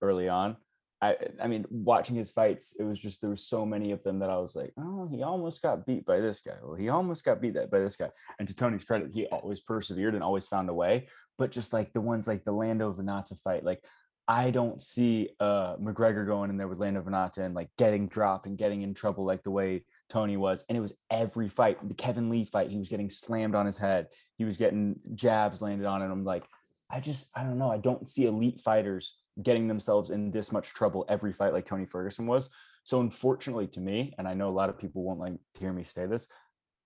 early 0.00 0.28
on. 0.28 0.56
I, 1.02 1.16
I 1.42 1.46
mean, 1.46 1.66
watching 1.70 2.16
his 2.16 2.32
fights, 2.32 2.74
it 2.78 2.84
was 2.84 2.98
just 2.98 3.20
there 3.20 3.28
were 3.28 3.36
so 3.36 3.66
many 3.66 3.92
of 3.92 4.02
them 4.02 4.20
that 4.20 4.30
I 4.30 4.38
was 4.38 4.56
like, 4.56 4.72
oh, 4.78 5.06
he 5.10 5.22
almost 5.22 5.60
got 5.60 5.84
beat 5.84 6.06
by 6.06 6.20
this 6.20 6.40
guy. 6.40 6.54
Well, 6.62 6.74
he 6.74 6.88
almost 6.88 7.24
got 7.24 7.40
beat 7.40 7.54
that 7.54 7.70
by 7.70 7.80
this 7.80 7.96
guy. 7.96 8.08
And 8.38 8.48
to 8.48 8.54
Tony's 8.54 8.84
credit, 8.84 9.10
he 9.12 9.26
always 9.26 9.60
persevered 9.60 10.14
and 10.14 10.24
always 10.24 10.46
found 10.46 10.70
a 10.70 10.74
way. 10.74 11.08
But 11.36 11.52
just 11.52 11.72
like 11.72 11.92
the 11.92 12.00
ones 12.00 12.26
like 12.26 12.44
the 12.44 12.52
Lando 12.52 12.94
Vannata 12.94 13.38
fight, 13.40 13.62
like 13.62 13.84
I 14.26 14.50
don't 14.50 14.80
see 14.80 15.30
uh 15.38 15.76
McGregor 15.76 16.26
going 16.26 16.50
in 16.50 16.56
there 16.56 16.66
with 16.66 16.78
Lando 16.78 17.02
Vannata 17.02 17.38
and 17.38 17.54
like 17.54 17.68
getting 17.76 18.08
dropped 18.08 18.46
and 18.46 18.58
getting 18.58 18.82
in 18.82 18.94
trouble 18.94 19.24
like 19.24 19.42
the 19.42 19.50
way 19.50 19.84
Tony 20.08 20.36
was. 20.36 20.64
And 20.68 20.76
it 20.76 20.80
was 20.80 20.94
every 21.10 21.48
fight. 21.48 21.86
The 21.86 21.94
Kevin 21.94 22.30
Lee 22.30 22.44
fight, 22.44 22.70
he 22.70 22.78
was 22.78 22.88
getting 22.88 23.10
slammed 23.10 23.54
on 23.54 23.66
his 23.66 23.78
head. 23.78 24.08
He 24.36 24.44
was 24.44 24.56
getting 24.56 24.96
jabs 25.14 25.62
landed 25.62 25.86
on 25.86 26.02
him. 26.02 26.10
I'm 26.10 26.24
like, 26.24 26.44
I 26.90 27.00
just 27.00 27.28
I 27.34 27.42
don't 27.42 27.58
know. 27.58 27.70
I 27.70 27.78
don't 27.78 28.08
see 28.08 28.26
elite 28.26 28.60
fighters 28.60 29.18
getting 29.42 29.68
themselves 29.68 30.10
in 30.10 30.30
this 30.30 30.52
much 30.52 30.72
trouble 30.72 31.04
every 31.08 31.32
fight 31.32 31.52
like 31.52 31.66
Tony 31.66 31.84
Ferguson 31.84 32.26
was. 32.26 32.48
So 32.84 33.00
unfortunately 33.00 33.66
to 33.68 33.80
me, 33.80 34.14
and 34.18 34.28
I 34.28 34.34
know 34.34 34.48
a 34.48 34.50
lot 34.50 34.68
of 34.68 34.78
people 34.78 35.02
won't 35.02 35.18
like 35.18 35.32
to 35.32 35.60
hear 35.60 35.72
me 35.72 35.82
say 35.84 36.06
this, 36.06 36.28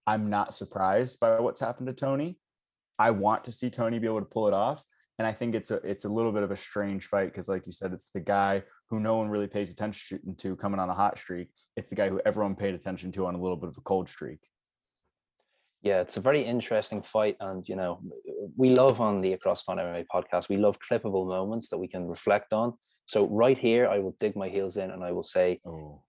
I'm 0.07 0.31
not 0.31 0.55
surprised 0.55 1.21
by 1.21 1.39
what's 1.41 1.61
happened 1.61 1.89
to 1.89 1.93
Tony. 1.93 2.39
I 2.99 3.11
want 3.11 3.45
to 3.45 3.53
see 3.53 3.71
Tony 3.71 3.99
be 3.99 4.07
able 4.07 4.21
to 4.21 4.27
pull 4.27 4.49
it 4.49 4.55
off. 4.55 4.85
And 5.21 5.27
I 5.27 5.33
think 5.33 5.55
it's 5.55 5.71
a 5.71 5.75
it's 5.85 6.07
a 6.07 6.09
little 6.09 6.33
bit 6.33 6.45
of 6.45 6.51
a 6.51 6.57
strange 6.57 7.05
fight 7.05 7.27
because, 7.27 7.47
like 7.47 7.67
you 7.67 7.73
said, 7.73 7.93
it's 7.93 8.09
the 8.09 8.21
guy 8.21 8.63
who 8.89 9.01
no 9.01 9.17
one 9.17 9.29
really 9.29 9.49
pays 9.49 9.71
attention 9.71 10.19
to 10.39 10.57
coming 10.57 10.81
on 10.81 10.89
a 10.89 10.95
hot 10.95 11.19
streak. 11.19 11.51
It's 11.77 11.91
the 11.91 11.95
guy 11.95 12.09
who 12.09 12.23
everyone 12.25 12.57
paid 12.57 12.73
attention 12.73 13.13
to 13.13 13.27
on 13.27 13.35
a 13.35 13.39
little 13.39 13.59
bit 13.59 13.69
of 13.69 13.77
a 13.77 13.83
cold 13.83 14.09
streak. 14.09 14.39
Yeah, 15.83 16.01
it's 16.01 16.17
a 16.17 16.23
very 16.23 16.43
interesting 16.43 17.03
fight, 17.03 17.37
and 17.39 17.69
you 17.69 17.77
know, 17.77 18.01
we 18.57 18.71
love 18.75 19.03
on 19.03 19.21
the 19.21 19.35
Across 19.35 19.65
Pond 19.65 19.79
MMA 19.81 20.07
podcast. 20.11 20.49
We 20.49 20.57
love 20.57 20.79
clippable 20.81 21.29
moments 21.29 21.69
that 21.69 21.77
we 21.77 21.87
can 21.87 22.09
reflect 22.09 22.55
on. 22.55 22.73
So 23.05 23.27
right 23.27 23.59
here, 23.59 23.89
I 23.89 23.99
will 23.99 24.17
dig 24.21 24.37
my 24.37 24.49
heels 24.49 24.79
in 24.79 24.91
and 24.91 25.05
I 25.05 25.13
will 25.13 25.23
say 25.23 25.61
Oh, 25.67 26.03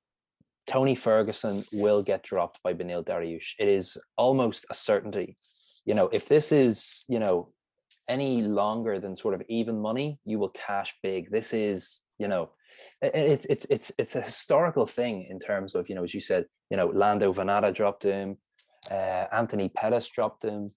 Tony 0.68 0.96
Ferguson 0.96 1.66
will 1.74 2.02
get 2.02 2.24
dropped 2.24 2.64
by 2.64 2.74
Beneil 2.74 3.04
Dariush. 3.04 3.56
It 3.60 3.68
is 3.68 3.98
almost 4.16 4.66
a 4.70 4.74
certainty. 4.74 5.36
You 5.84 5.96
know, 5.96 6.08
if 6.14 6.30
this 6.30 6.54
is, 6.54 7.04
you 7.10 7.20
know, 7.20 7.52
any 8.12 8.42
longer 8.42 9.00
than 9.00 9.16
sort 9.16 9.34
of 9.34 9.42
even 9.48 9.76
money, 9.90 10.20
you 10.26 10.38
will 10.40 10.54
cash 10.68 10.94
big. 11.02 11.32
This 11.32 11.54
is, 11.54 12.02
you 12.20 12.28
know, 12.28 12.44
it's 13.02 13.46
it's 13.54 13.66
it's 13.76 13.90
it's 14.02 14.16
a 14.16 14.22
historical 14.22 14.86
thing 14.86 15.16
in 15.30 15.40
terms 15.40 15.76
of, 15.76 15.82
you 15.90 15.96
know, 15.96 16.04
as 16.04 16.14
you 16.14 16.22
said, 16.22 16.44
you 16.70 16.78
know, 16.78 16.88
Lando 17.04 17.34
Vannata 17.34 17.74
dropped 17.74 18.04
him, 18.04 18.38
uh, 18.92 19.26
Anthony 19.42 19.70
Pettis 19.70 20.08
dropped 20.10 20.44
him, 20.44 20.70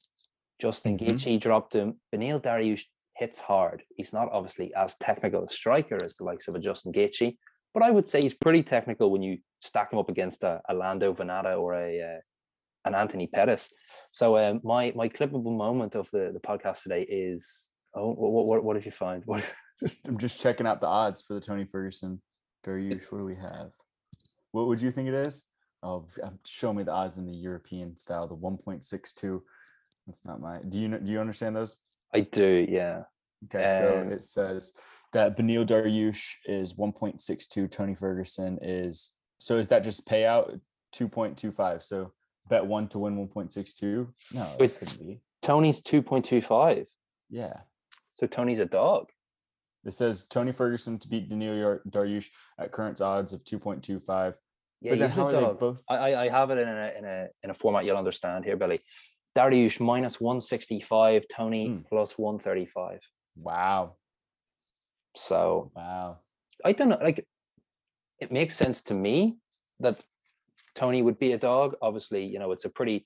Justin 0.64 0.96
Mhm. 0.96 1.00
Gaethje 1.00 1.40
dropped 1.46 1.74
him. 1.74 1.88
Beneil 2.12 2.40
Dariush 2.40 2.84
hits 3.16 3.38
hard. 3.50 3.78
He's 3.96 4.12
not 4.18 4.28
obviously 4.36 4.68
as 4.74 4.96
technical 5.08 5.44
a 5.44 5.48
striker 5.48 5.98
as 6.06 6.14
the 6.16 6.24
likes 6.24 6.46
of 6.48 6.54
a 6.54 6.60
Justin 6.60 6.92
Gaethje, 6.92 7.36
but 7.74 7.82
I 7.82 7.90
would 7.90 8.08
say 8.08 8.18
he's 8.22 8.34
pretty 8.44 8.62
technical 8.62 9.10
when 9.12 9.22
you 9.22 9.38
stack 9.60 9.92
him 9.92 9.98
up 9.98 10.08
against 10.08 10.44
a, 10.44 10.54
a 10.68 10.74
Lando 10.74 11.12
Vannata 11.18 11.52
or 11.62 11.74
a 11.74 12.20
uh, 12.84 12.88
an 12.88 12.94
Anthony 12.94 13.26
Pettis. 13.26 13.70
So 14.12 14.36
um, 14.38 14.60
my 14.62 14.92
my 14.94 15.08
clippable 15.08 15.56
moment 15.56 15.94
of 15.94 16.10
the 16.10 16.30
the 16.32 16.40
podcast 16.40 16.82
today 16.82 17.02
is 17.02 17.70
oh 17.94 18.12
what 18.12 18.46
what, 18.46 18.64
what 18.64 18.76
have 18.76 18.86
you 18.86 18.92
find? 18.92 19.22
What 19.26 19.44
I'm 20.06 20.18
just 20.18 20.40
checking 20.40 20.66
out 20.66 20.80
the 20.80 20.86
odds 20.86 21.22
for 21.22 21.34
the 21.34 21.40
Tony 21.40 21.64
Ferguson 21.64 22.22
Dariush. 22.64 23.10
What 23.10 23.18
do 23.18 23.24
we 23.24 23.34
have? 23.34 23.70
What 24.52 24.68
would 24.68 24.80
you 24.80 24.92
think 24.92 25.08
it 25.08 25.26
is? 25.26 25.42
Oh, 25.82 26.06
um, 26.22 26.38
show 26.46 26.72
me 26.72 26.84
the 26.84 26.92
odds 26.92 27.18
in 27.18 27.26
the 27.26 27.36
European 27.36 27.98
style. 27.98 28.26
The 28.28 28.36
1.62. 28.36 29.42
That's 30.06 30.24
not 30.24 30.40
my. 30.40 30.60
Do 30.66 30.78
you 30.78 30.88
know? 30.88 30.98
Do 30.98 31.10
you 31.10 31.20
understand 31.20 31.56
those? 31.56 31.76
I 32.14 32.20
do. 32.20 32.64
Yeah. 32.68 33.02
Okay, 33.46 33.78
so 33.80 34.00
Um, 34.00 34.12
it 34.12 34.24
says 34.24 34.72
that 35.12 35.36
Beneil 35.36 35.66
Dariush 35.66 36.36
is 36.46 36.74
1.62. 36.74 37.70
Tony 37.70 37.94
Ferguson 37.94 38.58
is. 38.62 39.10
So 39.40 39.58
is 39.58 39.68
that 39.68 39.84
just 39.84 40.06
payout 40.06 40.60
2.25? 40.94 41.82
So 41.82 42.12
bet 42.48 42.66
one 42.66 42.88
to 42.88 42.98
win 42.98 43.16
1.62. 43.28 44.08
No, 44.32 44.52
it 44.58 44.78
couldn't 44.78 45.06
be. 45.06 45.20
Tony's 45.42 45.80
two 45.80 46.02
point 46.02 46.24
two 46.24 46.40
five. 46.40 46.86
Yeah. 47.30 47.60
So 48.16 48.26
Tony's 48.26 48.58
a 48.60 48.64
dog. 48.66 49.10
It 49.84 49.92
says 49.92 50.24
Tony 50.26 50.52
Ferguson 50.52 50.98
to 51.00 51.08
beat 51.08 51.28
Daniil 51.28 51.54
Yar- 51.56 51.82
Dariush 51.88 52.26
at 52.58 52.72
current 52.72 53.00
odds 53.02 53.32
of 53.34 53.44
2.25. 53.44 54.34
Yeah, 54.80 54.90
but 54.92 54.98
then 54.98 55.10
how 55.10 55.26
are 55.26 55.32
they 55.32 55.40
dog. 55.40 55.60
both? 55.60 55.82
I, 55.88 56.14
I 56.14 56.28
have 56.30 56.50
it 56.50 56.58
in 56.58 56.68
a 56.68 56.92
in 56.98 57.04
a 57.04 57.26
in 57.42 57.50
a 57.50 57.54
format 57.54 57.84
you'll 57.84 57.96
understand 57.98 58.44
here, 58.44 58.56
Billy. 58.56 58.80
Dariush 59.36 59.80
minus 59.80 60.20
one 60.20 60.40
sixty 60.40 60.80
five. 60.80 61.24
Tony 61.34 61.66
Hmm. 61.68 61.78
plus 61.88 62.16
one 62.18 62.38
thirty 62.38 62.66
five. 62.66 63.00
Wow. 63.36 63.96
So 65.16 65.70
Wow. 65.74 66.18
I 66.64 66.72
don't 66.72 66.88
know. 66.88 66.98
Like, 67.00 67.26
it 68.20 68.30
makes 68.32 68.56
sense 68.56 68.82
to 68.84 68.94
me 68.94 69.36
that 69.80 70.00
Tony 70.74 71.02
would 71.02 71.18
be 71.18 71.32
a 71.32 71.38
dog. 71.38 71.74
Obviously, 71.82 72.24
you 72.24 72.38
know, 72.38 72.52
it's 72.52 72.64
a 72.64 72.68
pretty, 72.68 73.04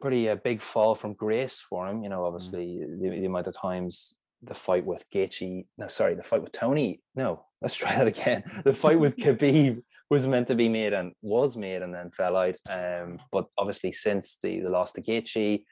pretty 0.00 0.28
uh, 0.28 0.36
big 0.36 0.60
fall 0.60 0.94
from 0.94 1.14
grace 1.14 1.60
for 1.60 1.86
him. 1.86 2.02
You 2.02 2.08
know, 2.08 2.24
obviously, 2.24 2.80
the, 3.00 3.10
the 3.10 3.24
amount 3.24 3.46
of 3.46 3.56
times 3.56 4.16
the 4.42 4.54
fight 4.54 4.84
with 4.84 5.04
Gaethje, 5.10 5.66
no, 5.78 5.88
sorry, 5.88 6.14
the 6.14 6.22
fight 6.22 6.42
with 6.42 6.52
Tony. 6.52 7.00
No, 7.14 7.44
let's 7.62 7.76
try 7.76 7.96
that 7.96 8.06
again. 8.06 8.44
The 8.64 8.74
fight 8.74 8.98
with 8.98 9.16
Khabib 9.24 9.82
was 10.10 10.26
meant 10.26 10.48
to 10.48 10.54
be 10.54 10.68
made 10.68 10.92
and 10.92 11.12
was 11.22 11.56
made 11.56 11.82
and 11.82 11.94
then 11.94 12.10
fell 12.10 12.36
out. 12.36 12.56
Um, 12.68 13.18
but 13.32 13.46
obviously, 13.58 13.92
since 13.92 14.38
the 14.42 14.60
the 14.60 14.70
loss 14.70 14.92
to 14.92 15.02
Gaethje 15.02 15.62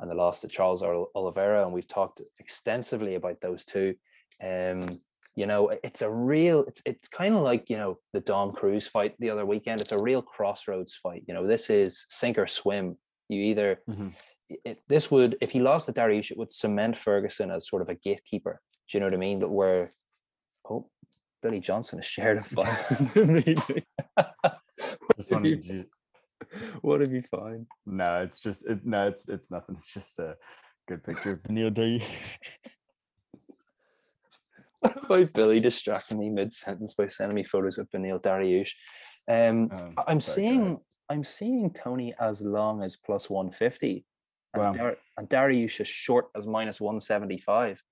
and 0.00 0.10
the 0.10 0.14
loss 0.14 0.40
to 0.40 0.48
Charles 0.48 0.82
Ol- 0.82 1.10
Oliveira, 1.14 1.64
and 1.64 1.72
we've 1.72 1.88
talked 1.88 2.20
extensively 2.40 3.14
about 3.14 3.40
those 3.40 3.64
two. 3.64 3.94
Um, 4.42 4.82
you 5.36 5.46
know 5.46 5.70
it's 5.82 6.02
a 6.02 6.10
real 6.10 6.64
it's 6.68 6.82
it's 6.86 7.08
kind 7.08 7.34
of 7.34 7.42
like 7.42 7.68
you 7.68 7.76
know 7.76 7.98
the 8.12 8.20
dom 8.20 8.52
cruz 8.52 8.86
fight 8.86 9.14
the 9.18 9.30
other 9.30 9.44
weekend 9.44 9.80
it's 9.80 9.92
a 9.92 10.02
real 10.02 10.22
crossroads 10.22 10.94
fight 11.02 11.22
you 11.26 11.34
know 11.34 11.46
this 11.46 11.70
is 11.70 12.06
sink 12.08 12.38
or 12.38 12.46
swim. 12.46 12.96
You 13.28 13.40
either 13.50 13.80
Mhm. 13.88 14.14
it, 14.64 14.78
this 14.88 15.10
would 15.10 15.36
if 15.40 15.50
he 15.50 15.60
lost 15.60 15.86
to 15.86 15.92
Dariush 15.92 16.30
it 16.30 16.36
would 16.38 16.52
cement 16.52 16.96
ferguson 16.96 17.50
as 17.50 17.68
sort 17.68 17.82
of 17.82 17.88
a 17.88 17.94
gatekeeper. 17.94 18.60
Do 18.88 18.90
you 18.96 19.00
know 19.00 19.06
what 19.06 19.14
i 19.14 19.16
mean? 19.26 19.38
That 19.40 19.48
where 19.48 19.90
oh 20.70 20.88
billy 21.42 21.60
johnson 21.60 21.98
has 21.98 22.06
shared 22.06 22.38
a 22.38 22.42
fight 22.54 22.78
Just 25.16 25.32
wanted 25.32 25.64
you- 25.64 25.84
what 26.82 27.00
have 27.00 27.12
you 27.12 27.22
find 27.22 27.66
No, 27.86 28.22
it's 28.22 28.38
just 28.38 28.66
it, 28.68 28.84
no, 28.84 29.08
it's 29.08 29.28
it's 29.28 29.50
nothing. 29.50 29.74
It's 29.76 29.92
just 29.92 30.18
a 30.18 30.36
good 30.88 31.02
picture 31.02 31.32
of 31.32 31.42
Daniil 31.42 31.70
Dariush. 34.84 35.08
by 35.08 35.24
billy 35.24 35.60
distracting 35.60 36.18
me 36.18 36.30
mid-sentence 36.30 36.94
by 36.94 37.06
sending 37.06 37.34
me 37.34 37.44
photos 37.44 37.78
of 37.78 37.88
Beneil 37.90 38.20
Dariush 38.20 38.72
um 39.28 39.70
Um, 39.72 39.94
I'm 40.06 40.20
seeing 40.20 40.78
I'm 41.08 41.24
seeing 41.24 41.70
Tony 41.72 42.14
as 42.18 42.40
long 42.42 42.82
as 42.82 42.96
plus 42.96 43.28
150 43.28 44.04
and, 44.54 44.62
Wow. 44.62 44.72
Dar- 44.72 44.96
and 45.18 45.28
Dariush 45.28 45.80
is 45.80 45.88
short 45.88 46.28
as 46.36 46.46
minus 46.46 46.80
175. 46.80 47.82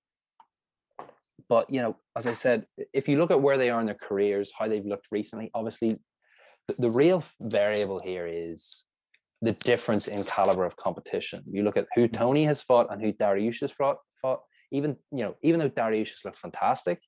But 1.49 1.69
you 1.69 1.81
know, 1.81 1.97
as 2.15 2.25
I 2.25 2.33
said, 2.33 2.65
if 2.93 3.07
you 3.07 3.17
look 3.17 3.31
at 3.31 3.41
where 3.41 3.57
they 3.57 3.69
are 3.69 3.79
in 3.79 3.85
their 3.85 3.95
careers, 3.95 4.51
how 4.57 4.67
they've 4.67 4.85
looked 4.85 5.07
recently, 5.11 5.51
obviously 5.53 5.99
the, 6.67 6.75
the 6.79 6.89
real 6.89 7.23
variable 7.41 7.99
here 7.99 8.25
is 8.27 8.85
the 9.41 9.51
difference 9.51 10.07
in 10.07 10.23
caliber 10.23 10.65
of 10.65 10.77
competition. 10.77 11.43
You 11.45 11.63
look 11.63 11.75
at 11.77 11.87
who 11.95 12.07
Tony 12.07 12.45
has 12.45 12.61
fought 12.61 12.87
and 12.91 13.01
who 13.01 13.11
Dariush 13.11 13.59
has 13.59 13.71
fought, 13.71 13.97
fought. 14.21 14.39
Even 14.73 14.97
you 15.11 15.23
know, 15.23 15.35
even 15.41 15.59
though 15.59 15.69
Dariush 15.69 16.09
has 16.09 16.25
looked 16.25 16.39
fantastic, 16.39 16.99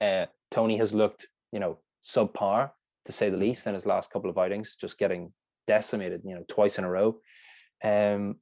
uh, 0.00 0.26
Tony 0.52 0.76
has 0.76 0.92
looked 0.92 1.26
you 1.50 1.58
know 1.58 1.78
subpar 2.04 2.70
to 3.06 3.12
say 3.12 3.30
the 3.30 3.36
least 3.36 3.66
in 3.66 3.74
his 3.74 3.86
last 3.86 4.10
couple 4.10 4.30
of 4.30 4.38
outings, 4.38 4.76
just 4.76 4.98
getting 4.98 5.32
decimated, 5.66 6.22
you 6.24 6.34
know, 6.34 6.44
twice 6.48 6.78
in 6.78 6.84
a 6.84 6.90
row. 6.90 7.16
Um, 7.82 8.36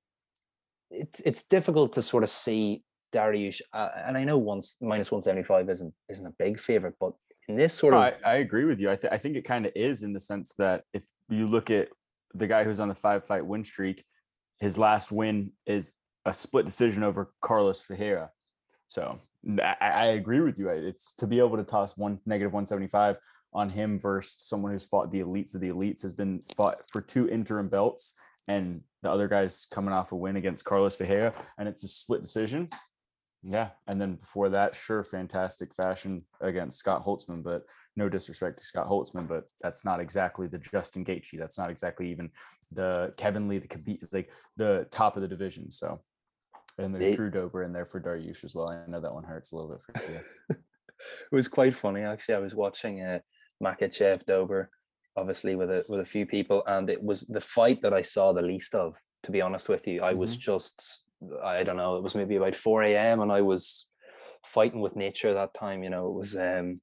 it's 0.91 1.21
it's 1.21 1.45
difficult 1.45 1.95
to 1.95 2.03
sort 2.03 2.25
of 2.25 2.31
see 2.31 2.83
Dariush, 3.15 3.61
uh, 3.73 3.89
and 4.07 4.17
I 4.17 4.25
know 4.25 4.39
once 4.39 4.77
minus 4.81 5.11
one 5.11 5.23
seventy 5.23 5.45
five 5.45 5.71
isn't 5.71 5.95
isn't 6.09 6.27
a 6.27 6.35
big 6.39 6.61
favorite, 6.61 6.95
but 7.01 7.13
in 7.49 7.57
this 7.57 7.75
sort 7.75 7.95
No, 7.95 8.03
of 8.03 8.15
I, 8.25 8.33
I 8.33 8.35
agree 8.37 8.65
with 8.65 8.79
you. 8.79 8.91
I, 8.91 8.97
th- 8.97 9.13
I 9.13 9.19
think 9.19 9.37
it 9.37 9.45
kind 9.45 9.67
of 9.67 9.73
is 9.75 10.03
in 10.03 10.13
the 10.13 10.21
sense 10.21 10.55
that 10.59 10.85
if 10.93 11.05
you 11.29 11.47
look 11.47 11.71
at 11.71 11.89
the 12.35 12.47
guy 12.47 12.65
who's 12.65 12.81
on 12.81 12.89
the 12.89 12.95
five 12.95 13.25
fight 13.25 13.45
win 13.45 13.65
streak, 13.65 14.05
his 14.61 14.79
last 14.79 15.11
win 15.13 15.53
is 15.67 15.93
a 16.25 16.33
split 16.33 16.67
decision 16.67 17.03
over 17.03 17.33
Carlos 17.41 17.83
Ferreira. 17.83 18.31
So 18.93 19.19
I 19.73 20.09
agree 20.09 20.41
with 20.41 20.59
you. 20.59 20.69
It's 20.69 21.15
to 21.15 21.27
be 21.27 21.39
able 21.39 21.57
to 21.57 21.65
toss 21.65 21.97
one 21.97 22.21
negative 22.27 22.53
175 22.53 23.19
on 23.55 23.71
him 23.71 23.99
versus 23.99 24.37
someone 24.39 24.71
who's 24.71 24.85
fought 24.85 25.11
the 25.11 25.21
elites 25.21 25.55
of 25.55 25.63
the 25.63 25.71
elites 25.71 26.03
has 26.03 26.13
been 26.13 26.43
fought 26.55 26.77
for 26.91 27.01
two 27.01 27.27
interim 27.27 27.71
belts 27.71 28.13
and 28.49 28.83
the 29.03 29.11
other 29.11 29.29
guy's 29.29 29.67
coming 29.71 29.95
off 29.95 30.13
a 30.13 30.17
win 30.17 30.37
against 30.37 30.67
Carlos 30.67 30.95
Ferreira 30.95 31.33
and 31.57 31.69
it's 31.69 31.83
a 31.85 31.89
split 31.89 32.21
decision. 32.21 32.69
Yeah, 33.43 33.71
and 33.87 33.99
then 33.99 34.17
before 34.17 34.51
that, 34.51 34.75
sure, 34.75 35.03
fantastic 35.03 35.75
fashion 35.75 36.25
against 36.43 36.79
Scott 36.79 37.03
Holtzman, 37.05 37.43
but 37.43 37.65
no 37.97 38.11
disrespect 38.11 38.59
to 38.59 38.65
Scott 38.65 38.87
Holtzman, 38.89 39.27
but 39.27 39.45
that's 39.63 39.87
not 39.87 40.01
exactly 40.01 40.49
the 40.49 40.59
Justin 40.59 41.03
Gaethje. 41.03 41.39
That's 41.39 41.59
not 41.59 41.71
exactly 41.71 42.11
even 42.11 42.31
the 42.71 43.15
Kevin 43.17 43.49
Lee, 43.49 43.59
the 43.59 43.99
like 44.13 44.31
the 44.59 44.87
top 44.91 45.17
of 45.17 45.23
the 45.23 45.29
division. 45.29 45.71
So, 45.71 46.03
and 46.79 46.95
there's 46.95 47.17
Drew 47.17 47.31
Dober 47.31 47.63
in 47.63 47.73
there 47.73 47.87
for 47.87 48.01
Dariush 48.01 48.45
as 48.45 48.55
well. 48.55 48.71
I 48.71 48.91
know 48.91 49.01
that 49.01 49.13
one 49.13 49.25
hurts 49.25 49.53
a 49.53 49.57
little 49.57 49.81
bit 49.87 50.03
for 50.03 50.13
you. 50.13 50.21
it 50.51 50.57
was 51.33 51.49
quite 51.49 51.75
funny 51.75 52.03
actually. 52.03 52.35
I 52.37 52.41
was 52.41 52.55
watching 52.55 53.03
uh, 53.03 53.19
Makhachev 53.63 54.25
Dober, 54.25 54.71
obviously 55.17 55.55
with 55.55 55.71
a 55.71 55.85
with 55.89 56.01
a 56.01 56.05
few 56.05 56.27
people, 56.27 56.63
and 56.67 56.89
it 56.89 57.03
was 57.03 57.23
the 57.23 57.41
fight 57.41 57.83
that 57.83 57.93
I 57.93 58.03
saw 58.03 58.33
the 58.33 58.43
least 58.43 58.75
of. 58.75 58.97
To 59.25 59.31
be 59.31 59.41
honest 59.41 59.69
with 59.69 59.87
you, 59.87 60.03
I 60.03 60.15
was 60.15 60.37
just 60.37 61.05
I 61.45 61.63
don't 61.63 61.77
know. 61.77 61.97
It 61.97 62.03
was 62.03 62.15
maybe 62.15 62.37
about 62.37 62.57
four 62.57 62.83
a.m. 62.83 63.21
and 63.21 63.31
I 63.31 63.43
was 63.43 63.87
fighting 64.45 64.81
with 64.81 64.97
nature 64.97 65.35
that 65.35 65.55
time. 65.55 65.85
You 65.85 65.91
know, 65.91 66.09
it 66.09 66.15
was 66.15 66.37
um 66.37 66.81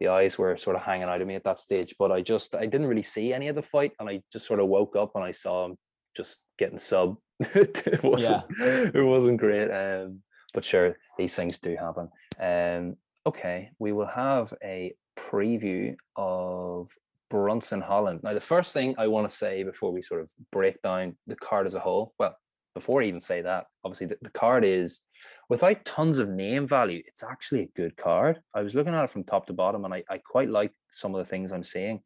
the 0.00 0.08
eyes 0.08 0.38
were 0.38 0.56
sort 0.56 0.76
of 0.76 0.82
hanging 0.82 1.08
out 1.08 1.20
of 1.20 1.26
me 1.28 1.34
at 1.34 1.44
that 1.44 1.60
stage. 1.60 1.94
But 1.98 2.10
I 2.10 2.22
just 2.22 2.54
I 2.54 2.66
didn't 2.66 2.86
really 2.86 3.02
see 3.02 3.32
any 3.32 3.48
of 3.48 3.54
the 3.54 3.62
fight, 3.62 3.92
and 4.00 4.08
I 4.08 4.22
just 4.32 4.46
sort 4.46 4.60
of 4.60 4.68
woke 4.68 4.96
up 4.96 5.12
and 5.14 5.24
I 5.24 5.32
saw 5.32 5.66
him 5.66 5.76
just 6.18 6.38
getting 6.58 6.78
sub. 6.78 7.16
it 7.40 8.02
wasn't 8.02 8.44
it 8.58 9.04
wasn't 9.04 9.38
great. 9.38 9.70
Um, 9.70 10.20
but 10.52 10.64
sure, 10.64 10.96
these 11.16 11.34
things 11.34 11.58
do 11.58 11.76
happen. 11.76 12.10
Um, 12.40 12.96
okay, 13.24 13.70
we 13.78 13.92
will 13.92 14.06
have 14.06 14.52
a 14.62 14.94
preview 15.16 15.96
of 16.16 16.90
Brunson 17.30 17.80
Holland. 17.80 18.20
Now, 18.22 18.34
the 18.34 18.40
first 18.40 18.72
thing 18.72 18.94
I 18.98 19.06
want 19.06 19.30
to 19.30 19.36
say 19.36 19.62
before 19.62 19.92
we 19.92 20.02
sort 20.02 20.20
of 20.20 20.30
break 20.50 20.82
down 20.82 21.16
the 21.26 21.36
card 21.36 21.66
as 21.66 21.74
a 21.74 21.80
whole, 21.80 22.14
well, 22.18 22.36
before 22.74 23.02
I 23.02 23.06
even 23.06 23.20
say 23.20 23.42
that, 23.42 23.66
obviously 23.84 24.08
the, 24.08 24.18
the 24.22 24.30
card 24.30 24.64
is 24.64 25.00
without 25.48 25.84
tons 25.84 26.18
of 26.18 26.28
name 26.28 26.66
value, 26.66 27.02
it's 27.06 27.22
actually 27.22 27.62
a 27.62 27.76
good 27.76 27.96
card. 27.96 28.40
I 28.54 28.62
was 28.62 28.74
looking 28.74 28.94
at 28.94 29.04
it 29.04 29.10
from 29.10 29.24
top 29.24 29.46
to 29.46 29.52
bottom 29.52 29.84
and 29.84 29.92
I, 29.92 30.04
I 30.08 30.18
quite 30.18 30.48
like 30.48 30.72
some 30.90 31.14
of 31.14 31.18
the 31.18 31.28
things 31.28 31.52
I'm 31.52 31.62
seeing. 31.62 32.02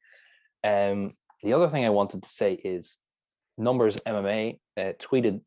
Um, 0.65 1.13
the 1.43 1.53
other 1.53 1.69
thing 1.69 1.85
I 1.85 1.91
wanted 1.91 2.23
to 2.23 2.29
say 2.29 2.55
is 2.55 2.99
Numbers 3.59 3.97
MMA 4.07 4.59
uh, 4.79 4.93
tweeted 5.01 5.41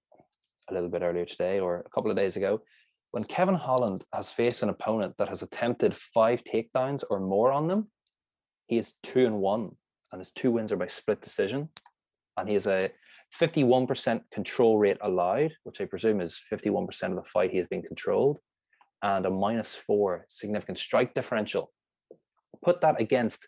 a 0.69 0.73
little 0.73 0.89
bit 0.89 1.01
earlier 1.01 1.25
today 1.25 1.59
or 1.59 1.83
a 1.85 1.89
couple 1.89 2.09
of 2.11 2.17
days 2.17 2.35
ago 2.35 2.61
when 3.15 3.23
Kevin 3.23 3.55
Holland 3.55 4.03
has 4.11 4.29
faced 4.29 4.61
an 4.61 4.67
opponent 4.67 5.15
that 5.17 5.29
has 5.29 5.41
attempted 5.41 5.95
five 5.95 6.43
takedowns 6.43 7.01
or 7.09 7.21
more 7.21 7.49
on 7.49 7.69
them, 7.69 7.87
he 8.67 8.77
is 8.77 8.95
two 9.03 9.25
and 9.25 9.37
one, 9.37 9.71
and 10.11 10.19
his 10.19 10.33
two 10.33 10.51
wins 10.51 10.73
are 10.73 10.75
by 10.75 10.87
split 10.87 11.21
decision. 11.21 11.69
And 12.35 12.49
he 12.49 12.55
has 12.55 12.67
a 12.67 12.91
51% 13.39 14.19
control 14.33 14.77
rate 14.77 14.97
allowed, 14.99 15.53
which 15.63 15.79
I 15.79 15.85
presume 15.85 16.19
is 16.19 16.37
51% 16.51 16.89
of 17.03 17.15
the 17.15 17.23
fight 17.23 17.51
he 17.51 17.57
has 17.57 17.67
been 17.67 17.83
controlled, 17.83 18.39
and 19.01 19.25
a 19.25 19.29
minus 19.29 19.73
four 19.73 20.25
significant 20.27 20.77
strike 20.77 21.13
differential. 21.13 21.71
Put 22.65 22.81
that 22.81 22.99
against 22.99 23.47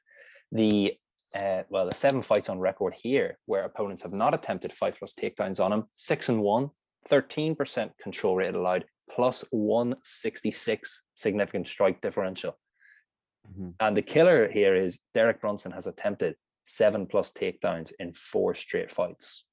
the 0.49 0.93
uh, 1.35 1.63
well, 1.69 1.87
the 1.87 1.95
seven 1.95 2.21
fights 2.21 2.49
on 2.49 2.59
record 2.59 2.93
here 2.93 3.37
where 3.45 3.63
opponents 3.63 4.03
have 4.03 4.13
not 4.13 4.33
attempted 4.33 4.71
five 4.71 4.97
plus 4.97 5.13
takedowns 5.13 5.59
on 5.59 5.73
him, 5.73 5.83
six 5.95 6.29
and 6.29 6.41
one, 6.41 6.69
13% 7.09 7.91
control 8.01 8.35
rate 8.35 8.55
allowed, 8.55 8.85
plus 9.09 9.43
166 9.51 11.03
significant 11.15 11.67
strike 11.67 12.01
differential. 12.01 12.57
Mhm. 13.49 13.73
And 13.79 13.95
the 13.95 14.01
killer 14.01 14.49
here 14.49 14.75
is 14.75 14.99
Derek 15.13 15.41
Brunson 15.41 15.71
has 15.71 15.87
attempted 15.87 16.35
seven 16.63 17.07
plus 17.07 17.31
takedowns 17.31 17.93
in 17.99 18.13
four 18.13 18.53
straight 18.55 18.91
fights. 18.91 19.45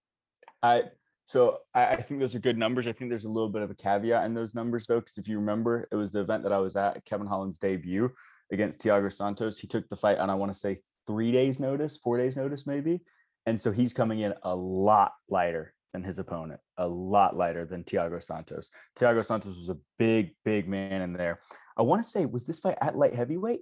I 0.62 0.84
so 1.26 1.58
I, 1.72 1.86
I, 1.86 2.02
think 2.02 2.20
those 2.20 2.34
are 2.34 2.40
good 2.40 2.58
numbers. 2.58 2.86
I 2.86 2.92
think 2.92 3.10
there's 3.10 3.24
a 3.24 3.30
little 3.30 3.48
bit 3.48 3.62
of 3.62 3.70
a 3.70 3.74
caveat 3.74 4.26
in 4.26 4.34
those 4.34 4.54
numbers 4.54 4.86
though, 4.86 5.00
because 5.00 5.16
if 5.16 5.26
you 5.26 5.38
remember, 5.38 5.88
it 5.90 5.96
was 5.96 6.12
the 6.12 6.20
event 6.20 6.42
that 6.42 6.52
I 6.52 6.58
was 6.58 6.76
at, 6.76 7.02
Kevin 7.06 7.26
Holland's 7.26 7.56
debut 7.56 8.12
against 8.52 8.80
Thiago 8.80 9.10
Santos. 9.10 9.58
He 9.58 9.66
took 9.66 9.88
the 9.88 9.96
fight 9.96 10.18
on 10.18 10.28
I 10.28 10.34
want 10.34 10.52
to 10.52 10.58
say 10.58 10.76
three 11.06 11.32
days 11.32 11.60
notice, 11.60 11.96
four 11.96 12.18
days 12.18 12.36
notice 12.36 12.66
maybe, 12.66 13.02
and 13.46 13.60
so 13.60 13.72
he's 13.72 13.92
coming 13.92 14.20
in 14.20 14.34
a 14.42 14.54
lot 14.54 15.12
lighter 15.28 15.74
than 15.92 16.02
his 16.02 16.18
opponent, 16.18 16.60
a 16.76 16.88
lot 16.88 17.36
lighter 17.36 17.64
than 17.64 17.84
Thiago 17.84 18.22
Santos. 18.22 18.70
Thiago 18.96 19.24
Santos 19.24 19.56
was 19.56 19.68
a 19.68 19.78
big, 19.98 20.34
big 20.44 20.68
man 20.68 21.02
in 21.02 21.12
there. 21.12 21.40
I 21.76 21.82
want 21.82 22.02
to 22.02 22.08
say, 22.08 22.26
was 22.26 22.44
this 22.44 22.58
fight 22.58 22.78
at 22.80 22.96
light 22.96 23.14
heavyweight? 23.14 23.60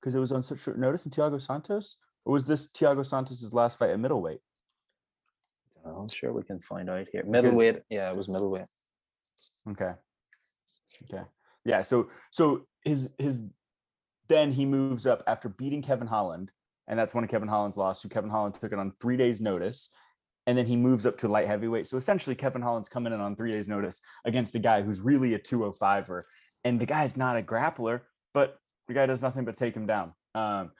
Because 0.00 0.14
it 0.14 0.20
was 0.20 0.32
on 0.32 0.42
such 0.42 0.60
short 0.60 0.78
notice 0.78 1.04
in 1.04 1.12
Thiago 1.12 1.40
Santos, 1.40 1.96
or 2.24 2.32
was 2.34 2.46
this 2.46 2.68
Thiago 2.68 3.06
Santos's 3.06 3.54
last 3.54 3.78
fight 3.78 3.90
at 3.90 4.00
middleweight? 4.00 4.40
Uh, 5.84 5.90
I'm 5.90 6.08
sure 6.08 6.32
we 6.32 6.42
can 6.42 6.60
find 6.60 6.90
out 6.90 7.06
here. 7.10 7.24
Middleweight, 7.24 7.74
because, 7.74 7.86
yeah, 7.90 8.10
it 8.10 8.16
was 8.16 8.28
middleweight. 8.28 8.66
Okay. 9.70 9.92
Okay. 11.04 11.22
Yeah. 11.64 11.82
So 11.82 12.08
so 12.30 12.66
his 12.84 13.10
his 13.18 13.44
then 14.30 14.52
he 14.52 14.64
moves 14.64 15.06
up 15.06 15.22
after 15.26 15.50
beating 15.50 15.82
Kevin 15.82 16.06
Holland, 16.06 16.50
and 16.88 16.98
that's 16.98 17.12
one 17.12 17.24
of 17.24 17.28
Kevin 17.28 17.48
Holland's 17.48 17.76
loss. 17.76 18.00
So 18.00 18.08
Kevin 18.08 18.30
Holland 18.30 18.54
took 18.54 18.72
it 18.72 18.78
on 18.78 18.94
three 18.98 19.18
days' 19.18 19.42
notice 19.42 19.90
and 20.46 20.56
then 20.56 20.66
he 20.66 20.76
moves 20.76 21.06
up 21.06 21.18
to 21.18 21.28
light 21.28 21.46
heavyweight. 21.46 21.86
So 21.86 21.96
essentially, 21.96 22.34
Kevin 22.34 22.62
Holland's 22.62 22.88
coming 22.88 23.12
in 23.12 23.20
on 23.20 23.36
three 23.36 23.52
days' 23.52 23.68
notice 23.68 24.00
against 24.24 24.54
a 24.54 24.58
guy 24.58 24.82
who's 24.82 25.00
really 25.00 25.34
a 25.34 25.38
205er, 25.38 26.22
and 26.64 26.80
the 26.80 26.86
guy's 26.86 27.16
not 27.16 27.36
a 27.36 27.42
grappler, 27.42 28.00
but 28.32 28.58
the 28.88 28.94
guy 28.94 29.06
does 29.06 29.22
nothing 29.22 29.44
but 29.44 29.56
take 29.56 29.76
him 29.76 29.86
down. 29.86 30.12
Um, 30.34 30.72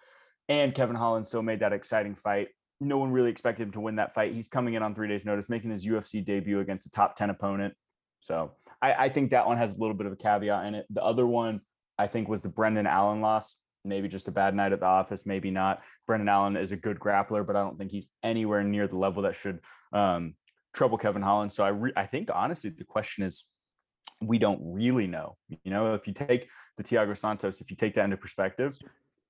and 0.49 0.75
Kevin 0.75 0.97
Holland 0.97 1.29
still 1.29 1.43
made 1.43 1.61
that 1.61 1.73
exciting 1.73 2.15
fight. 2.15 2.49
No 2.81 2.99
one 2.99 3.13
really 3.13 3.31
expected 3.31 3.65
him 3.65 3.73
to 3.73 3.81
win 3.81 3.97
that 3.97 4.15
fight. 4.15 4.33
He's 4.33 4.49
coming 4.49 4.75
in 4.75 4.83
on 4.83 4.95
three 4.95 5.09
days' 5.09 5.25
notice, 5.25 5.49
making 5.49 5.71
his 5.71 5.87
UFC 5.87 6.25
debut 6.25 6.61
against 6.61 6.87
a 6.87 6.91
top 6.91 7.15
10 7.15 7.31
opponent. 7.31 7.75
So 8.21 8.53
I, 8.81 8.95
I 8.95 9.09
think 9.11 9.31
that 9.31 9.47
one 9.47 9.59
has 9.59 9.75
a 9.75 9.79
little 9.79 9.95
bit 9.95 10.07
of 10.07 10.13
a 10.13 10.17
caveat 10.17 10.67
in 10.67 10.75
it. 10.75 10.87
The 10.91 11.03
other 11.03 11.27
one, 11.27 11.61
I 12.01 12.07
think, 12.07 12.29
was 12.29 12.43
the 12.43 12.49
Brendan 12.49 12.87
Allen 12.87 13.21
loss 13.21 13.57
maybe 13.85 14.09
just 14.09 14.29
a 14.29 14.33
bad 14.33 14.55
night 14.55 14.73
at 14.73 14.81
the 14.81 14.87
office, 14.87 15.27
maybe 15.27 15.51
not. 15.51 15.83
Brendan 16.07 16.29
Allen 16.29 16.57
is 16.57 16.73
a 16.73 16.77
good 16.77 16.99
grappler, 16.99 17.47
but 17.47 17.57
I 17.57 17.63
don't 17.63 17.79
think 17.79 17.91
he's 17.91 18.09
anywhere 18.23 18.63
near 18.63 18.87
the 18.87 18.99
level 18.99 19.23
that 19.23 19.37
should 19.37 19.61
um, 19.93 20.35
trouble 20.75 20.99
Kevin 20.99 21.23
Holland. 21.23 21.53
So 21.53 21.65
I 21.65 21.69
re- 21.69 21.93
I 21.97 22.07
think 22.07 22.29
honestly 22.33 22.71
the 22.71 22.85
question 22.85 23.25
is 23.25 23.47
we 24.21 24.39
don't 24.39 24.61
really 24.63 25.07
know. 25.07 25.37
You 25.49 25.71
know, 25.71 25.95
if 25.95 26.07
you 26.07 26.13
take 26.13 26.49
the 26.77 26.85
Thiago 26.85 27.17
Santos, 27.17 27.61
if 27.61 27.71
you 27.71 27.77
take 27.77 27.95
that 27.95 28.05
into 28.05 28.17
perspective, 28.17 28.79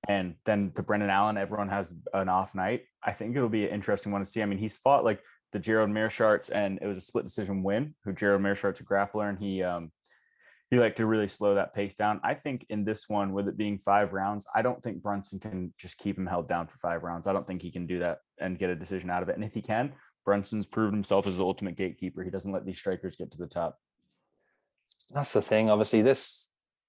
and 0.07 0.35
then 0.45 0.71
the 0.75 0.83
Brendan 0.83 1.09
Allen, 1.09 1.37
everyone 1.37 1.69
has 1.69 1.93
an 2.13 2.27
off 2.27 2.55
night. 2.55 2.83
I 3.03 3.13
think 3.13 3.35
it'll 3.35 3.49
be 3.49 3.65
an 3.65 3.73
interesting 3.73 4.11
one 4.11 4.21
to 4.21 4.25
see. 4.25 4.41
I 4.41 4.45
mean, 4.45 4.57
he's 4.57 4.77
fought 4.77 5.05
like 5.05 5.21
the 5.53 5.59
Gerald 5.59 5.91
Meerschaerts, 5.91 6.49
and 6.51 6.79
it 6.81 6.87
was 6.87 6.97
a 6.97 7.01
split 7.01 7.25
decision 7.25 7.63
win. 7.63 7.95
Who 8.03 8.11
Gerald 8.11 8.41
Meerschaert's 8.41 8.81
a 8.81 8.83
grappler, 8.83 9.29
and 9.29 9.39
he 9.39 9.63
um, 9.63 9.91
he 10.71 10.79
like 10.79 10.95
to 10.95 11.05
really 11.05 11.27
slow 11.27 11.53
that 11.55 11.75
pace 11.75 11.95
down. 11.95 12.21
I 12.23 12.33
think 12.33 12.65
in 12.69 12.85
this 12.85 13.09
one, 13.09 13.33
with 13.33 13.49
it 13.49 13.57
being 13.57 13.77
five 13.77 14.13
rounds, 14.13 14.47
I 14.55 14.61
don't 14.61 14.81
think 14.81 15.03
Brunson 15.03 15.37
can 15.37 15.73
just 15.77 15.97
keep 15.97 16.17
him 16.17 16.25
held 16.25 16.47
down 16.47 16.67
for 16.67 16.77
five 16.77 17.03
rounds. 17.03 17.27
I 17.27 17.33
don't 17.33 17.45
think 17.45 17.61
he 17.61 17.71
can 17.71 17.85
do 17.85 17.99
that 17.99 18.19
and 18.39 18.57
get 18.57 18.69
a 18.69 18.75
decision 18.75 19.09
out 19.09 19.21
of 19.21 19.27
it. 19.27 19.35
And 19.35 19.43
if 19.43 19.53
he 19.53 19.61
can, 19.61 19.91
Brunson's 20.23 20.65
proven 20.65 20.93
himself 20.93 21.27
as 21.27 21.35
the 21.35 21.43
ultimate 21.43 21.75
gatekeeper. 21.75 22.23
He 22.23 22.31
doesn't 22.31 22.53
let 22.53 22.65
these 22.65 22.79
strikers 22.79 23.17
get 23.17 23.31
to 23.31 23.37
the 23.37 23.47
top. 23.47 23.77
That's 25.13 25.33
the 25.33 25.41
thing. 25.41 25.69
Obviously, 25.69 26.03
this 26.03 26.47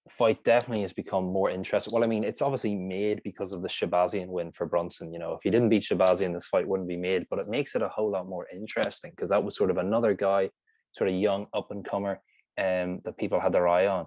fight 0.08 0.44
definitely 0.44 0.82
has 0.82 0.92
become 0.92 1.24
more 1.24 1.50
interesting. 1.50 1.92
Well, 1.92 2.04
I 2.04 2.06
mean, 2.06 2.22
it's 2.22 2.42
obviously 2.42 2.76
made 2.76 3.20
because 3.24 3.50
of 3.50 3.62
the 3.62 3.68
Shahbazyan 3.68 4.28
win 4.28 4.52
for 4.52 4.64
Brunson. 4.64 5.12
You 5.12 5.18
know, 5.18 5.32
if 5.32 5.40
he 5.42 5.50
didn't 5.50 5.70
beat 5.70 5.82
Shahbazyan, 5.82 6.32
this 6.34 6.46
fight 6.46 6.68
wouldn't 6.68 6.88
be 6.88 6.96
made, 6.96 7.26
but 7.28 7.40
it 7.40 7.48
makes 7.48 7.74
it 7.74 7.82
a 7.82 7.88
whole 7.88 8.12
lot 8.12 8.28
more 8.28 8.46
interesting 8.54 9.10
because 9.10 9.30
that 9.30 9.42
was 9.42 9.56
sort 9.56 9.70
of 9.70 9.78
another 9.78 10.14
guy, 10.14 10.50
sort 10.92 11.10
of 11.10 11.16
young 11.16 11.46
up 11.52 11.72
and 11.72 11.84
comer 11.84 12.20
um, 12.58 13.00
that 13.04 13.16
people 13.18 13.40
had 13.40 13.52
their 13.52 13.68
eye 13.68 13.86
on. 13.86 14.06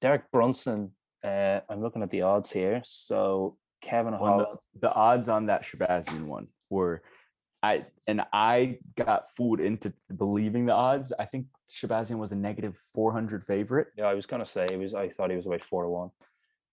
Derek 0.00 0.30
Brunson, 0.32 0.90
uh, 1.24 1.60
I'm 1.68 1.82
looking 1.82 2.02
at 2.02 2.10
the 2.10 2.22
odds 2.22 2.50
here. 2.50 2.82
So 2.84 3.56
Kevin 3.82 4.14
Holland. 4.14 4.58
The, 4.74 4.88
the, 4.88 4.94
odds 4.94 5.28
on 5.28 5.46
that 5.46 5.62
Shahbazyan 5.62 6.24
one 6.24 6.48
were, 6.70 7.02
I 7.62 7.86
and 8.06 8.22
I 8.32 8.78
got 8.96 9.34
fooled 9.36 9.60
into 9.60 9.92
believing 10.16 10.66
the 10.66 10.74
odds. 10.74 11.12
I 11.18 11.26
think 11.26 11.46
Shahbazyan 11.70 12.18
was 12.18 12.32
a 12.32 12.36
negative 12.36 12.78
400 12.94 13.44
favorite. 13.44 13.88
Yeah, 13.96 14.06
I 14.06 14.14
was 14.14 14.26
gonna 14.26 14.46
say 14.46 14.66
it 14.70 14.78
was. 14.78 14.94
I 14.94 15.08
thought 15.08 15.30
he 15.30 15.36
was 15.36 15.46
about 15.46 15.62
four 15.62 15.84
to 15.84 15.88
one. 15.88 16.10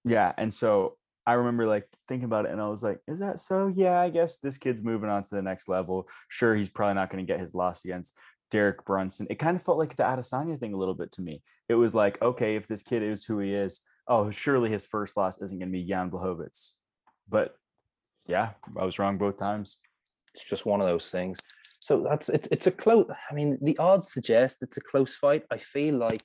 Yeah, 0.05 0.31
and 0.37 0.53
so 0.53 0.97
I 1.25 1.33
remember 1.33 1.67
like 1.67 1.87
thinking 2.07 2.25
about 2.25 2.45
it, 2.45 2.51
and 2.51 2.61
I 2.61 2.69
was 2.69 2.81
like, 2.81 3.01
"Is 3.07 3.19
that 3.19 3.39
so?" 3.39 3.67
Yeah, 3.67 3.99
I 3.99 4.09
guess 4.09 4.39
this 4.39 4.57
kid's 4.57 4.81
moving 4.81 5.09
on 5.09 5.23
to 5.23 5.29
the 5.29 5.41
next 5.41 5.67
level. 5.67 6.07
Sure, 6.27 6.55
he's 6.55 6.69
probably 6.69 6.95
not 6.95 7.11
going 7.11 7.25
to 7.25 7.31
get 7.31 7.39
his 7.39 7.53
loss 7.53 7.85
against 7.85 8.15
Derek 8.51 8.85
Brunson. 8.85 9.27
It 9.29 9.39
kind 9.39 9.55
of 9.55 9.63
felt 9.63 9.77
like 9.77 9.95
the 9.95 10.03
Adesanya 10.03 10.59
thing 10.59 10.73
a 10.73 10.77
little 10.77 10.93
bit 10.93 11.11
to 11.13 11.21
me. 11.21 11.41
It 11.67 11.75
was 11.75 11.93
like, 11.95 12.21
okay, 12.21 12.55
if 12.55 12.67
this 12.67 12.83
kid 12.83 13.03
is 13.03 13.25
who 13.25 13.39
he 13.39 13.53
is, 13.53 13.81
oh, 14.07 14.31
surely 14.31 14.69
his 14.69 14.85
first 14.85 15.15
loss 15.15 15.41
isn't 15.41 15.59
going 15.59 15.69
to 15.69 15.77
be 15.77 15.85
Jan 15.85 16.09
Blachowicz. 16.09 16.71
But 17.29 17.55
yeah, 18.27 18.51
I 18.77 18.85
was 18.85 18.99
wrong 18.99 19.17
both 19.17 19.37
times. 19.37 19.77
It's 20.33 20.47
just 20.47 20.65
one 20.65 20.81
of 20.81 20.87
those 20.87 21.09
things. 21.09 21.39
So 21.79 22.03
that's 22.03 22.29
it's 22.29 22.47
it's 22.51 22.67
a 22.67 22.71
close. 22.71 23.09
I 23.29 23.33
mean, 23.33 23.57
the 23.61 23.77
odds 23.77 24.11
suggest 24.11 24.57
it's 24.61 24.77
a 24.77 24.81
close 24.81 25.15
fight. 25.15 25.43
I 25.49 25.57
feel 25.57 25.95
like 25.95 26.23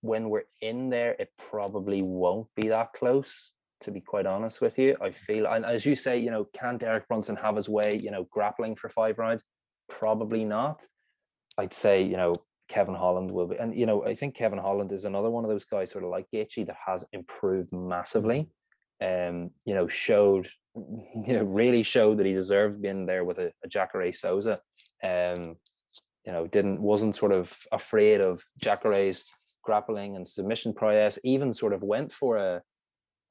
when 0.00 0.30
we're 0.30 0.44
in 0.60 0.90
there, 0.90 1.16
it 1.18 1.30
probably 1.36 2.02
won't 2.02 2.48
be 2.54 2.68
that 2.68 2.92
close. 2.92 3.50
To 3.80 3.90
be 3.90 4.00
quite 4.00 4.26
honest 4.26 4.60
with 4.60 4.78
you, 4.78 4.96
I 5.00 5.08
mm. 5.08 5.14
feel, 5.14 5.46
and 5.46 5.64
as 5.64 5.84
you 5.84 5.96
say, 5.96 6.16
you 6.16 6.30
know, 6.30 6.46
can 6.54 6.78
Derek 6.78 7.08
Brunson 7.08 7.34
have 7.34 7.56
his 7.56 7.68
way? 7.68 7.98
You 8.00 8.12
know, 8.12 8.28
grappling 8.30 8.76
for 8.76 8.88
five 8.88 9.18
rounds? 9.18 9.44
Probably 9.88 10.44
not. 10.44 10.86
I'd 11.58 11.74
say, 11.74 12.02
you 12.02 12.16
know, 12.16 12.34
Kevin 12.68 12.94
Holland 12.94 13.30
will 13.30 13.48
be, 13.48 13.56
and 13.56 13.76
you 13.76 13.86
know, 13.86 14.04
I 14.04 14.14
think 14.14 14.34
Kevin 14.34 14.58
Holland 14.58 14.92
is 14.92 15.04
another 15.04 15.30
one 15.30 15.44
of 15.44 15.50
those 15.50 15.64
guys, 15.64 15.90
sort 15.90 16.04
of 16.04 16.10
like 16.10 16.26
Gaethje, 16.32 16.66
that 16.66 16.76
has 16.86 17.04
improved 17.12 17.72
massively. 17.72 18.48
Um, 19.02 19.50
you 19.66 19.74
know, 19.74 19.88
showed, 19.88 20.48
you 20.74 21.34
know, 21.34 21.44
really 21.44 21.82
showed 21.82 22.18
that 22.18 22.26
he 22.26 22.32
deserved 22.32 22.80
being 22.80 23.06
there 23.06 23.24
with 23.24 23.38
a, 23.38 23.52
a 23.64 23.68
Jacare 23.68 24.12
Souza. 24.12 24.60
Um, 25.02 25.56
you 26.24 26.32
know, 26.32 26.46
didn't 26.46 26.80
wasn't 26.80 27.16
sort 27.16 27.32
of 27.32 27.54
afraid 27.72 28.20
of 28.20 28.42
Jacare's 28.62 29.30
grappling 29.62 30.16
and 30.16 30.26
submission 30.26 30.72
prowess. 30.72 31.18
Even 31.24 31.52
sort 31.52 31.72
of 31.72 31.82
went 31.82 32.12
for 32.12 32.36
a, 32.36 32.62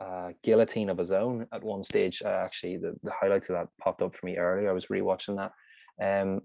a 0.02 0.34
guillotine 0.44 0.90
of 0.90 0.98
his 0.98 1.12
own 1.12 1.48
at 1.54 1.64
one 1.64 1.84
stage. 1.84 2.22
Uh, 2.24 2.30
actually, 2.30 2.78
the, 2.78 2.94
the 3.04 3.12
highlights 3.12 3.50
of 3.50 3.56
that 3.56 3.70
popped 3.82 4.02
up 4.02 4.16
for 4.16 4.26
me 4.26 4.38
earlier. 4.38 4.70
I 4.70 4.74
was 4.74 4.88
rewatching 4.88 5.38
that. 5.38 5.52
Um, 6.22 6.42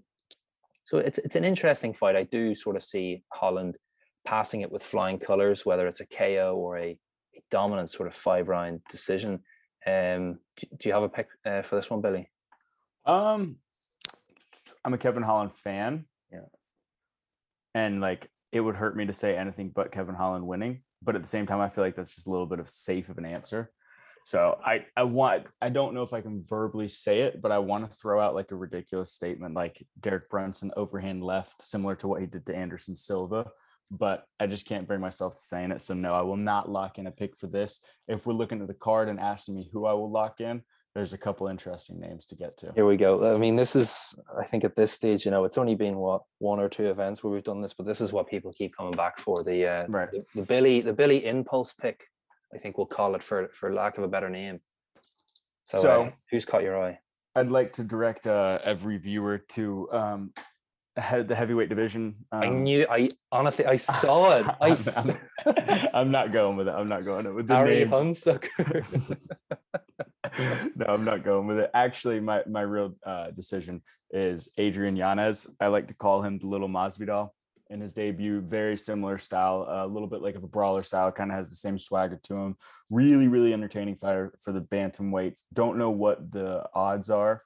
so 0.87 0.99
it's 0.99 1.19
it's 1.19 1.35
an 1.35 1.43
interesting 1.43 1.93
fight. 1.93 2.15
I 2.15 2.23
do 2.23 2.55
sort 2.55 2.77
of 2.77 2.83
see 2.83 3.21
Holland 3.33 3.77
passing 4.23 4.61
it 4.61 4.71
with 4.71 4.81
flying 4.81 5.19
colors, 5.19 5.65
whether 5.65 5.85
it's 5.85 5.99
a 5.99 6.05
KO 6.05 6.55
or 6.57 6.77
a, 6.77 6.97
a 7.35 7.41
dominant 7.51 7.91
sort 7.91 8.07
of 8.07 8.15
five 8.15 8.47
round 8.47 8.79
decision. 8.89 9.41
Um, 9.85 10.39
do, 10.55 10.67
do, 10.77 10.89
you 10.89 10.93
have 10.93 11.03
a 11.03 11.09
pick 11.09 11.27
uh, 11.45 11.61
for 11.61 11.75
this 11.75 11.89
one, 11.89 11.99
Billy? 11.99 12.29
Um, 13.05 13.57
I'm 14.85 14.93
a 14.93 14.97
Kevin 14.97 15.23
Holland 15.23 15.53
fan. 15.53 16.05
Yeah, 16.31 16.47
and 17.75 17.99
like 17.99 18.29
it 18.53 18.61
would 18.61 18.77
hurt 18.77 18.95
me 18.95 19.07
to 19.07 19.13
say 19.13 19.35
anything 19.35 19.73
but 19.75 19.91
Kevin 19.91 20.15
Holland 20.15 20.47
winning, 20.47 20.83
but 21.03 21.15
at 21.15 21.21
the 21.21 21.27
same 21.27 21.47
time, 21.47 21.59
I 21.59 21.67
feel 21.67 21.83
like 21.83 21.97
that's 21.97 22.15
just 22.15 22.27
a 22.27 22.31
little 22.31 22.45
bit 22.45 22.61
of 22.61 22.69
safe 22.69 23.09
of 23.09 23.17
an 23.17 23.25
answer. 23.25 23.71
So 24.27 24.59
I 24.61 24.85
I 24.97 25.03
want 25.03 25.45
I 25.61 25.69
don't 25.69 25.93
know 25.93 26.03
if 26.03 26.11
I 26.11 26.19
can 26.19 26.43
verbally 26.43 26.89
say 26.89 27.21
it, 27.21 27.41
but 27.41 27.53
I 27.53 27.59
want 27.59 27.89
to 27.89 27.97
throw 27.97 28.19
out 28.19 28.35
like 28.35 28.51
a 28.51 28.57
ridiculous 28.57 29.13
statement 29.13 29.55
like 29.55 29.81
Derek 30.01 30.29
Brunson 30.29 30.69
overhand 30.75 31.23
left, 31.23 31.61
similar 31.61 31.95
to 31.95 32.09
what 32.09 32.19
he 32.19 32.27
did 32.27 32.45
to 32.47 32.53
Anderson 32.53 32.97
Silva. 32.97 33.49
But 33.89 34.25
I 34.37 34.47
just 34.47 34.67
can't 34.67 34.85
bring 34.85 34.99
myself 34.99 35.35
to 35.35 35.41
saying 35.41 35.71
it. 35.71 35.81
So 35.81 35.93
no, 35.93 36.13
I 36.13 36.23
will 36.23 36.35
not 36.35 36.69
lock 36.69 36.97
in 36.97 37.07
a 37.07 37.11
pick 37.11 37.37
for 37.37 37.47
this. 37.47 37.79
If 38.09 38.25
we're 38.25 38.33
looking 38.33 38.59
at 38.59 38.67
the 38.67 38.73
card 38.73 39.07
and 39.07 39.17
asking 39.17 39.55
me 39.55 39.69
who 39.71 39.85
I 39.85 39.93
will 39.93 40.11
lock 40.11 40.41
in, 40.41 40.61
there's 40.93 41.13
a 41.13 41.17
couple 41.17 41.47
interesting 41.47 41.97
names 41.97 42.25
to 42.25 42.35
get 42.35 42.57
to. 42.57 42.73
Here 42.75 42.85
we 42.85 42.97
go. 42.97 43.33
I 43.33 43.37
mean, 43.37 43.55
this 43.55 43.77
is 43.77 44.13
I 44.37 44.43
think 44.43 44.65
at 44.65 44.75
this 44.75 44.91
stage, 44.91 45.23
you 45.23 45.31
know, 45.31 45.45
it's 45.45 45.57
only 45.57 45.75
been 45.75 45.95
what 45.95 46.23
one 46.39 46.59
or 46.59 46.67
two 46.67 46.89
events 46.89 47.23
where 47.23 47.31
we've 47.31 47.45
done 47.45 47.61
this, 47.61 47.73
but 47.73 47.85
this 47.85 48.01
is 48.01 48.11
what 48.11 48.27
people 48.27 48.51
keep 48.51 48.75
coming 48.75 48.91
back 48.91 49.19
for. 49.19 49.41
The 49.41 49.65
uh 49.65 49.85
right. 49.87 50.11
the, 50.11 50.25
the 50.35 50.41
Billy 50.41 50.81
the 50.81 50.91
Billy 50.91 51.25
impulse 51.25 51.71
pick 51.71 52.03
I 52.53 52.57
think 52.57 52.77
we'll 52.77 52.87
call 52.87 53.15
it 53.15 53.23
for 53.23 53.49
for 53.53 53.73
lack 53.73 53.97
of 53.97 54.03
a 54.03 54.07
better 54.07 54.29
name. 54.29 54.59
So, 55.63 55.81
so 55.81 56.03
uh, 56.03 56.11
who's 56.31 56.45
caught 56.45 56.63
your 56.63 56.81
eye? 56.81 56.99
I'd 57.35 57.51
like 57.51 57.73
to 57.73 57.83
direct 57.83 58.25
uh, 58.25 58.59
every 58.63 58.97
viewer 58.97 59.37
to 59.49 59.91
um, 59.91 60.33
the 60.95 61.35
heavyweight 61.35 61.69
division. 61.69 62.15
Um, 62.31 62.41
I 62.41 62.47
knew. 62.47 62.87
I 62.89 63.09
honestly, 63.31 63.65
I 63.65 63.75
saw 63.75 64.37
it. 64.37 64.45
I. 64.61 64.69
I'm, 64.95 65.17
I'm, 65.45 65.87
I'm, 65.93 66.11
not 66.11 66.31
going 66.31 66.57
with 66.57 66.67
it. 66.67 66.71
I'm 66.71 66.89
not 66.89 67.05
going 67.05 67.33
with 67.35 67.47
the 67.47 67.55
Harry 67.55 67.79
name. 67.79 67.89
Hunsucker. 67.89 69.17
no, 70.75 70.85
I'm 70.87 71.05
not 71.05 71.23
going 71.23 71.47
with 71.47 71.59
it. 71.59 71.71
Actually, 71.73 72.19
my 72.19 72.43
my 72.49 72.61
real 72.61 72.95
uh, 73.05 73.31
decision 73.31 73.83
is 74.09 74.49
Adrian 74.57 74.95
Yanez. 74.95 75.47
I 75.59 75.67
like 75.67 75.89
to 75.89 75.93
call 75.93 76.21
him 76.21 76.39
the 76.39 76.47
little 76.47 76.69
Masvidal 76.69 77.29
in 77.69 77.81
his 77.81 77.93
debut. 77.93 78.41
Very 78.41 78.77
similar 78.77 79.17
style, 79.17 79.65
a 79.67 79.87
little 79.87 80.07
bit 80.07 80.21
like 80.21 80.35
of 80.35 80.43
a 80.43 80.47
brawler 80.47 80.83
style, 80.83 81.11
kind 81.11 81.31
of 81.31 81.37
has 81.37 81.49
the 81.49 81.55
same 81.55 81.77
swagger 81.77 82.19
to 82.23 82.35
him. 82.35 82.55
Really, 82.89 83.27
really 83.27 83.53
entertaining 83.53 83.95
fighter 83.95 84.33
for 84.41 84.51
the 84.51 84.61
bantam 84.61 85.11
weights. 85.11 85.45
Don't 85.53 85.77
know 85.77 85.89
what 85.91 86.31
the 86.31 86.63
odds 86.73 87.09
are 87.09 87.43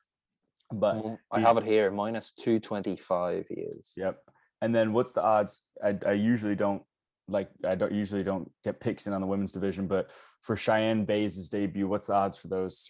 But 0.72 0.96
Mm, 1.04 1.18
I 1.32 1.40
have 1.42 1.58
it 1.58 1.66
here, 1.66 1.92
minus 1.92 2.32
225 2.34 3.48
he 3.50 3.56
is. 3.56 3.94
Yep. 3.98 4.20
And 4.62 4.74
then 4.76 4.94
what's 4.94 5.12
the 5.12 5.22
odds? 5.24 5.62
I, 5.84 5.98
I 6.06 6.14
usually 6.14 6.56
don't 6.56 6.84
like 7.28 7.50
I 7.66 7.76
don't 7.76 7.92
usually 7.94 8.24
don't 8.24 8.50
get 8.64 8.80
picks 8.80 9.08
in 9.08 9.14
on 9.14 9.22
the 9.22 9.28
women's 9.28 9.52
division, 9.52 9.88
but 9.88 10.10
for 10.42 10.56
Cheyenne 10.56 11.06
Buys' 11.06 11.50
debut, 11.50 11.88
what's 11.88 12.08
the 12.08 12.14
odds 12.14 12.38
for 12.38 12.48
those? 12.48 12.90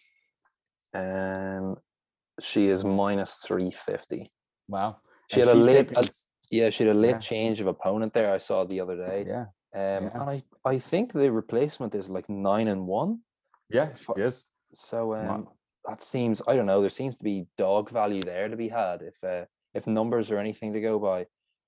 Um, 0.94 1.78
she 2.39 2.67
is 2.67 2.84
minus 2.84 3.38
350. 3.46 4.32
Wow. 4.67 4.98
She 5.32 5.41
And 5.41 5.50
had 5.50 5.58
a 5.58 5.60
late, 5.60 5.76
taken 5.88 5.96
a- 5.98 6.00
s- 6.00 6.26
yeah, 6.51 6.69
she 6.69 6.85
had 6.85 6.95
a 6.95 6.99
late 6.99 7.11
Yeah. 7.11 7.19
change 7.19 7.61
of 7.61 7.67
opponent 7.67 8.13
there. 8.13 8.31
I 8.33 8.37
saw 8.37 8.63
the 8.65 8.79
other 8.81 8.95
day. 8.97 9.25
yeah. 9.27 9.45
Um, 9.73 10.03
yeah. 10.05 10.09
and 10.13 10.23
I, 10.29 10.43
I 10.65 10.77
think 10.79 11.13
the 11.13 11.31
replacement 11.31 11.95
is 11.95 12.09
like 12.09 12.27
nine 12.29 12.67
and 12.67 12.85
one. 12.85 13.21
Yeah, 13.69 13.89
yes. 14.17 14.43
So 14.73 15.07
Wow. 15.13 15.35
um, 15.35 15.47
that 15.87 16.03
seems 16.03 16.41
I 16.47 16.55
don't 16.55 16.65
know. 16.65 16.81
There 16.81 16.89
seems 16.89 17.17
to 17.17 17.23
be 17.23 17.47
dog 17.57 17.89
value 17.89 18.21
there 18.21 18.49
to 18.49 18.57
be 18.57 18.67
had 18.67 19.01
if 19.01 19.17
uh, 19.23 19.45
if 19.73 19.87
numbers 19.87 20.29
are 20.29 20.37
anything 20.37 20.73
to 20.73 20.81
go 20.81 20.99
by. 20.99 21.25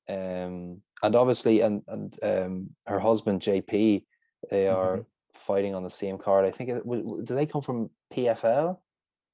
Um, 0.10 0.82
and 1.02 1.16
obviously, 1.16 1.62
and 1.62 1.82
and 1.88 2.14
um, 2.24 2.70
her 2.88 3.00
husband 3.00 3.42
JP, 3.42 4.04
they 4.52 4.68
are 4.68 4.98
Mhm. 4.98 5.06
fighting 5.34 5.74
on 5.76 5.84
the 5.84 5.90
same 5.90 6.18
card. 6.18 6.46
I 6.46 6.52
think 6.52 6.70
it 6.70 6.84
do 6.86 7.34
they 7.36 7.46
come 7.46 7.62
from 7.62 7.90
PFL, 8.14 8.78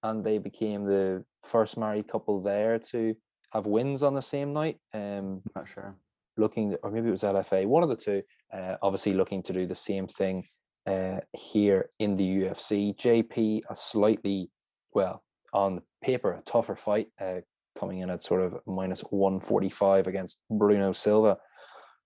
and 0.03 0.23
they 0.23 0.37
became 0.37 0.85
the 0.85 1.25
first 1.43 1.75
married 1.77 2.07
couple 2.07 2.39
there 2.41 2.77
to 2.91 3.15
have 3.51 3.65
wins 3.65 4.03
on 4.03 4.13
the 4.13 4.21
same 4.21 4.53
night. 4.53 4.77
Um, 4.93 5.41
Not 5.55 5.67
sure. 5.67 5.95
looking, 6.37 6.75
or 6.83 6.91
maybe 6.91 7.07
it 7.07 7.11
was 7.11 7.23
LFA, 7.23 7.65
one 7.65 7.83
of 7.83 7.89
the 7.89 7.95
two, 7.95 8.23
uh, 8.53 8.75
obviously 8.81 9.13
looking 9.13 9.43
to 9.43 9.53
do 9.53 9.65
the 9.65 9.75
same 9.75 10.07
thing 10.07 10.43
uh, 10.87 11.19
here 11.33 11.89
in 11.99 12.15
the 12.15 12.41
UFC. 12.41 12.95
JP, 12.95 13.61
a 13.69 13.75
slightly, 13.75 14.49
well, 14.93 15.23
on 15.53 15.81
paper, 16.03 16.33
a 16.33 16.41
tougher 16.41 16.75
fight, 16.75 17.07
uh, 17.19 17.41
coming 17.77 17.99
in 17.99 18.09
at 18.09 18.23
sort 18.23 18.41
of 18.41 18.59
minus 18.65 19.01
145 19.09 20.07
against 20.07 20.37
Bruno 20.49 20.91
Silva. 20.91 21.37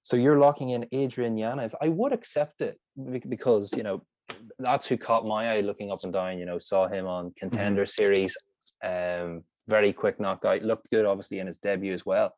So 0.03 0.17
you're 0.17 0.39
locking 0.39 0.71
in 0.71 0.85
Adrian 0.91 1.37
Yanez. 1.37 1.75
I 1.81 1.87
would 1.87 2.11
accept 2.13 2.61
it 2.61 2.77
because, 3.29 3.71
you 3.75 3.83
know, 3.83 4.03
that's 4.59 4.85
who 4.85 4.97
caught 4.97 5.25
my 5.25 5.53
eye 5.53 5.61
looking 5.61 5.91
up 5.91 6.03
and 6.03 6.13
down, 6.13 6.37
you 6.37 6.45
know, 6.45 6.59
saw 6.59 6.87
him 6.87 7.07
on 7.07 7.33
contender 7.37 7.85
series. 7.85 8.35
Um, 8.83 9.43
very 9.67 9.93
quick 9.93 10.19
knockout, 10.19 10.63
looked 10.63 10.89
good, 10.89 11.05
obviously, 11.05 11.39
in 11.39 11.47
his 11.47 11.57
debut 11.59 11.93
as 11.93 12.05
well 12.05 12.33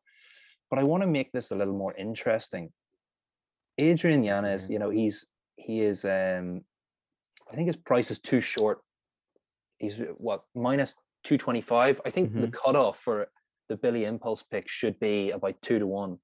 but 0.70 0.78
I 0.78 0.82
want 0.82 1.02
to 1.02 1.06
make 1.06 1.30
this 1.32 1.50
a 1.52 1.54
little 1.54 1.76
more 1.76 1.94
interesting. 1.94 2.72
Adrian 3.78 4.24
Yanez, 4.24 4.66
Mhm. 4.66 4.70
you 4.70 4.78
know, 4.78 4.90
he's 4.90 5.26
he 5.56 5.80
is 5.80 6.04
um 6.04 6.64
I 7.50 7.54
think 7.54 7.68
his 7.68 7.76
price 7.76 8.10
is 8.10 8.18
too 8.18 8.40
short. 8.40 8.82
He's 9.78 9.96
what 10.16 10.42
minus 10.54 10.96
225. 11.22 12.00
I 12.04 12.10
think 12.10 12.32
the 12.34 12.48
cutoff 12.48 12.98
for 12.98 13.28
the 13.68 13.76
Billy 13.76 14.04
Impulse 14.04 14.42
pick 14.42 14.68
should 14.68 14.98
be 14.98 15.30
about 15.30 15.60
two 15.62 15.78
to 15.78 15.86
one. 15.86 16.18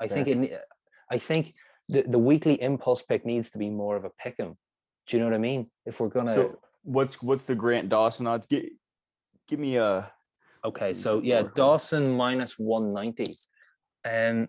I 0.00 0.06
think 0.06 0.28
it 0.28 0.60
I 1.10 1.18
think 1.18 1.54
the, 1.88 2.02
the 2.02 2.18
weekly 2.18 2.60
impulse 2.62 3.02
pick 3.02 3.26
needs 3.26 3.50
to 3.50 3.58
be 3.58 3.68
more 3.68 3.96
of 3.96 4.04
a 4.04 4.10
pick 4.10 4.40
'em. 4.40 4.56
Do 5.06 5.16
you 5.16 5.20
know 5.20 5.26
what 5.28 5.34
I 5.34 5.38
mean? 5.38 5.70
If 5.84 6.00
we're 6.00 6.08
gonna 6.08 6.32
So 6.32 6.58
what's 6.82 7.22
what's 7.22 7.44
the 7.44 7.54
Grant 7.54 7.90
Dawson 7.90 8.26
odds? 8.26 8.46
Give 8.46 8.64
give 9.48 9.58
me 9.58 9.76
a 9.76 10.10
Okay, 10.64 10.94
so 10.94 11.20
yeah, 11.20 11.42
more. 11.42 11.52
Dawson 11.54 12.16
minus 12.16 12.58
190. 12.58 13.36
Um, 14.06 14.48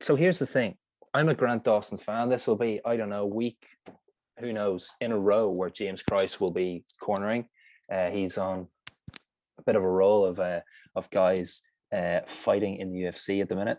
so 0.00 0.16
here's 0.16 0.40
the 0.40 0.46
thing. 0.46 0.74
I'm 1.14 1.28
a 1.28 1.34
Grant 1.34 1.62
Dawson 1.62 1.98
fan. 1.98 2.28
This 2.28 2.48
will 2.48 2.56
be, 2.56 2.80
I 2.84 2.96
don't 2.96 3.10
know, 3.10 3.26
week, 3.26 3.64
who 4.40 4.52
knows, 4.52 4.90
in 5.00 5.12
a 5.12 5.18
row 5.18 5.50
where 5.50 5.70
James 5.70 6.02
Krause 6.02 6.40
will 6.40 6.50
be 6.50 6.84
cornering. 7.00 7.46
Uh, 7.92 8.10
he's 8.10 8.38
on 8.38 8.66
a 9.58 9.62
bit 9.64 9.76
of 9.76 9.84
a 9.84 9.88
roll 9.88 10.24
of 10.24 10.40
uh, 10.40 10.60
of 10.96 11.08
guys 11.10 11.62
uh, 11.94 12.20
fighting 12.26 12.78
in 12.78 12.92
the 12.92 13.02
UFC 13.02 13.40
at 13.40 13.48
the 13.48 13.56
minute. 13.56 13.78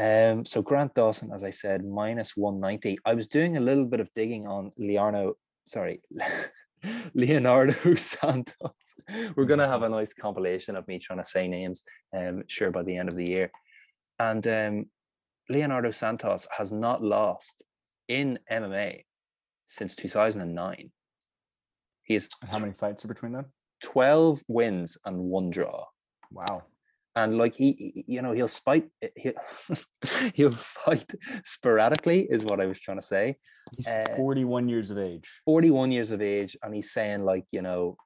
Um, 0.00 0.44
so 0.46 0.62
Grant 0.62 0.94
Dawson, 0.94 1.32
as 1.34 1.44
I 1.44 1.50
said, 1.50 1.84
minus 1.84 2.34
190. 2.34 2.98
I 3.04 3.14
was 3.14 3.28
doing 3.28 3.56
a 3.58 3.60
little 3.60 3.86
bit 3.86 4.00
of 4.00 4.08
digging 4.14 4.46
on 4.46 4.72
Leonardo, 4.78 5.36
sorry, 5.66 6.00
Leonardo 7.14 7.94
Santos. 7.96 8.72
We're 9.36 9.44
gonna 9.44 9.68
have 9.68 9.82
a 9.82 9.88
nice 9.88 10.12
compilation 10.12 10.76
of 10.76 10.86
me 10.88 10.98
trying 10.98 11.18
to 11.18 11.24
say 11.24 11.48
names, 11.48 11.82
um, 12.16 12.44
sure 12.46 12.70
by 12.70 12.82
the 12.82 12.96
end 12.96 13.08
of 13.08 13.16
the 13.16 13.26
year. 13.26 13.50
And 14.18 14.46
um, 14.46 14.86
Leonardo 15.48 15.90
Santos 15.90 16.46
has 16.56 16.72
not 16.72 17.02
lost 17.02 17.62
in 18.08 18.38
MMA 18.50 19.04
since 19.66 19.96
2009. 19.96 20.90
He 22.02 22.14
has 22.14 22.28
how 22.50 22.58
many 22.58 22.72
fights 22.72 23.04
are 23.04 23.08
between 23.08 23.32
them? 23.32 23.46
12 23.82 24.42
wins 24.48 24.98
and 25.04 25.18
one 25.18 25.50
draw 25.50 25.84
Wow. 26.30 26.62
And 27.24 27.38
like 27.38 27.54
he, 27.60 28.04
you 28.06 28.20
know 28.22 28.32
he'll 28.32 28.48
spite 28.62 28.86
he'll, 29.22 29.32
he'll 30.34 30.50
fight 30.84 31.10
sporadically 31.44 32.20
is 32.34 32.44
what 32.44 32.60
i 32.60 32.66
was 32.66 32.78
trying 32.78 33.00
to 33.02 33.06
say 33.14 33.36
He's 33.76 33.86
Uh, 33.88 34.14
41 34.16 34.68
years 34.68 34.90
of 34.90 34.98
age. 34.98 35.28
41 35.44 35.92
years 35.92 36.10
of 36.12 36.20
age 36.22 36.56
and 36.62 36.74
he's 36.74 36.90
saying 36.92 37.24
like 37.24 37.46
you 37.56 37.62
know 37.62 37.96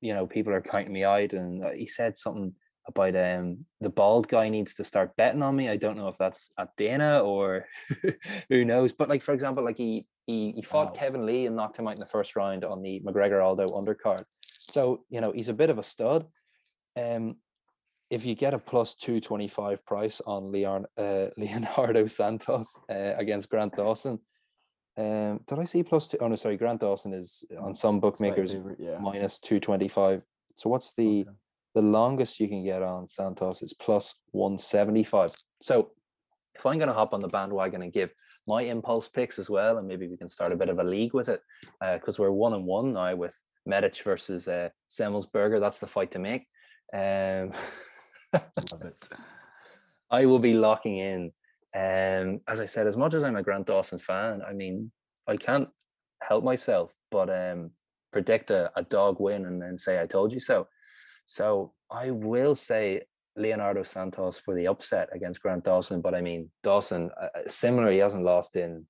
you 0.00 0.14
know 0.14 0.26
people 0.26 0.52
are 0.52 0.60
counting 0.72 0.92
me 0.92 1.04
out 1.04 1.32
and 1.32 1.64
uh, 1.64 1.70
he 1.70 1.86
said 1.86 2.16
something 2.18 2.52
about 2.86 3.16
um 3.16 3.58
the 3.80 3.88
bald 4.00 4.28
guy 4.28 4.48
needs 4.48 4.74
to 4.74 4.84
start 4.84 5.16
betting 5.16 5.42
on 5.42 5.56
me 5.56 5.68
i 5.68 5.76
don't 5.76 5.96
know 5.98 6.08
if 6.08 6.18
that's 6.18 6.50
at 6.58 6.68
dana 6.76 7.20
or 7.20 7.66
who 8.50 8.64
knows 8.64 8.92
but 8.92 9.08
like 9.08 9.22
for 9.22 9.32
example 9.34 9.64
like 9.64 9.78
he 9.78 10.06
he, 10.26 10.52
he 10.56 10.62
fought 10.62 10.88
Wow. 10.92 11.00
kevin 11.00 11.26
lee 11.26 11.46
and 11.46 11.56
knocked 11.56 11.78
him 11.78 11.88
out 11.88 11.94
in 11.98 12.00
the 12.00 12.14
first 12.16 12.36
round 12.36 12.64
on 12.64 12.82
the 12.82 13.00
mcgregor 13.06 13.42
aldo 13.44 13.66
undercard 13.68 14.24
so 14.74 15.04
you 15.14 15.20
know 15.22 15.32
he's 15.32 15.48
a 15.48 15.54
bit 15.62 15.70
of 15.70 15.78
a 15.78 15.82
stud 15.82 16.26
um 16.96 17.36
if 18.10 18.24
you 18.24 18.34
get 18.34 18.54
a 18.54 18.58
plus 18.58 18.94
225 18.94 19.84
price 19.86 20.20
on 20.26 20.52
Leon, 20.52 20.86
uh, 20.96 21.26
Leonardo 21.36 22.06
Santos 22.06 22.78
uh, 22.90 23.14
against 23.16 23.48
Grant 23.48 23.74
Dawson, 23.76 24.18
um, 24.96 25.40
did 25.46 25.58
I 25.58 25.64
see 25.64 25.82
plus 25.82 26.06
two? 26.06 26.18
Oh 26.20 26.28
no, 26.28 26.36
sorry, 26.36 26.56
Grant 26.56 26.80
Dawson 26.80 27.12
is 27.12 27.44
on 27.60 27.74
some 27.74 27.98
bookmakers 27.98 28.52
favorite, 28.52 28.78
yeah. 28.78 28.98
minus 29.00 29.40
225. 29.40 30.22
So 30.56 30.70
what's 30.70 30.94
the 30.94 31.22
Okay. 31.22 31.30
the 31.74 31.82
longest 31.82 32.38
you 32.38 32.46
can 32.46 32.64
get 32.64 32.82
on 32.82 33.08
Santos 33.08 33.62
is 33.62 33.74
plus 33.74 34.14
175. 34.30 35.32
So 35.62 35.90
if 36.54 36.64
I'm 36.64 36.78
going 36.78 36.88
to 36.88 36.94
hop 36.94 37.12
on 37.12 37.20
the 37.20 37.28
bandwagon 37.28 37.82
and 37.82 37.92
give 37.92 38.10
my 38.46 38.62
impulse 38.62 39.08
picks 39.08 39.40
as 39.40 39.50
well, 39.50 39.78
and 39.78 39.88
maybe 39.88 40.06
we 40.06 40.16
can 40.16 40.28
start 40.28 40.52
a 40.52 40.56
bit 40.56 40.68
of 40.68 40.78
a 40.78 40.84
league 40.84 41.14
with 41.14 41.28
it, 41.28 41.40
because 41.80 42.18
we're 42.18 42.30
one 42.30 42.52
and 42.52 42.64
one 42.64 42.92
now 42.92 43.16
with 43.16 43.36
Medic 43.66 43.96
versus 44.02 44.46
uh, 44.46 44.68
Semelsberger. 44.88 45.58
That's 45.58 45.78
the 45.78 45.86
fight 45.88 46.12
to 46.12 46.18
make. 46.18 46.46
Um, 46.92 47.50
Love 48.72 48.82
it. 48.82 49.08
I 50.10 50.26
will 50.26 50.38
be 50.38 50.52
locking 50.52 50.98
in. 50.98 51.32
Um, 51.74 52.40
as 52.46 52.60
I 52.60 52.66
said, 52.66 52.86
as 52.86 52.96
much 52.96 53.14
as 53.14 53.22
I'm 53.22 53.36
a 53.36 53.42
Grant 53.42 53.66
Dawson 53.66 53.98
fan, 53.98 54.42
I 54.48 54.52
mean, 54.52 54.92
I 55.26 55.36
can't 55.36 55.68
help 56.22 56.44
myself 56.44 56.94
but 57.10 57.28
um, 57.30 57.70
predict 58.12 58.50
a, 58.50 58.70
a 58.76 58.82
dog 58.82 59.16
win 59.18 59.44
and 59.46 59.60
then 59.60 59.76
say 59.78 60.00
I 60.00 60.06
told 60.06 60.32
you 60.32 60.40
so. 60.40 60.68
So 61.26 61.72
I 61.90 62.10
will 62.10 62.54
say 62.54 63.02
Leonardo 63.36 63.82
Santos 63.82 64.38
for 64.38 64.54
the 64.54 64.68
upset 64.68 65.08
against 65.12 65.42
Grant 65.42 65.64
Dawson. 65.64 66.00
But 66.00 66.14
I 66.14 66.20
mean, 66.20 66.50
Dawson, 66.62 67.10
uh, 67.20 67.26
uh, 67.26 67.48
similar, 67.48 67.90
he 67.90 67.98
hasn't 67.98 68.24
lost 68.24 68.56
in, 68.56 68.86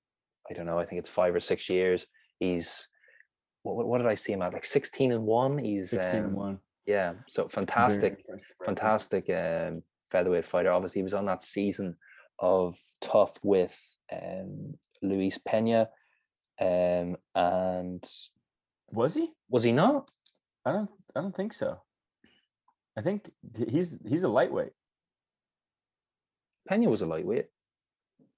I 0.51 0.55
don't 0.55 0.67
know, 0.67 0.79
I 0.79 0.85
think 0.85 0.99
it's 0.99 1.11
five 1.11 1.35
or 1.35 1.41
six 1.41 1.71
years. 1.71 2.07
He's, 2.39 2.89
what, 3.63 3.87
what- 3.87 3.99
did 3.99 4.07
I 4.07 4.15
see 4.15 4.33
him 4.33 4.43
at? 4.43 4.53
Like 4.53 4.65
16 4.65 5.13
and 5.13 5.25
one. 5.25 5.59
He's 5.59 5.91
16 5.91 6.17
and 6.17 6.27
um, 6.27 6.35
1. 6.35 6.59
Yeah. 6.87 7.14
So 7.27 7.49
fantastic 7.49 8.25
fantastic 8.64 9.31
um, 9.31 9.83
featherweight 10.11 10.44
fighter. 10.44 10.70
Obviously, 10.70 11.01
he 11.01 11.05
was 11.05 11.14
on 11.14 11.27
that 11.27 11.42
season 11.42 11.97
of 12.38 12.75
Tough 13.01 13.38
with 13.42 13.79
um, 14.12 14.75
Luis 15.03 15.38
Pena, 15.38 15.88
um, 16.61 17.16
and 17.35 18.05
Was 18.92 19.14
he? 19.14 19.31
was 19.49 19.64
he 19.64 19.73
not? 19.73 20.09
I 20.64 20.73
don't 20.73 20.90
I 21.14 21.20
don't 21.20 21.35
think 21.35 21.53
so. 21.53 21.79
I 22.97 23.03
think 23.03 23.31
he's 23.68 23.97
he's 24.07 24.23
a 24.23 24.29
lightweight. 24.29 24.73
Pena 26.68 26.88
was 26.88 27.03
a 27.03 27.07
lightweight. 27.07 27.47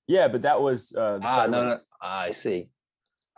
Yeah, 0.08 0.28
but 0.28 0.42
that 0.42 0.60
was 0.60 0.92
uh 0.96 1.18
the 1.18 1.26
Ah, 1.26 1.46
no, 1.46 1.68
no. 1.70 1.76
Ah, 2.00 2.20
I 2.22 2.30
see. 2.30 2.70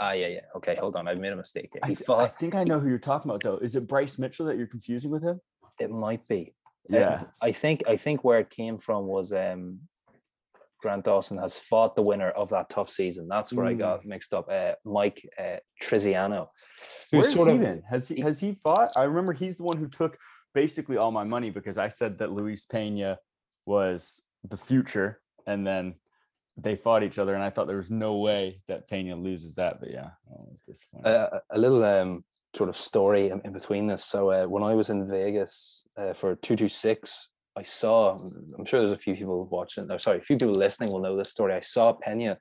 Ah, 0.00 0.12
yeah, 0.12 0.28
yeah. 0.28 0.40
Okay, 0.56 0.76
hold 0.76 0.94
on. 0.96 1.08
I've 1.08 1.18
made 1.18 1.32
a 1.32 1.36
mistake 1.36 1.70
here. 1.72 1.80
I, 1.82 1.88
He 1.88 1.94
th- 1.96 2.08
I 2.08 2.26
think 2.28 2.54
I 2.54 2.64
know 2.64 2.78
who 2.78 2.88
you're 2.88 2.98
talking 2.98 3.30
about 3.30 3.42
though. 3.42 3.56
Is 3.58 3.74
it 3.74 3.88
Bryce 3.88 4.18
Mitchell 4.18 4.46
that 4.46 4.56
you're 4.56 4.66
confusing 4.68 5.10
with 5.10 5.22
him? 5.24 5.40
It 5.80 5.90
might 5.90 6.26
be. 6.28 6.54
Um, 6.90 6.96
Yeah. 6.96 7.22
I 7.42 7.52
think. 7.52 7.82
I 7.88 7.96
think 7.96 8.22
where 8.24 8.38
it 8.38 8.50
came 8.50 8.78
from 8.78 9.06
was 9.06 9.32
um, 9.32 9.80
Grant 10.80 11.04
Dawson 11.04 11.38
has 11.38 11.58
fought 11.58 11.96
the 11.96 12.02
winner 12.02 12.30
of 12.30 12.48
that 12.50 12.70
tough 12.70 12.90
season. 12.90 13.26
That's 13.28 13.52
where 13.52 13.66
I 13.66 13.74
Mm. 13.74 13.78
got 13.80 14.06
mixed 14.06 14.32
up. 14.32 14.48
Uh, 14.48 14.74
Mike 14.84 15.28
uh, 15.38 15.56
Trizano, 15.82 16.48
Where 17.10 17.22
who's 17.22 17.26
is 17.28 17.34
sort 17.34 17.48
he 17.48 17.54
of 17.56 17.60
then? 17.60 17.82
Has 17.90 18.06
he 18.08 18.14
he- 18.16 18.20
has 18.22 18.38
he 18.38 18.52
fought? 18.52 18.90
I 18.94 19.02
remember 19.04 19.32
he's 19.32 19.56
the 19.56 19.64
one 19.64 19.76
who 19.78 19.88
took 19.88 20.16
basically 20.54 20.96
all 20.96 21.10
my 21.10 21.24
money 21.24 21.50
because 21.50 21.76
I 21.76 21.88
said 21.88 22.18
that 22.18 22.30
Luis 22.32 22.64
Pena 22.64 23.18
was 23.66 24.22
the 24.48 24.56
future, 24.56 25.20
and 25.46 25.66
then 25.66 25.94
they 26.60 26.76
fought 26.76 27.02
each 27.02 27.18
other, 27.18 27.34
and 27.34 27.42
I 27.42 27.50
thought 27.50 27.66
there 27.66 27.76
was 27.76 27.90
no 27.90 28.16
way 28.16 28.60
that 28.66 28.88
Pena 28.88 29.14
loses 29.14 29.54
that. 29.54 29.80
But 29.80 29.90
yeah, 29.90 30.10
disappointing. 30.66 31.10
a, 31.10 31.40
a 31.50 31.58
little 31.58 31.84
um 31.84 32.24
sort 32.56 32.68
of 32.68 32.76
story 32.76 33.28
in, 33.28 33.40
in 33.44 33.52
between 33.52 33.86
this. 33.86 34.04
So 34.04 34.30
uh, 34.30 34.46
when 34.46 34.62
I 34.62 34.74
was 34.74 34.90
in 34.90 35.08
Vegas 35.08 35.84
uh, 35.96 36.12
for 36.12 36.34
two 36.36 36.56
two 36.56 36.68
six, 36.68 37.28
I 37.56 37.62
saw. 37.62 38.18
I'm 38.58 38.64
sure 38.64 38.80
there's 38.80 38.92
a 38.92 38.98
few 38.98 39.14
people 39.14 39.46
watching. 39.46 39.90
Or 39.90 39.98
sorry, 39.98 40.18
a 40.18 40.22
few 40.22 40.36
people 40.36 40.54
listening 40.54 40.92
will 40.92 41.00
know 41.00 41.16
this 41.16 41.30
story. 41.30 41.54
I 41.54 41.60
saw 41.60 41.92
Pena, 41.92 42.36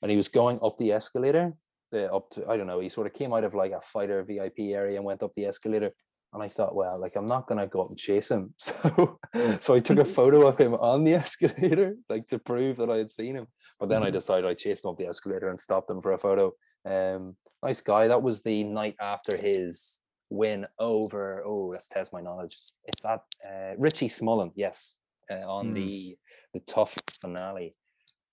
and 0.00 0.10
he 0.10 0.16
was 0.16 0.28
going 0.28 0.58
up 0.62 0.76
the 0.78 0.92
escalator. 0.92 1.52
Uh, 1.94 2.04
up 2.16 2.30
to 2.30 2.48
I 2.48 2.56
don't 2.56 2.66
know. 2.66 2.80
He 2.80 2.88
sort 2.88 3.06
of 3.06 3.12
came 3.12 3.34
out 3.34 3.44
of 3.44 3.54
like 3.54 3.72
a 3.72 3.80
fighter 3.80 4.22
VIP 4.22 4.60
area 4.60 4.96
and 4.96 5.04
went 5.04 5.22
up 5.22 5.32
the 5.36 5.46
escalator. 5.46 5.92
And 6.32 6.42
I 6.42 6.48
thought, 6.48 6.74
well, 6.74 6.98
like 6.98 7.16
I'm 7.16 7.28
not 7.28 7.46
gonna 7.46 7.66
go 7.66 7.82
up 7.82 7.88
and 7.90 7.98
chase 7.98 8.30
him. 8.30 8.54
So, 8.58 9.18
so 9.60 9.74
I 9.74 9.78
took 9.80 9.98
a 9.98 10.04
photo 10.18 10.46
of 10.46 10.58
him 10.58 10.74
on 10.74 11.04
the 11.04 11.14
escalator, 11.24 11.96
like 12.08 12.26
to 12.28 12.38
prove 12.38 12.76
that 12.78 12.90
I 12.90 12.96
had 12.96 13.10
seen 13.10 13.34
him. 13.36 13.46
But 13.78 13.88
then 13.88 14.02
I 14.02 14.10
decided 14.10 14.48
I 14.48 14.54
chased 14.54 14.84
him 14.84 14.90
up 14.90 14.96
the 14.98 15.06
escalator 15.06 15.48
and 15.48 15.58
stopped 15.58 15.90
him 15.90 16.00
for 16.00 16.12
a 16.12 16.18
photo. 16.18 16.52
Um, 16.84 17.36
nice 17.62 17.80
guy. 17.80 18.08
That 18.08 18.22
was 18.22 18.42
the 18.42 18.62
night 18.64 18.96
after 19.00 19.36
his 19.36 20.00
win 20.30 20.66
over. 20.78 21.42
Oh, 21.44 21.66
let's 21.72 21.88
test 21.88 22.12
my 22.12 22.20
knowledge. 22.20 22.58
It's 22.84 23.02
that 23.02 23.22
uh, 23.44 23.74
Richie 23.76 24.08
Smullen, 24.08 24.52
yes, 24.54 24.98
uh, 25.30 25.34
on 25.50 25.68
Hmm. 25.68 25.74
the 25.74 26.18
the 26.54 26.60
TUF 26.60 26.96
finale, 27.20 27.74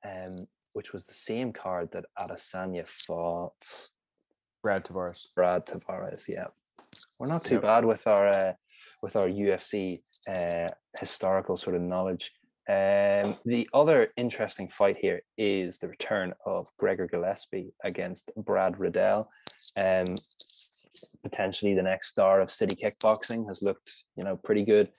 um, 0.05 0.47
which 0.73 0.93
was 0.93 1.05
the 1.05 1.13
same 1.13 1.51
card 1.53 1.89
that 1.93 2.05
Adesanya 2.17 2.85
fought 2.87 3.89
Brad 4.61 4.83
Tavares. 4.85 5.27
Brad 5.35 5.65
Tavares. 5.65 6.27
Yeah, 6.27 6.47
we're 7.19 7.27
not 7.27 7.45
too 7.45 7.55
Yep. 7.55 7.63
bad 7.63 7.85
with 7.85 8.07
our 8.07 8.27
uh, 8.27 8.53
with 9.01 9.15
our 9.15 9.27
UFC 9.27 10.01
uh, 10.27 10.67
historical 10.99 11.57
sort 11.57 11.75
of 11.75 11.81
knowledge. 11.81 12.31
Um, 12.67 13.35
the 13.45 13.67
other 13.73 14.11
interesting 14.15 14.67
fight 14.67 14.97
here 14.97 15.21
is 15.37 15.79
the 15.79 15.87
return 15.87 16.33
of 16.45 16.67
Gregor 16.77 17.07
Gillespie 17.07 17.73
against 17.83 18.31
Brad 18.35 18.79
Riddell. 18.79 19.29
Um, 19.75 20.15
potentially 21.23 21.73
the 21.73 21.81
next 21.81 22.09
star 22.09 22.41
of 22.41 22.51
city 22.51 22.75
kickboxing 22.75 23.47
has 23.47 23.61
looked, 23.61 23.91
you 24.15 24.23
know, 24.23 24.35
pretty 24.37 24.63
good 24.63 24.89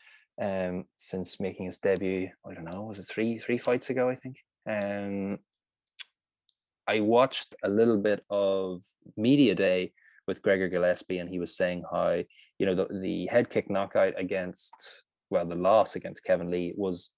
um, 0.41 0.85
since 0.97 1.39
making 1.39 1.67
his 1.67 1.79
debut. 1.79 2.31
I 2.49 2.55
don't 2.55 2.65
know, 2.65 2.83
was 2.83 2.99
it 2.99 3.07
three 3.07 3.39
three 3.39 3.59
fights 3.59 3.91
ago? 3.91 4.09
I 4.09 4.17
think. 4.17 4.37
Um, 4.69 5.39
I 6.89 7.01
watched 7.01 7.55
a 7.63 7.69
little 7.69 7.99
bit 7.99 8.25
of 8.31 8.83
media 9.17 9.55
day 9.55 9.93
with 10.31 10.43
Gregor 10.43 10.69
Gillespie, 10.69 11.19
and 11.19 11.29
he 11.29 11.41
was 11.41 11.57
saying 11.57 11.83
how 11.91 12.23
you 12.61 12.67
know 12.67 12.77
the, 12.77 12.87
the 13.01 13.27
head 13.27 13.51
kick 13.51 13.69
knockout 13.69 14.15
against 14.17 15.03
well 15.29 15.45
the 15.45 15.57
loss 15.57 15.97
against 15.97 16.23
Kevin 16.23 16.53
Lee 16.53 16.73
was 16.77 17.11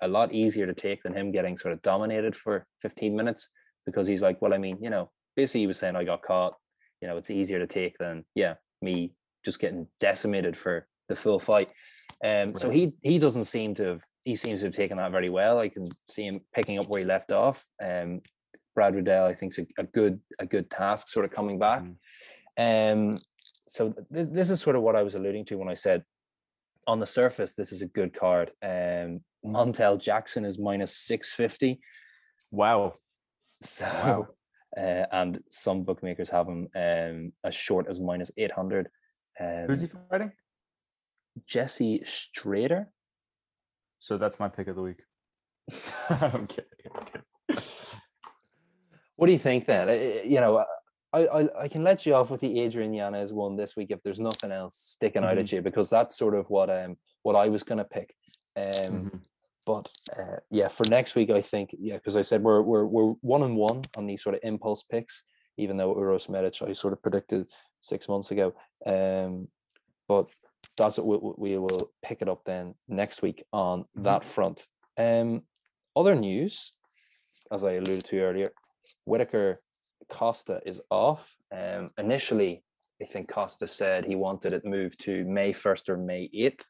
a 0.00 0.08
lot 0.08 0.32
easier 0.32 0.66
to 0.66 0.72
take 0.72 1.02
than 1.02 1.12
him 1.12 1.30
getting 1.30 1.58
sort 1.58 1.74
of 1.74 1.82
dominated 1.82 2.34
for 2.34 2.66
15 2.80 3.14
minutes 3.14 3.50
because 3.84 4.06
he's 4.06 4.22
like, 4.22 4.40
well, 4.40 4.54
I 4.54 4.58
mean, 4.58 4.78
you 4.80 4.88
know, 4.88 5.10
basically 5.36 5.60
he 5.60 5.66
was 5.66 5.78
saying 5.78 5.96
I 5.96 6.04
got 6.04 6.22
caught. 6.22 6.54
You 7.02 7.08
know, 7.08 7.18
it's 7.18 7.30
easier 7.30 7.58
to 7.58 7.66
take 7.66 7.98
than 7.98 8.24
yeah 8.34 8.54
me 8.80 9.12
just 9.44 9.60
getting 9.60 9.86
decimated 10.00 10.56
for 10.56 10.86
the 11.10 11.14
full 11.14 11.38
fight. 11.38 11.70
Um, 12.24 12.56
so 12.56 12.70
he 12.70 12.94
he 13.02 13.18
doesn't 13.18 13.44
seem 13.44 13.74
to 13.74 13.84
have 13.84 14.02
he 14.24 14.34
seems 14.34 14.60
to 14.60 14.68
have 14.68 14.74
taken 14.74 14.96
that 14.96 15.12
very 15.12 15.28
well. 15.28 15.58
I 15.58 15.68
can 15.68 15.86
see 16.08 16.24
him 16.24 16.40
picking 16.54 16.78
up 16.78 16.88
where 16.88 17.00
he 17.00 17.06
left 17.06 17.32
off. 17.32 17.66
Um, 17.86 18.22
Brad 18.74 18.94
Riddell, 18.94 19.26
I 19.26 19.34
think, 19.34 19.52
is 19.52 19.58
a, 19.58 19.82
a 19.82 19.84
good 19.84 20.20
a 20.38 20.46
good 20.46 20.70
task, 20.70 21.08
sort 21.08 21.26
of 21.26 21.32
coming 21.32 21.58
back. 21.58 21.82
Um, 22.58 23.18
so 23.68 23.94
this 24.10 24.28
this 24.28 24.50
is 24.50 24.60
sort 24.60 24.76
of 24.76 24.82
what 24.82 24.96
I 24.96 25.02
was 25.02 25.14
alluding 25.14 25.44
to 25.46 25.56
when 25.58 25.68
I 25.68 25.74
said 25.74 26.02
on 26.86 27.00
the 27.00 27.06
surface 27.06 27.54
this 27.54 27.72
is 27.72 27.82
a 27.82 27.86
good 27.86 28.14
card. 28.14 28.52
Um, 28.62 29.20
Montel 29.44 30.00
Jackson 30.00 30.44
is 30.44 30.58
minus 30.58 30.96
six 30.96 31.32
fifty. 31.32 31.80
Wow. 32.50 32.94
So 33.60 33.84
Wow. 33.86 34.28
uh, 34.76 35.06
and 35.12 35.40
some 35.50 35.82
bookmakers 35.84 36.30
have 36.30 36.46
him 36.46 36.68
um, 36.76 37.32
as 37.44 37.54
short 37.54 37.86
as 37.88 37.98
minus 38.00 38.30
eight 38.36 38.52
hundred. 38.52 38.88
Um, 39.40 39.66
Who's 39.66 39.80
he 39.82 39.88
fighting? 40.10 40.32
Jesse 41.46 42.00
Strader. 42.00 42.86
So 43.98 44.16
that's 44.18 44.38
my 44.38 44.48
pick 44.48 44.68
of 44.68 44.76
the 44.76 44.82
week. 44.82 45.02
I'm 46.10 46.46
kidding. 46.46 46.66
I'm 46.94 47.04
kidding. 47.04 47.60
What 49.16 49.26
do 49.26 49.32
you 49.32 49.38
think 49.38 49.66
then? 49.66 49.88
Uh, 49.88 49.92
You 50.24 50.40
know, 50.40 50.64
I, 51.16 51.40
I 51.40 51.62
I 51.64 51.68
can 51.68 51.82
let 51.82 52.04
you 52.04 52.14
off 52.14 52.30
with 52.30 52.40
the 52.40 52.60
Adrian 52.60 52.92
Yanez 52.92 53.32
one 53.32 53.56
this 53.56 53.74
week 53.76 53.90
if 53.90 54.02
there's 54.02 54.20
nothing 54.20 54.52
else 54.52 54.76
sticking 54.76 55.24
out 55.24 55.38
at 55.38 55.50
you 55.52 55.62
because 55.62 55.88
that's 55.88 56.16
sort 56.16 56.34
of 56.34 56.48
what 56.50 56.68
um 56.70 56.96
what 57.22 57.36
I 57.36 57.48
was 57.48 57.62
gonna 57.62 57.84
pick. 57.84 58.14
Um, 58.56 58.64
Mhm. 58.64 59.20
but 59.64 59.90
uh, 60.18 60.36
yeah, 60.50 60.68
for 60.68 60.84
next 60.88 61.14
week 61.14 61.30
I 61.30 61.40
think 61.40 61.74
yeah 61.78 61.94
because 61.96 62.16
I 62.16 62.22
said 62.22 62.42
we're 62.42 62.62
we're 62.62 62.86
we're 62.86 63.12
one 63.22 63.42
and 63.42 63.56
one 63.56 63.82
on 63.96 64.06
these 64.06 64.22
sort 64.22 64.34
of 64.34 64.40
impulse 64.44 64.82
picks, 64.82 65.22
even 65.56 65.76
though 65.76 65.94
Uros 65.94 66.28
Medic 66.28 66.60
I 66.62 66.72
sort 66.74 66.92
of 66.92 67.02
predicted 67.02 67.46
six 67.80 68.08
months 68.08 68.30
ago. 68.30 68.54
Um, 68.84 69.48
but 70.08 70.28
that's 70.76 70.98
what 70.98 71.22
we, 71.38 71.52
we 71.52 71.58
will 71.58 71.90
pick 72.02 72.20
it 72.20 72.28
up 72.28 72.44
then 72.44 72.74
next 72.88 73.22
week 73.22 73.42
on 73.52 73.84
Mhm. 73.96 74.02
that 74.04 74.24
front. 74.24 74.66
Um, 74.98 75.42
other 75.94 76.14
news, 76.14 76.72
as 77.50 77.64
I 77.64 77.72
alluded 77.72 78.04
to 78.04 78.20
earlier, 78.20 78.52
Whittaker 79.06 79.62
Costa 80.08 80.60
is 80.64 80.80
off. 80.90 81.36
Um, 81.52 81.90
initially, 81.98 82.62
I 83.02 83.06
think 83.06 83.28
Costa 83.28 83.66
said 83.66 84.04
he 84.04 84.14
wanted 84.16 84.52
it 84.52 84.64
moved 84.64 85.00
to 85.04 85.24
May 85.24 85.52
1st 85.52 85.88
or 85.90 85.96
May 85.96 86.28
8th. 86.34 86.64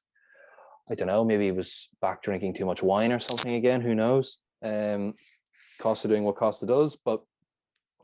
I 0.91 0.95
don't 0.95 1.09
know, 1.09 1.25
maybe 1.25 1.47
he 1.47 1.53
was 1.53 1.89
back 2.01 2.23
drinking 2.23 2.55
too 2.55 2.65
much 2.65 2.83
wine 2.83 3.13
or 3.13 3.19
something 3.19 3.55
again, 3.55 3.81
who 3.81 3.95
knows? 3.95 4.39
Um, 4.63 5.15
Costa 5.81 6.09
doing 6.09 6.23
what 6.25 6.37
Costa 6.37 6.65
does, 6.67 6.97
but 7.05 7.23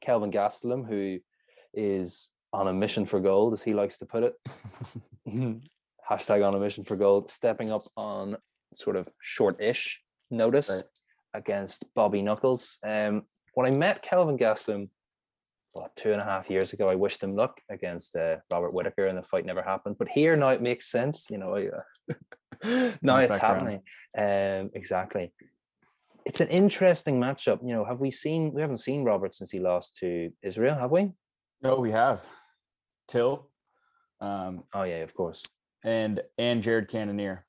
Kelvin 0.00 0.32
Gastelum, 0.32 0.86
who 0.86 1.18
is 1.72 2.30
on 2.52 2.68
a 2.68 2.72
mission 2.72 3.06
for 3.06 3.20
gold, 3.20 3.52
as 3.54 3.62
he 3.62 3.72
likes 3.72 3.98
to 3.98 4.06
put 4.06 4.24
it, 4.24 4.34
hashtag 6.10 6.46
on 6.46 6.54
a 6.54 6.58
mission 6.58 6.84
for 6.84 6.96
gold, 6.96 7.30
stepping 7.30 7.70
up 7.70 7.84
on 7.96 8.36
sort 8.74 8.96
of 8.96 9.08
short-ish 9.20 10.02
notice 10.30 10.68
Right. 10.68 10.84
against 11.34 11.84
Bobby 11.94 12.20
Knuckles. 12.22 12.78
Um, 12.84 13.22
when 13.54 13.66
I 13.66 13.70
met 13.70 14.02
Kelvin 14.02 14.38
Gastelum, 14.38 14.88
what 15.72 15.94
two 15.96 16.12
and 16.12 16.20
a 16.20 16.24
half 16.24 16.50
years 16.50 16.72
ago, 16.72 16.88
I 16.88 16.94
wished 16.94 17.20
them 17.20 17.34
luck 17.34 17.60
against 17.70 18.16
uh, 18.16 18.36
Robert 18.52 18.72
Whittaker, 18.74 19.06
and 19.06 19.16
the 19.18 19.22
fight 19.22 19.46
never 19.46 19.62
happened. 19.62 19.96
But 19.98 20.08
here 20.08 20.36
now 20.36 20.48
it 20.50 20.62
makes 20.62 20.90
sense, 20.90 21.28
you 21.30 21.38
know. 21.38 21.54
Uh, 21.56 22.14
now 23.02 23.16
it's 23.18 23.32
background. 23.32 23.40
happening. 23.40 23.82
Um, 24.16 24.70
exactly. 24.74 25.32
It's 26.24 26.40
an 26.40 26.48
interesting 26.48 27.18
matchup. 27.18 27.60
You 27.62 27.74
know, 27.74 27.84
have 27.84 28.00
we 28.00 28.10
seen? 28.10 28.52
We 28.52 28.60
haven't 28.60 28.78
seen 28.78 29.04
Robert 29.04 29.34
since 29.34 29.50
he 29.50 29.58
lost 29.60 29.96
to 29.98 30.30
Israel, 30.42 30.74
have 30.76 30.90
we? 30.90 31.12
No, 31.62 31.76
we 31.80 31.90
have 31.92 32.24
Till, 33.08 33.48
um, 34.20 34.64
Oh 34.74 34.82
yeah, 34.84 35.02
of 35.02 35.14
course. 35.14 35.42
and 35.84 36.20
and 36.38 36.62
Jared 36.62 36.88
Cannonier. 36.88 37.44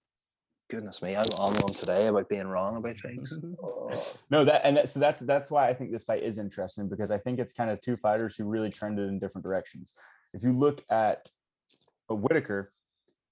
Goodness 0.69 1.01
me, 1.01 1.15
I'm 1.15 1.25
on 1.37 1.53
one 1.53 1.73
today 1.73 2.07
about 2.07 2.29
being 2.29 2.47
wrong 2.47 2.77
about 2.77 2.97
things. 2.97 3.37
Mm-hmm. 3.37 3.53
Oh. 3.63 3.91
No, 4.31 4.45
that 4.45 4.61
and 4.63 4.77
that, 4.77 4.89
so 4.89 4.99
that's 4.99 5.21
that's 5.21 5.51
why 5.51 5.69
I 5.69 5.73
think 5.73 5.91
this 5.91 6.05
fight 6.05 6.23
is 6.23 6.37
interesting 6.37 6.89
because 6.89 7.11
I 7.11 7.17
think 7.17 7.39
it's 7.39 7.53
kind 7.53 7.69
of 7.69 7.81
two 7.81 7.95
fighters 7.95 8.35
who 8.35 8.45
really 8.45 8.69
trended 8.69 9.09
in 9.09 9.19
different 9.19 9.43
directions. 9.43 9.93
If 10.33 10.41
you 10.41 10.53
look 10.53 10.83
at 10.89 11.29
a 12.09 12.15
Whittaker, 12.15 12.71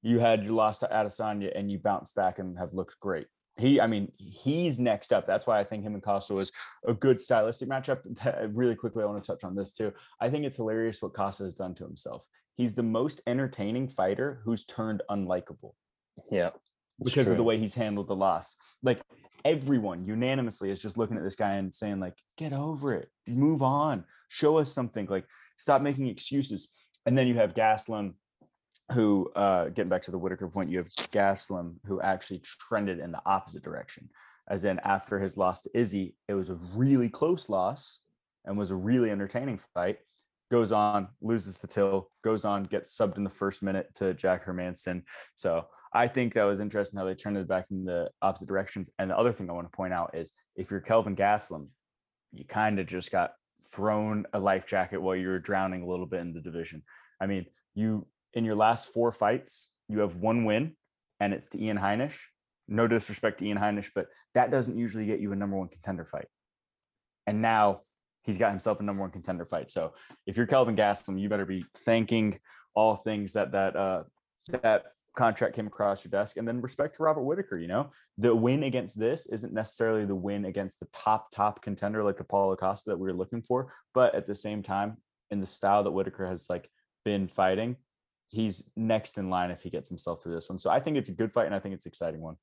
you 0.01 0.19
had 0.19 0.43
your 0.43 0.53
lost 0.53 0.81
to 0.81 0.87
Adesanya 0.87 1.57
and 1.57 1.71
you 1.71 1.79
bounced 1.79 2.15
back 2.15 2.39
and 2.39 2.57
have 2.57 2.73
looked 2.73 2.99
great. 2.99 3.27
He, 3.57 3.79
I 3.79 3.87
mean, 3.87 4.11
he's 4.17 4.79
next 4.79 5.13
up. 5.13 5.27
That's 5.27 5.45
why 5.45 5.59
I 5.59 5.63
think 5.63 5.83
him 5.83 5.93
and 5.93 6.01
Costa 6.01 6.33
was 6.33 6.51
a 6.87 6.93
good 6.93 7.19
stylistic 7.19 7.69
matchup. 7.69 7.99
Really 8.53 8.75
quickly, 8.75 9.03
I 9.03 9.05
want 9.05 9.23
to 9.23 9.27
touch 9.31 9.43
on 9.43 9.55
this 9.55 9.71
too. 9.71 9.93
I 10.19 10.29
think 10.29 10.45
it's 10.45 10.55
hilarious 10.55 11.01
what 11.01 11.13
Costa 11.13 11.43
has 11.43 11.53
done 11.53 11.75
to 11.75 11.83
himself. 11.83 12.25
He's 12.55 12.75
the 12.75 12.83
most 12.83 13.21
entertaining 13.27 13.89
fighter 13.89 14.41
who's 14.43 14.65
turned 14.65 15.01
unlikable 15.09 15.73
Yeah, 16.29 16.51
because 17.03 17.27
of 17.27 17.37
the 17.37 17.43
way 17.43 17.57
he's 17.57 17.75
handled 17.75 18.07
the 18.07 18.15
loss. 18.15 18.55
Like 18.83 19.01
everyone 19.43 20.05
unanimously 20.05 20.69
is 20.71 20.81
just 20.81 20.97
looking 20.97 21.17
at 21.17 21.23
this 21.23 21.35
guy 21.35 21.53
and 21.53 21.73
saying, 21.73 21.99
like, 21.99 22.15
get 22.37 22.53
over 22.53 22.93
it, 22.93 23.09
move 23.27 23.61
on, 23.61 24.03
show 24.29 24.57
us 24.57 24.71
something, 24.71 25.07
like 25.09 25.25
stop 25.57 25.81
making 25.81 26.07
excuses. 26.07 26.69
And 27.05 27.17
then 27.17 27.27
you 27.27 27.35
have 27.35 27.53
Gastelum, 27.53 28.13
who 28.91 29.31
uh 29.35 29.69
getting 29.69 29.89
back 29.89 30.01
to 30.03 30.11
the 30.11 30.17
Whittaker 30.17 30.47
point, 30.47 30.69
you 30.69 30.77
have 30.77 30.89
Gastelum 30.89 31.75
who 31.85 32.01
actually 32.01 32.39
trended 32.39 32.99
in 32.99 33.11
the 33.11 33.21
opposite 33.25 33.63
direction. 33.63 34.09
As 34.47 34.65
in 34.65 34.79
after 34.79 35.19
his 35.19 35.37
loss 35.37 35.61
to 35.61 35.69
Izzy, 35.73 36.15
it 36.27 36.33
was 36.33 36.49
a 36.49 36.55
really 36.75 37.07
close 37.07 37.47
loss 37.47 37.99
and 38.43 38.57
was 38.57 38.71
a 38.71 38.75
really 38.75 39.09
entertaining 39.09 39.59
fight. 39.73 39.99
Goes 40.49 40.73
on, 40.73 41.07
loses 41.21 41.59
to 41.59 41.67
Till, 41.67 42.09
goes 42.23 42.43
on, 42.43 42.63
gets 42.65 42.97
subbed 42.97 43.15
in 43.15 43.23
the 43.23 43.29
first 43.29 43.63
minute 43.63 43.93
to 43.95 44.13
Jack 44.13 44.45
Hermansson. 44.45 45.03
So 45.35 45.67
I 45.93 46.07
think 46.07 46.33
that 46.33 46.43
was 46.43 46.59
interesting 46.59 46.97
how 46.97 47.05
they 47.05 47.15
turned 47.15 47.37
it 47.37 47.47
back 47.47 47.65
in 47.69 47.83
the 47.83 48.09
opposite 48.21 48.47
directions. 48.47 48.89
And 48.97 49.09
the 49.09 49.17
other 49.17 49.33
thing 49.33 49.49
I 49.49 49.53
want 49.53 49.71
to 49.71 49.75
point 49.75 49.93
out 49.93 50.15
is 50.15 50.31
if 50.55 50.71
you're 50.71 50.79
Kelvin 50.79 51.15
Gastelum, 51.15 51.67
you 52.31 52.45
kind 52.45 52.79
of 52.79 52.87
just 52.87 53.11
got 53.11 53.31
thrown 53.69 54.25
a 54.33 54.39
life 54.39 54.65
jacket 54.65 55.01
while 55.01 55.15
you 55.15 55.27
were 55.27 55.39
drowning 55.39 55.81
a 55.81 55.87
little 55.87 56.05
bit 56.05 56.21
in 56.21 56.33
the 56.33 56.41
division. 56.41 56.83
I 57.19 57.27
mean, 57.27 57.45
you 57.75 58.07
in 58.33 58.45
your 58.45 58.55
last 58.55 58.93
four 58.93 59.11
fights, 59.11 59.69
you 59.89 59.99
have 59.99 60.15
one 60.15 60.45
win, 60.45 60.75
and 61.19 61.33
it's 61.33 61.47
to 61.47 61.61
Ian 61.61 61.77
Heinisch. 61.77 62.21
No 62.67 62.87
disrespect 62.87 63.39
to 63.39 63.45
Ian 63.45 63.57
Heinisch, 63.57 63.89
but 63.93 64.07
that 64.33 64.51
doesn't 64.51 64.77
usually 64.77 65.05
get 65.05 65.19
you 65.19 65.33
a 65.33 65.35
number 65.35 65.57
one 65.57 65.67
contender 65.67 66.05
fight. 66.05 66.27
And 67.27 67.41
now 67.41 67.81
he's 68.23 68.37
got 68.37 68.51
himself 68.51 68.79
a 68.79 68.83
number 68.83 69.01
one 69.01 69.11
contender 69.11 69.45
fight. 69.45 69.71
So 69.71 69.93
if 70.25 70.37
you're 70.37 70.47
Kelvin 70.47 70.77
Gastelum, 70.77 71.19
you 71.19 71.27
better 71.27 71.45
be 71.45 71.65
thanking 71.79 72.39
all 72.73 72.95
things 72.95 73.33
that 73.33 73.51
that 73.51 73.75
uh 73.75 74.03
that 74.61 74.85
contract 75.15 75.55
came 75.55 75.67
across 75.67 76.03
your 76.03 76.09
desk 76.09 76.37
and 76.37 76.47
then 76.47 76.61
respect 76.61 76.95
to 76.95 77.03
robert 77.03 77.23
whittaker 77.23 77.57
you 77.57 77.67
know? 77.67 77.91
The 78.17 78.33
win 78.35 78.63
against 78.63 78.99
this 78.99 79.25
isn't 79.27 79.53
necessarily 79.53 80.05
the 80.05 80.15
win 80.15 80.45
against 80.45 80.79
the 80.79 80.87
top 80.93 81.31
top 81.31 81.61
contender 81.61 82.03
like 82.03 82.17
the 82.17 82.23
paulo 82.23 82.55
costa 82.55 82.91
that 82.91 82.99
we 82.99 83.07
were 83.07 83.17
looking 83.17 83.41
for 83.41 83.73
but 83.93 84.15
at 84.15 84.27
the 84.27 84.35
same 84.35 84.63
time 84.63 84.97
in 85.29 85.39
the 85.39 85.47
style 85.47 85.83
that 85.83 85.91
whittaker 85.91 86.27
has 86.27 86.47
like 86.49 86.69
been 87.03 87.27
fighting 87.27 87.75
he's 88.29 88.69
next 88.77 89.17
in 89.17 89.29
line 89.29 89.51
if 89.51 89.61
he 89.61 89.69
gets 89.69 89.89
himself 89.89 90.23
through 90.23 90.35
this 90.35 90.49
one. 90.49 90.59
So 90.59 90.69
i 90.69 90.79
think 90.79 90.97
it's 90.97 91.09
a 91.09 91.13
good 91.13 91.31
fight 91.31 91.45
and 91.45 91.55
i 91.55 91.59
think 91.59 91.75
it's 91.75 91.85
an 91.85 91.89
exciting 91.89 92.21
one. 92.21 92.37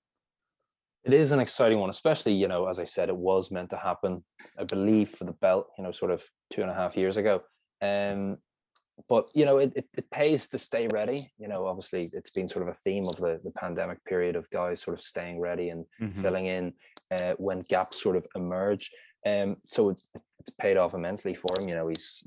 It 1.05 1.15
is 1.15 1.33
an 1.33 1.41
exciting 1.41 1.79
one, 1.79 1.91
especially, 1.91 2.35
you 2.35 2.49
know, 2.49 2.67
as 2.67 2.79
I 2.79 2.85
said, 2.85 3.09
it 3.09 3.17
was 3.17 3.51
meant 3.51 3.71
to 3.71 3.77
happen, 3.77 4.25
I 4.59 4.65
believe, 4.65 5.09
for 5.09 5.25
the 5.25 5.33
belt, 5.33 5.69
you 5.79 5.85
know, 5.85 5.93
sort 5.93 6.11
of 6.11 6.23
two 6.51 6.61
and 6.61 6.71
a 6.71 6.75
half 6.75 6.97
years 6.97 7.17
ago. 7.17 7.41
Um, 7.81 8.39
but 9.09 9.29
you 9.35 9.45
know, 9.45 9.59
it, 9.59 9.73
it, 9.77 9.87
it 9.97 10.11
pays 10.11 10.49
to 10.49 10.59
stay 10.59 10.89
ready. 10.89 11.31
You 11.39 11.49
know, 11.49 11.67
obviously 11.67 12.11
it's 12.13 12.31
been 12.31 12.49
sort 12.49 12.63
of 12.63 12.69
a 12.69 12.79
theme 12.79 13.07
of 13.07 13.17
the, 13.17 13.41
the 13.45 13.51
pandemic 13.53 14.05
period 14.05 14.37
of 14.37 14.51
guys 14.51 14.83
sort 14.83 14.99
of 14.99 15.05
staying 15.05 15.41
ready 15.41 15.71
and 15.71 15.85
mm-hmm. 16.01 16.21
filling 16.23 16.47
in 16.47 16.73
uh, 17.11 17.35
when 17.39 17.61
gaps 17.61 18.03
sort 18.03 18.17
of 18.17 18.27
emerge. 18.35 18.91
Um, 19.27 19.57
so 19.67 19.91
it, 19.91 20.03
it's 20.41 20.51
paid 20.59 20.77
off 20.77 20.95
immensely 20.95 21.35
for 21.35 21.59
him. 21.59 21.69
You 21.69 21.75
know, 21.75 21.89
he's 21.89 22.23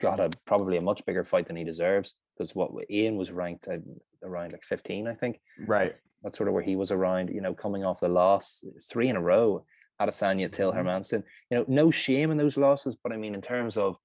got 0.00 0.20
a 0.20 0.30
probably 0.46 0.76
a 0.76 0.82
much 0.82 1.04
bigger 1.06 1.24
fight 1.24 1.46
than 1.46 1.56
he 1.56 1.64
deserves 1.64 2.14
because 2.36 2.54
what 2.54 2.70
Ian 2.90 3.16
was 3.16 3.32
ranked 3.32 3.68
at 3.68 3.80
around 4.22 4.52
like 4.52 4.64
15, 4.64 5.06
I 5.06 5.14
think. 5.14 5.40
Right. 5.66 5.94
That's 6.22 6.38
sort 6.38 6.48
of 6.48 6.54
where 6.54 6.62
he 6.62 6.76
was 6.76 6.90
around, 6.90 7.30
you 7.30 7.40
know, 7.40 7.54
coming 7.54 7.84
off 7.84 8.00
the 8.00 8.08
loss 8.08 8.64
three 8.90 9.08
in 9.08 9.16
a 9.16 9.20
row, 9.20 9.64
Adesanya, 10.00 10.50
Till 10.50 10.72
mm-hmm. 10.72 10.86
Hermansson. 10.86 11.22
You 11.50 11.58
know, 11.58 11.64
no 11.68 11.90
shame 11.90 12.30
in 12.30 12.38
those 12.38 12.56
losses, 12.56 12.96
but 12.96 13.12
I 13.12 13.16
mean, 13.16 13.34
in 13.34 13.42
terms 13.42 13.76
of 13.76 13.96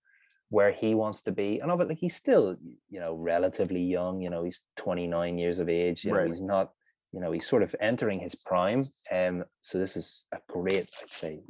where 0.50 0.72
he 0.72 0.95
wants 0.95 1.22
to 1.24 1.32
be, 1.32 1.60
and 1.60 1.72
of 1.72 1.82
it, 1.82 1.89
like 1.89 2.00
he's 2.00 2.16
still, 2.16 2.56
you 2.89 3.00
know, 3.00 3.14
relatively 3.16 3.82
young. 3.82 4.22
You 4.22 4.30
know, 4.30 4.43
he's 4.43 4.62
29 4.78 5.38
years 5.38 5.60
of 5.60 5.70
age. 5.70 6.04
You 6.04 6.12
know, 6.12 6.18
right. 6.20 6.28
he's 6.28 6.41
not, 6.41 6.72
you 7.12 7.20
know, 7.20 7.32
he's 7.32 7.47
sort 7.47 7.64
of 7.64 7.76
entering 7.80 8.20
his 8.20 8.36
prime. 8.36 8.88
Um, 9.12 9.43
so 9.62 9.78
this 9.78 9.95
is 9.95 10.26
a 10.34 10.38
great, 10.50 10.89
I'd 11.02 11.14
say, 11.14 11.41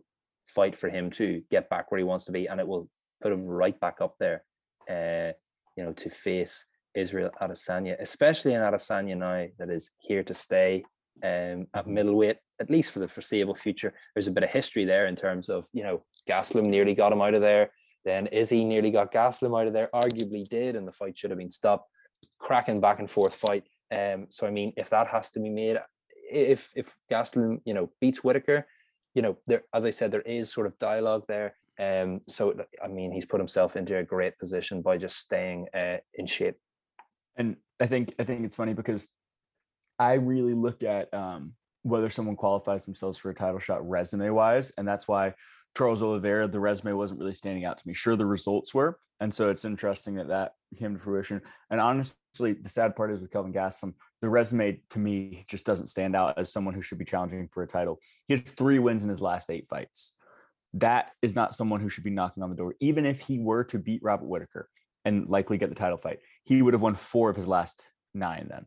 fight 0.48 0.78
for 0.78 0.90
him 0.90 1.12
to 1.12 1.42
get 1.50 1.70
back 1.70 1.92
where 1.92 2.00
he 2.00 2.04
wants 2.04 2.26
to 2.26 2.32
be, 2.32 2.48
and 2.48 2.60
it 2.60 2.68
will 2.68 2.90
put 3.22 3.32
him 3.32 3.46
right 3.46 3.80
back 3.80 4.02
up 4.02 4.16
there. 4.20 4.44
Uh, 4.90 5.34
you 5.78 5.84
know, 5.84 5.94
to 5.94 6.10
face 6.10 6.66
Israel 6.96 7.32
Adesanya, 7.42 7.96
especially 8.00 8.54
in 8.54 8.62
Adesanya 8.62 9.18
now 9.18 9.46
that 9.58 9.70
is 9.70 9.92
here 10.00 10.24
to 10.24 10.34
stay 10.34 10.84
um, 11.24 11.68
at 11.74 11.84
mm-hmm. 11.84 11.94
middleweight, 11.94 12.38
at 12.60 12.70
least 12.70 12.92
for 12.92 13.00
the 13.00 13.08
foreseeable 13.08 13.56
future. 13.56 13.94
There's 14.14 14.28
a 14.28 14.32
bit 14.32 14.44
of 14.44 14.50
history 14.50 14.86
there 14.86 15.08
in 15.08 15.16
terms 15.16 15.50
of, 15.50 15.68
you 15.74 15.84
know, 15.84 16.04
Gastelum 16.28 16.66
nearly 16.66 16.96
got 16.96 17.12
him 17.12 17.22
out 17.22 17.34
of 17.34 17.42
there. 17.42 17.72
Then 18.06 18.28
Izzy 18.28 18.64
nearly 18.64 18.92
got 18.92 19.12
Gastelum 19.12 19.60
out 19.60 19.68
of 19.68 19.74
there, 19.74 19.90
arguably 19.94 20.48
did, 20.48 20.76
and 20.76 20.88
the 20.88 20.92
fight 20.92 21.18
should 21.18 21.32
have 21.32 21.40
been 21.40 21.52
stopped. 21.52 21.90
Cracking 22.40 22.82
back 22.82 23.00
and 23.00 23.10
forth 23.10 23.36
fight. 23.36 23.64
Um, 23.92 24.28
so 24.30 24.46
I 24.46 24.52
mean, 24.52 24.74
if 24.78 24.90
that 24.90 25.08
has 25.08 25.32
to 25.32 25.40
be 25.40 25.50
made, 25.50 25.78
if 26.32 26.72
if 26.76 26.94
Gastelum, 27.12 27.62
you 27.66 27.74
know, 27.74 27.92
beats 28.02 28.24
Whittaker, 28.24 28.68
you 29.16 29.22
know, 29.22 29.38
there 29.48 29.64
as 29.74 29.86
I 29.86 29.90
said, 29.90 30.12
there 30.12 30.22
is 30.22 30.52
sort 30.52 30.68
of 30.68 30.78
dialogue 30.80 31.24
there. 31.28 31.56
Um, 31.80 32.22
so 32.28 32.54
I 32.84 32.88
mean, 32.88 33.12
he's 33.12 33.26
put 33.26 33.40
himself 33.40 33.76
into 33.76 33.98
a 33.98 34.04
great 34.04 34.38
position 34.38 34.82
by 34.82 34.98
just 34.98 35.18
staying 35.18 35.68
uh, 35.74 35.98
in 36.14 36.26
shape 36.26 36.58
and 37.40 37.56
I 37.80 37.88
think 37.88 38.14
I 38.20 38.24
think 38.26 38.46
it's 38.46 38.58
funny 38.58 38.74
because 38.74 39.08
I 39.98 40.14
really 40.14 40.54
look 40.54 40.84
at 40.84 41.12
um, 41.14 41.54
whether 41.82 42.10
someone 42.10 42.36
qualifies 42.36 42.86
themselves 42.86 43.18
for 43.18 43.32
a 43.32 43.36
title 43.36 43.60
shot 43.60 43.88
resume 43.88 44.30
wise, 44.30 44.72
and 44.78 44.88
that's 44.88 45.08
why 45.08 45.34
Charles 45.78 46.02
Oliveira, 46.02 46.48
the 46.48 46.60
resume 46.60 46.94
wasn't 46.94 47.20
really 47.20 47.34
standing 47.34 47.66
out 47.66 47.78
to 47.78 47.88
me. 47.88 47.94
Sure, 47.94 48.16
the 48.16 48.26
results 48.26 48.74
were, 48.74 49.00
and 49.20 49.34
so 49.34 49.50
it's 49.50 49.66
interesting 49.66 50.16
that 50.16 50.28
that 50.28 50.54
came 50.78 50.94
to 50.94 51.00
fruition. 51.00 51.42
And 51.70 51.80
honestly, 51.80 52.54
the 52.54 52.70
sad 52.70 52.96
part 52.96 53.12
is 53.12 53.22
with 53.22 53.32
Kelvin 53.32 53.54
Gastelum, 53.54 53.94
the 54.22 54.30
resume 54.30 54.82
to 54.90 55.00
me 55.00 55.46
just 55.48 55.66
doesn't 55.66 55.88
stand 55.88 56.16
out 56.16 56.38
as 56.38 56.52
someone 56.52 56.74
who 56.74 56.82
should 56.82 56.98
be 56.98 57.06
challenging 57.06 57.48
for 57.52 57.64
a 57.64 57.68
title. 57.68 58.00
He 58.28 58.34
has 58.34 58.42
three 58.42 58.80
wins 58.80 59.04
in 59.04 59.10
his 59.10 59.22
last 59.22 59.50
eight 59.50 59.68
fights. 59.70 60.16
That 60.74 61.12
is 61.22 61.36
not 61.36 61.56
someone 61.56 61.80
who 61.80 61.90
should 61.90 62.04
be 62.04 62.10
knocking 62.10 62.44
on 62.44 62.50
the 62.50 62.56
door, 62.56 62.76
even 62.80 63.06
if 63.06 63.22
he 63.22 63.40
were 63.40 63.64
to 63.66 63.80
beat 63.80 64.04
Robert 64.04 64.28
Whittaker 64.28 64.70
and 65.06 65.30
likely 65.30 65.58
get 65.58 65.70
the 65.70 65.76
title 65.76 65.98
fight 65.98 66.20
he 66.50 66.64
would 66.64 66.74
have 66.74 66.82
won 66.82 66.96
four 66.96 67.30
of 67.30 67.36
his 67.36 67.48
last 67.48 67.86
nine 68.16 68.48
then. 68.50 68.66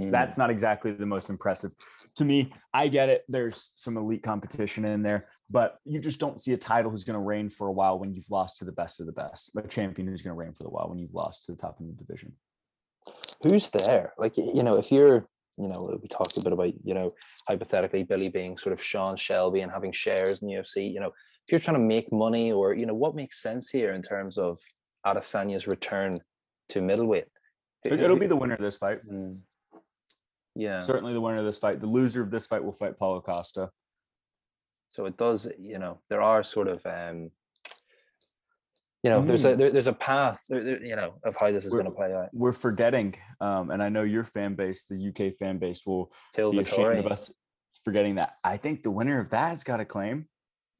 Mm. 0.00 0.10
That's 0.10 0.38
not 0.38 0.50
exactly 0.50 0.92
the 0.92 1.06
most 1.06 1.30
impressive. 1.30 1.72
To 2.16 2.24
me, 2.24 2.52
I 2.72 2.88
get 2.88 3.08
it. 3.08 3.24
There's 3.28 3.72
some 3.76 3.96
elite 3.96 4.22
competition 4.22 4.84
in 4.84 5.02
there, 5.02 5.28
but 5.50 5.78
you 5.84 6.00
just 6.00 6.18
don't 6.18 6.42
see 6.42 6.52
a 6.52 6.56
title 6.56 6.90
who's 6.90 7.04
going 7.04 7.18
to 7.18 7.24
reign 7.24 7.50
for 7.50 7.66
a 7.66 7.72
while 7.72 7.98
when 7.98 8.14
you've 8.14 8.30
lost 8.30 8.58
to 8.58 8.64
the 8.64 8.72
best 8.72 9.00
of 9.00 9.06
the 9.06 9.12
best. 9.12 9.50
A 9.56 9.62
champion 9.68 10.08
who's 10.08 10.22
going 10.22 10.34
to 10.34 10.38
reign 10.38 10.54
for 10.54 10.66
a 10.66 10.70
while 10.70 10.88
when 10.88 10.98
you've 10.98 11.14
lost 11.14 11.44
to 11.44 11.52
the 11.52 11.58
top 11.58 11.78
of 11.78 11.86
the 11.86 11.92
division. 11.92 12.32
Who's 13.42 13.70
there? 13.70 14.12
Like, 14.16 14.36
you 14.36 14.62
know, 14.62 14.76
if 14.76 14.90
you're, 14.92 15.26
you 15.58 15.68
know, 15.68 15.98
we 16.00 16.08
talked 16.08 16.36
a 16.36 16.40
bit 16.40 16.52
about, 16.52 16.72
you 16.84 16.94
know, 16.94 17.14
hypothetically 17.46 18.04
Billy 18.04 18.28
being 18.28 18.56
sort 18.56 18.72
of 18.72 18.82
Sean 18.82 19.16
Shelby 19.16 19.60
and 19.60 19.72
having 19.72 19.92
shares 19.92 20.40
in 20.40 20.48
UFC, 20.48 20.92
you 20.92 21.00
know, 21.00 21.08
if 21.08 21.50
you're 21.50 21.60
trying 21.60 21.76
to 21.76 21.82
make 21.82 22.12
money 22.12 22.52
or, 22.52 22.72
you 22.74 22.86
know, 22.86 22.94
what 22.94 23.16
makes 23.16 23.42
sense 23.42 23.68
here 23.68 23.92
in 23.92 24.00
terms 24.00 24.38
of 24.38 24.58
Adesanya's 25.04 25.66
return 25.66 26.20
to 26.70 26.80
middleweight. 26.80 27.26
It'll 27.84 28.16
be 28.16 28.28
the 28.28 28.36
winner 28.36 28.54
of 28.54 28.60
this 28.60 28.76
fight. 28.76 29.00
Mm. 29.10 29.40
Yeah, 30.54 30.80
certainly 30.80 31.12
the 31.12 31.20
winner 31.20 31.38
of 31.38 31.44
this 31.44 31.58
fight. 31.58 31.80
The 31.80 31.86
loser 31.86 32.22
of 32.22 32.30
this 32.30 32.46
fight 32.46 32.64
will 32.64 32.72
fight 32.72 32.98
Paulo 32.98 33.20
Costa. 33.20 33.70
So 34.90 35.06
it 35.06 35.16
does, 35.16 35.48
you 35.58 35.78
know, 35.78 36.00
there 36.10 36.20
are 36.20 36.42
sort 36.42 36.68
of, 36.68 36.84
um, 36.84 37.30
you 39.02 39.10
know, 39.10 39.22
mm. 39.22 39.26
there's 39.26 39.46
a 39.46 39.54
mm. 39.54 39.58
there, 39.58 39.70
there's 39.70 39.86
a 39.86 39.94
path, 39.94 40.42
you 40.50 40.94
know, 40.94 41.14
of 41.24 41.34
how 41.40 41.50
this 41.50 41.64
is 41.64 41.72
going 41.72 41.86
to 41.86 41.90
play 41.90 42.12
out. 42.12 42.28
We're 42.34 42.52
forgetting, 42.52 43.14
um, 43.40 43.70
and 43.70 43.82
I 43.82 43.88
know 43.88 44.02
your 44.02 44.24
fan 44.24 44.54
base, 44.54 44.84
the 44.84 45.08
UK 45.08 45.34
fan 45.34 45.58
base, 45.58 45.86
will 45.86 46.12
Till 46.34 46.52
be 46.52 46.58
ashamed 46.58 46.98
of 46.98 47.06
us 47.06 47.32
forgetting 47.84 48.16
that. 48.16 48.34
I 48.44 48.58
think 48.58 48.82
the 48.82 48.90
winner 48.90 49.18
of 49.18 49.30
that 49.30 49.48
has 49.48 49.64
got 49.64 49.80
a 49.80 49.84
claim. 49.84 50.26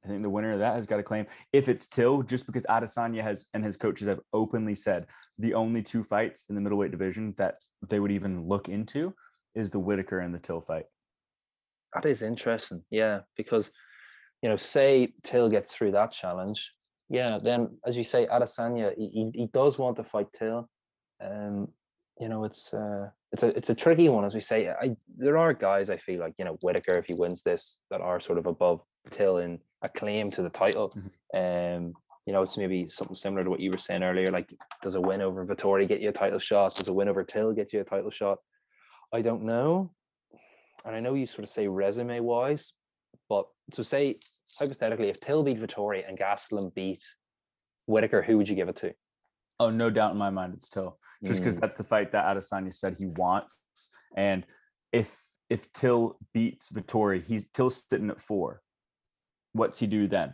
I 0.05 0.09
think 0.09 0.21
the 0.21 0.29
winner 0.29 0.53
of 0.53 0.59
that 0.59 0.75
has 0.75 0.85
got 0.85 0.99
a 0.99 1.03
claim. 1.03 1.25
If 1.51 1.69
it's 1.69 1.87
Till, 1.87 2.23
just 2.23 2.45
because 2.45 2.65
Adesanya 2.65 3.23
has 3.23 3.45
and 3.53 3.63
his 3.63 3.77
coaches 3.77 4.07
have 4.07 4.19
openly 4.33 4.75
said 4.75 5.07
the 5.39 5.53
only 5.53 5.81
two 5.81 6.03
fights 6.03 6.45
in 6.49 6.55
the 6.55 6.61
middleweight 6.61 6.91
division 6.91 7.33
that 7.37 7.55
they 7.89 7.99
would 7.99 8.11
even 8.11 8.47
look 8.47 8.69
into 8.69 9.13
is 9.55 9.71
the 9.71 9.79
Whittaker 9.79 10.19
and 10.19 10.33
the 10.33 10.39
Till 10.39 10.61
fight. 10.61 10.85
That 11.93 12.05
is 12.05 12.21
interesting. 12.21 12.83
Yeah, 12.89 13.21
because 13.37 13.71
you 14.41 14.49
know, 14.49 14.57
say 14.57 15.13
Till 15.23 15.49
gets 15.49 15.73
through 15.73 15.91
that 15.91 16.11
challenge, 16.11 16.71
yeah, 17.09 17.39
then 17.41 17.77
as 17.85 17.97
you 17.97 18.03
say, 18.03 18.25
Adesanya, 18.25 18.93
he, 18.97 19.31
he 19.33 19.47
does 19.53 19.77
want 19.77 19.97
to 19.97 20.03
fight 20.03 20.27
Till. 20.37 20.69
Um, 21.23 21.69
you 22.19 22.29
know, 22.29 22.43
it's 22.43 22.73
uh 22.73 23.09
it's 23.31 23.43
a 23.43 23.47
it's 23.57 23.69
a 23.69 23.75
tricky 23.75 24.09
one, 24.09 24.25
as 24.25 24.35
we 24.35 24.41
say. 24.41 24.69
I 24.69 24.95
there 25.17 25.37
are 25.37 25.53
guys 25.53 25.89
I 25.89 25.97
feel 25.97 26.19
like, 26.19 26.33
you 26.37 26.45
know, 26.45 26.57
Whittaker, 26.61 26.97
if 26.97 27.05
he 27.05 27.13
wins 27.13 27.41
this, 27.41 27.77
that 27.89 28.01
are 28.01 28.19
sort 28.19 28.37
of 28.37 28.47
above 28.47 28.83
Till 29.09 29.37
in 29.37 29.59
a 29.81 29.89
claim 29.89 30.31
to 30.31 30.41
the 30.41 30.49
title. 30.49 30.89
Mm-hmm. 30.89 31.85
Um, 31.85 31.93
you 32.25 32.31
know, 32.31 32.41
it's 32.41 32.57
maybe 32.57 32.87
something 32.87 33.15
similar 33.15 33.43
to 33.43 33.49
what 33.49 33.59
you 33.59 33.69
were 33.69 33.77
saying 33.77 34.03
earlier. 34.03 34.27
Like, 34.27 34.53
does 34.81 34.95
a 34.95 35.01
win 35.01 35.21
over 35.21 35.45
Vettori 35.45 35.87
get 35.87 35.99
you 35.99 36.09
a 36.09 36.13
title 36.13 36.39
shot? 36.39 36.75
Does 36.75 36.87
a 36.87 36.93
win 36.93 37.09
over 37.09 37.23
Till 37.23 37.51
get 37.51 37.73
you 37.73 37.81
a 37.81 37.83
title 37.83 38.11
shot? 38.11 38.37
I 39.13 39.21
don't 39.21 39.43
know. 39.43 39.91
And 40.83 40.95
I 40.95 40.99
know 40.99 41.13
you 41.13 41.27
sort 41.27 41.43
of 41.43 41.49
say 41.49 41.67
resume 41.67 42.19
wise, 42.19 42.73
but 43.29 43.45
to 43.73 43.83
say 43.83 44.17
hypothetically, 44.59 45.09
if 45.09 45.19
Till 45.19 45.43
beat 45.43 45.59
Vettori 45.59 46.07
and 46.07 46.17
Gastelum 46.17 46.73
beat 46.73 47.03
Whittaker, 47.85 48.23
who 48.23 48.37
would 48.37 48.49
you 48.49 48.55
give 48.55 48.69
it 48.69 48.75
to? 48.77 48.93
Oh, 49.59 49.69
no 49.69 49.89
doubt 49.89 50.11
in 50.11 50.17
my 50.17 50.31
mind, 50.31 50.55
it's 50.55 50.67
Till. 50.67 50.97
Just 51.23 51.39
because 51.39 51.55
mm. 51.55 51.61
that's 51.61 51.75
the 51.75 51.83
fight 51.83 52.11
that 52.11 52.25
Adesanya 52.25 52.75
said 52.75 52.95
he 52.97 53.05
wants. 53.05 53.59
And 54.17 54.45
if 54.91 55.17
if 55.49 55.71
Till 55.71 56.17
beats 56.33 56.69
Vettori, 56.69 57.23
he's 57.23 57.45
Till's 57.53 57.83
sitting 57.87 58.09
at 58.09 58.19
four. 58.19 58.61
What's 59.53 59.79
he 59.79 59.87
do 59.87 60.07
then? 60.07 60.33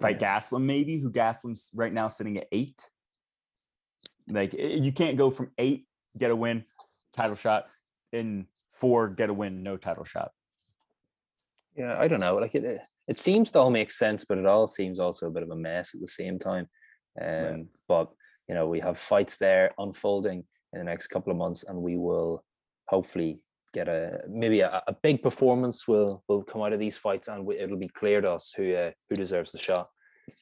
Fight 0.00 0.20
yeah. 0.20 0.38
Gastelum, 0.38 0.62
maybe, 0.64 0.98
who 0.98 1.10
Gastelum's 1.10 1.70
right 1.74 1.92
now 1.92 2.08
sitting 2.08 2.36
at 2.36 2.48
eight. 2.52 2.86
Like 4.28 4.54
eh, 4.54 4.76
you 4.80 4.92
can't 4.92 5.16
go 5.16 5.30
from 5.30 5.52
eight, 5.56 5.86
get 6.18 6.30
a 6.30 6.36
win, 6.36 6.64
title 7.12 7.36
shot, 7.36 7.66
in 8.12 8.46
four, 8.70 9.08
get 9.08 9.30
a 9.30 9.34
win, 9.34 9.62
no 9.62 9.76
title 9.76 10.04
shot. 10.04 10.30
Yeah, 11.76 11.96
I 11.98 12.08
don't 12.08 12.20
know. 12.20 12.36
Like 12.36 12.54
it, 12.54 12.80
it 13.08 13.20
seems 13.20 13.50
to 13.52 13.60
all 13.60 13.70
make 13.70 13.90
sense, 13.90 14.24
but 14.24 14.38
it 14.38 14.46
all 14.46 14.66
seems 14.66 14.98
also 14.98 15.26
a 15.26 15.30
bit 15.30 15.42
of 15.42 15.50
a 15.50 15.56
mess 15.56 15.94
at 15.94 16.00
the 16.00 16.08
same 16.08 16.38
time. 16.38 16.68
Um, 17.20 17.28
right. 17.28 17.66
But 17.88 18.10
you 18.48 18.54
know, 18.54 18.68
we 18.68 18.80
have 18.80 18.98
fights 18.98 19.36
there 19.36 19.72
unfolding 19.78 20.44
in 20.72 20.78
the 20.78 20.84
next 20.84 21.08
couple 21.08 21.30
of 21.30 21.38
months, 21.38 21.64
and 21.66 21.78
we 21.78 21.96
will 21.96 22.44
hopefully 22.88 23.40
get 23.72 23.88
a 23.88 24.20
maybe 24.28 24.60
a, 24.60 24.82
a 24.86 24.92
big 25.02 25.22
performance 25.22 25.88
will 25.88 26.22
will 26.28 26.42
come 26.42 26.62
out 26.62 26.72
of 26.72 26.78
these 26.78 26.98
fights, 26.98 27.28
and 27.28 27.44
we, 27.44 27.58
it'll 27.58 27.78
be 27.78 27.88
clear 27.88 28.20
to 28.20 28.32
us 28.32 28.52
who 28.56 28.74
uh, 28.74 28.90
who 29.08 29.16
deserves 29.16 29.52
the 29.52 29.58
shot. 29.58 29.88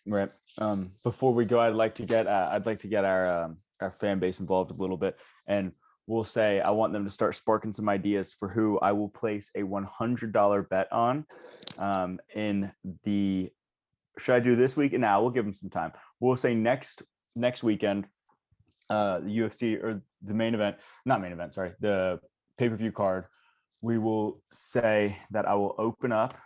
Right. 0.06 0.28
Um, 0.58 0.92
before 1.02 1.32
we 1.32 1.44
go, 1.44 1.60
I'd 1.60 1.74
like 1.74 1.94
to 1.96 2.06
get 2.06 2.26
uh, 2.26 2.48
I'd 2.50 2.66
like 2.66 2.80
to 2.80 2.88
get 2.88 3.04
our 3.04 3.44
um, 3.44 3.58
our 3.80 3.92
fan 3.92 4.18
base 4.18 4.40
involved 4.40 4.70
a 4.70 4.74
little 4.74 4.96
bit, 4.96 5.16
and 5.46 5.72
we'll 6.10 6.24
say 6.24 6.60
I 6.60 6.70
want 6.70 6.92
them 6.92 7.04
to 7.04 7.10
start 7.10 7.34
sparking 7.36 7.72
some 7.72 7.88
ideas 7.88 8.34
for 8.38 8.48
who 8.48 8.78
I 8.80 8.92
will 8.92 9.08
place 9.08 9.50
a 9.54 9.62
one 9.62 9.84
hundred 9.84 10.32
dollar 10.32 10.62
bet 10.62 10.92
on 10.92 11.24
um, 11.78 12.18
in 12.34 12.72
the. 13.04 13.50
Should 14.18 14.34
I 14.34 14.40
do 14.40 14.56
this 14.56 14.76
week? 14.76 14.92
And 14.92 15.00
now 15.02 15.22
we'll 15.22 15.30
give 15.30 15.44
them 15.44 15.54
some 15.54 15.70
time. 15.70 15.92
We'll 16.18 16.36
say 16.36 16.54
next 16.54 17.02
next 17.36 17.62
weekend. 17.62 18.06
uh, 18.90 19.20
the 19.20 19.38
UFC 19.38 19.82
or 19.82 20.02
the 20.22 20.34
main 20.34 20.54
event, 20.54 20.76
not 21.06 21.20
main 21.22 21.32
event, 21.32 21.54
sorry, 21.54 21.72
the 21.80 22.20
pay 22.58 22.68
per 22.68 22.76
view 22.76 22.92
card, 22.92 23.24
we 23.80 23.98
will 23.98 24.42
say 24.52 25.16
that 25.30 25.46
I 25.48 25.54
will 25.54 25.74
open 25.78 26.12
up 26.12 26.36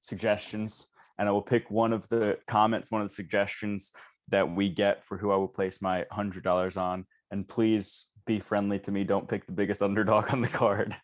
suggestions 0.00 0.88
and 1.18 1.28
I 1.28 1.32
will 1.32 1.42
pick 1.42 1.70
one 1.70 1.92
of 1.92 2.08
the 2.08 2.38
comments, 2.46 2.90
one 2.90 3.00
of 3.00 3.08
the 3.08 3.14
suggestions 3.14 3.92
that 4.28 4.54
we 4.54 4.68
get 4.68 5.04
for 5.04 5.16
who 5.18 5.30
I 5.32 5.36
will 5.36 5.48
place 5.48 5.80
my 5.82 6.04
hundred 6.10 6.44
dollars 6.44 6.76
on. 6.76 7.06
And 7.30 7.48
please 7.48 8.06
be 8.26 8.40
friendly 8.40 8.78
to 8.80 8.92
me. 8.92 9.04
Don't 9.04 9.28
pick 9.28 9.46
the 9.46 9.52
biggest 9.52 9.82
underdog 9.88 10.30
on 10.30 10.40
the 10.40 10.48
card. 10.48 10.96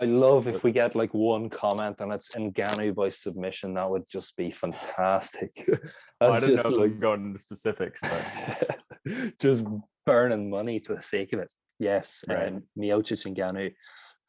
I 0.00 0.06
love 0.06 0.48
if 0.48 0.64
we 0.64 0.72
get 0.72 0.96
like 0.96 1.14
one 1.14 1.48
comment 1.48 2.00
and 2.00 2.12
it's 2.12 2.30
Ngannou 2.30 2.94
by 2.94 3.10
submission. 3.10 3.74
That 3.74 3.88
would 3.88 4.02
just 4.10 4.36
be 4.36 4.50
fantastic. 4.50 5.66
I 6.20 6.40
don't 6.40 6.54
know 6.54 6.68
like, 6.70 6.98
going 6.98 7.26
into 7.26 7.38
specifics, 7.38 8.00
but 8.02 8.80
just 9.40 9.64
burning 10.04 10.50
money 10.50 10.80
for 10.80 10.96
the 10.96 11.02
sake 11.02 11.32
of 11.32 11.40
it. 11.40 11.52
Yes, 11.78 12.22
right. 12.28 12.48
um, 12.48 12.64
Miocic 12.78 13.24
Ngannou, 13.34 13.72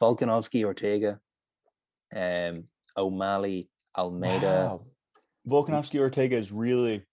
Volkanovski 0.02 0.64
Ortega, 0.64 1.20
um, 2.16 2.66
O'Malley 2.96 3.70
Almeida. 3.98 4.46
Wow. 4.70 4.86
Volkanovski 5.48 6.00
Ortega 6.00 6.38
is 6.38 6.52
really 6.52 7.04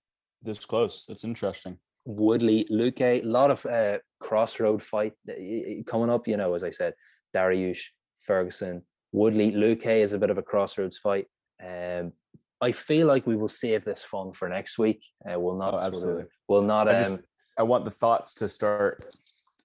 this 0.42 0.64
close. 0.64 1.06
That's 1.06 1.24
interesting. 1.24 1.78
Woodley, 2.04 2.66
Luque, 2.70 3.22
a 3.22 3.22
lot 3.22 3.50
of 3.50 3.64
uh, 3.66 3.98
crossroad 4.20 4.82
fight 4.82 5.12
uh, 5.28 5.82
coming 5.86 6.10
up. 6.10 6.26
You 6.26 6.36
know, 6.36 6.54
as 6.54 6.64
I 6.64 6.70
said, 6.70 6.94
Dariush, 7.34 7.84
Ferguson, 8.22 8.82
Woodley, 9.12 9.52
Luque 9.52 9.86
is 9.86 10.12
a 10.12 10.18
bit 10.18 10.30
of 10.30 10.38
a 10.38 10.42
crossroads 10.42 10.98
fight. 10.98 11.26
Um, 11.64 12.12
I 12.60 12.72
feel 12.72 13.06
like 13.06 13.26
we 13.26 13.36
will 13.36 13.48
save 13.48 13.84
this 13.84 14.02
fun 14.02 14.32
for 14.32 14.48
next 14.48 14.78
week. 14.78 15.04
Uh, 15.28 15.38
we'll 15.38 15.56
not. 15.56 15.74
Oh, 15.74 15.84
absolutely. 15.84 16.24
We'll 16.48 16.62
not. 16.62 16.88
I, 16.88 16.98
just, 17.00 17.12
um, 17.12 17.20
I 17.58 17.62
want 17.64 17.84
the 17.84 17.90
thoughts 17.90 18.34
to 18.34 18.48
start 18.48 19.14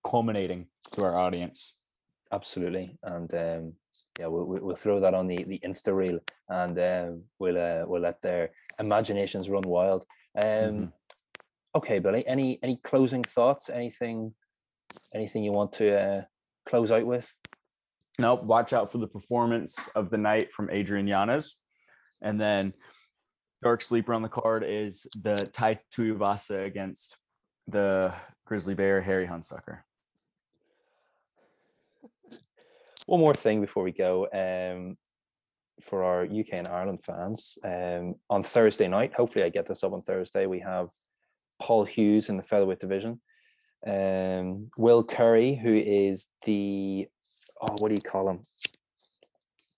culminating 0.03 0.67
to 0.93 1.03
our 1.03 1.17
audience. 1.17 1.77
Absolutely, 2.31 2.97
and 3.03 3.33
um, 3.33 3.73
yeah, 4.19 4.27
we'll, 4.27 4.45
we'll 4.45 4.75
throw 4.75 4.99
that 4.99 5.13
on 5.13 5.27
the 5.27 5.43
the 5.43 5.61
Insta 5.65 5.95
reel, 5.95 6.19
and 6.49 6.77
um, 6.79 7.23
we'll 7.39 7.57
uh, 7.57 7.85
we'll 7.87 8.01
let 8.01 8.21
their 8.21 8.49
imaginations 8.79 9.49
run 9.49 9.63
wild. 9.63 10.05
Um, 10.35 10.43
mm-hmm. 10.43 10.85
Okay, 11.75 11.99
Billy. 11.99 12.25
Any 12.27 12.59
any 12.63 12.77
closing 12.77 13.23
thoughts? 13.23 13.69
Anything 13.69 14.33
anything 15.13 15.43
you 15.43 15.51
want 15.51 15.73
to 15.73 15.99
uh, 15.99 16.21
close 16.65 16.91
out 16.91 17.05
with? 17.05 17.31
Nope. 18.19 18.43
Watch 18.43 18.73
out 18.73 18.91
for 18.91 18.97
the 18.97 19.07
performance 19.07 19.89
of 19.95 20.09
the 20.09 20.17
night 20.17 20.51
from 20.51 20.69
Adrian 20.69 21.07
Yanez, 21.07 21.55
and 22.21 22.39
then 22.39 22.73
dark 23.61 23.81
sleeper 23.81 24.13
on 24.13 24.21
the 24.21 24.29
card 24.29 24.63
is 24.67 25.05
the 25.21 25.35
Tai 25.53 25.79
Tuivasa 25.95 26.65
against 26.65 27.17
the 27.67 28.13
Grizzly 28.45 28.73
Bear 28.73 29.01
Harry 29.01 29.27
Hunsucker. 29.27 29.79
One 33.05 33.19
more 33.19 33.33
thing 33.33 33.61
before 33.61 33.83
we 33.83 33.91
go. 33.91 34.27
Um, 34.33 34.97
for 35.81 36.03
our 36.03 36.23
UK 36.23 36.53
and 36.53 36.67
Ireland 36.67 37.03
fans, 37.03 37.59
um, 37.63 38.15
on 38.31 38.41
Thursday 38.41 38.87
night, 38.87 39.13
hopefully 39.13 39.45
I 39.45 39.49
get 39.49 39.67
this 39.67 39.83
up 39.83 39.93
on 39.93 40.01
Thursday, 40.01 40.47
we 40.47 40.59
have 40.59 40.89
Paul 41.61 41.85
Hughes 41.85 42.29
in 42.29 42.37
the 42.37 42.43
featherweight 42.43 42.79
division. 42.79 43.19
Um, 43.85 44.69
Will 44.77 45.03
Curry, 45.03 45.55
who 45.55 45.73
is 45.73 46.27
the 46.45 47.07
oh, 47.61 47.75
what 47.79 47.89
do 47.89 47.95
you 47.95 48.01
call 48.01 48.29
him? 48.29 48.39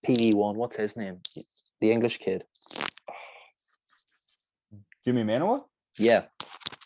PB 0.06 0.34
one. 0.34 0.56
What's 0.56 0.76
his 0.76 0.96
name? 0.96 1.20
The 1.80 1.90
English 1.90 2.18
kid. 2.18 2.44
Jimmy 5.04 5.24
Manuwa. 5.24 5.64
Yeah, 5.98 6.24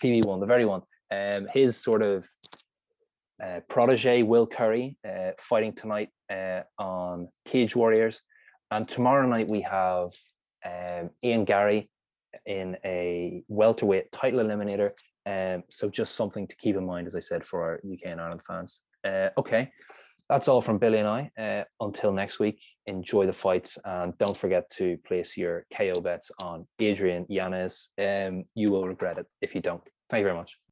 PB 0.03 0.25
one, 0.25 0.41
the 0.41 0.47
very 0.47 0.65
one. 0.65 0.83
Um, 1.11 1.47
his 1.53 1.77
sort 1.77 2.03
of 2.03 2.27
uh, 3.43 3.61
protege 3.69 4.23
Will 4.23 4.47
Curry 4.47 4.97
uh, 5.07 5.33
fighting 5.39 5.73
tonight 5.73 6.09
uh, 6.31 6.63
on 6.79 7.29
Cage 7.45 7.77
Warriors, 7.77 8.23
and 8.71 8.89
tomorrow 8.89 9.27
night 9.27 9.49
we 9.49 9.63
have 9.63 10.11
um, 10.65 11.11
Ian 11.23 11.45
Garry 11.45 11.91
in 12.47 12.77
a 12.85 13.43
welterweight 13.49 14.13
title 14.13 14.41
eliminator. 14.41 14.91
Um, 15.27 15.63
so 15.71 15.89
just 15.89 16.15
something 16.15 16.47
to 16.47 16.57
keep 16.57 16.77
in 16.77 16.85
mind, 16.85 17.07
as 17.07 17.17
I 17.17 17.21
said, 17.21 17.45
for 17.45 17.63
our 17.63 17.75
UK 17.77 18.01
and 18.07 18.21
Ireland 18.21 18.43
fans. 18.47 18.81
Uh, 19.05 19.31
okay, 19.39 19.71
that's 20.29 20.49
all 20.49 20.61
from 20.61 20.79
Billy 20.79 20.99
and 20.99 21.09
I. 21.09 21.31
Uh, 21.39 21.65
until 21.81 22.13
next 22.13 22.39
week, 22.39 22.63
enjoy 22.87 23.27
the 23.27 23.33
fights 23.33 23.79
and 23.85 24.17
don't 24.19 24.37
forget 24.37 24.69
to 24.77 24.97
place 25.07 25.37
your 25.37 25.67
KO 25.75 26.01
bets 26.01 26.31
on 26.41 26.67
Adrian 26.79 27.27
Yanez. 27.29 27.91
Um, 27.99 28.45
you 28.55 28.71
will 28.71 28.87
regret 28.87 29.19
it 29.19 29.27
if 29.41 29.55
you 29.55 29.61
don't. 29.61 29.87
Thank 30.11 30.21
you 30.21 30.27
very 30.27 30.37
much. 30.37 30.57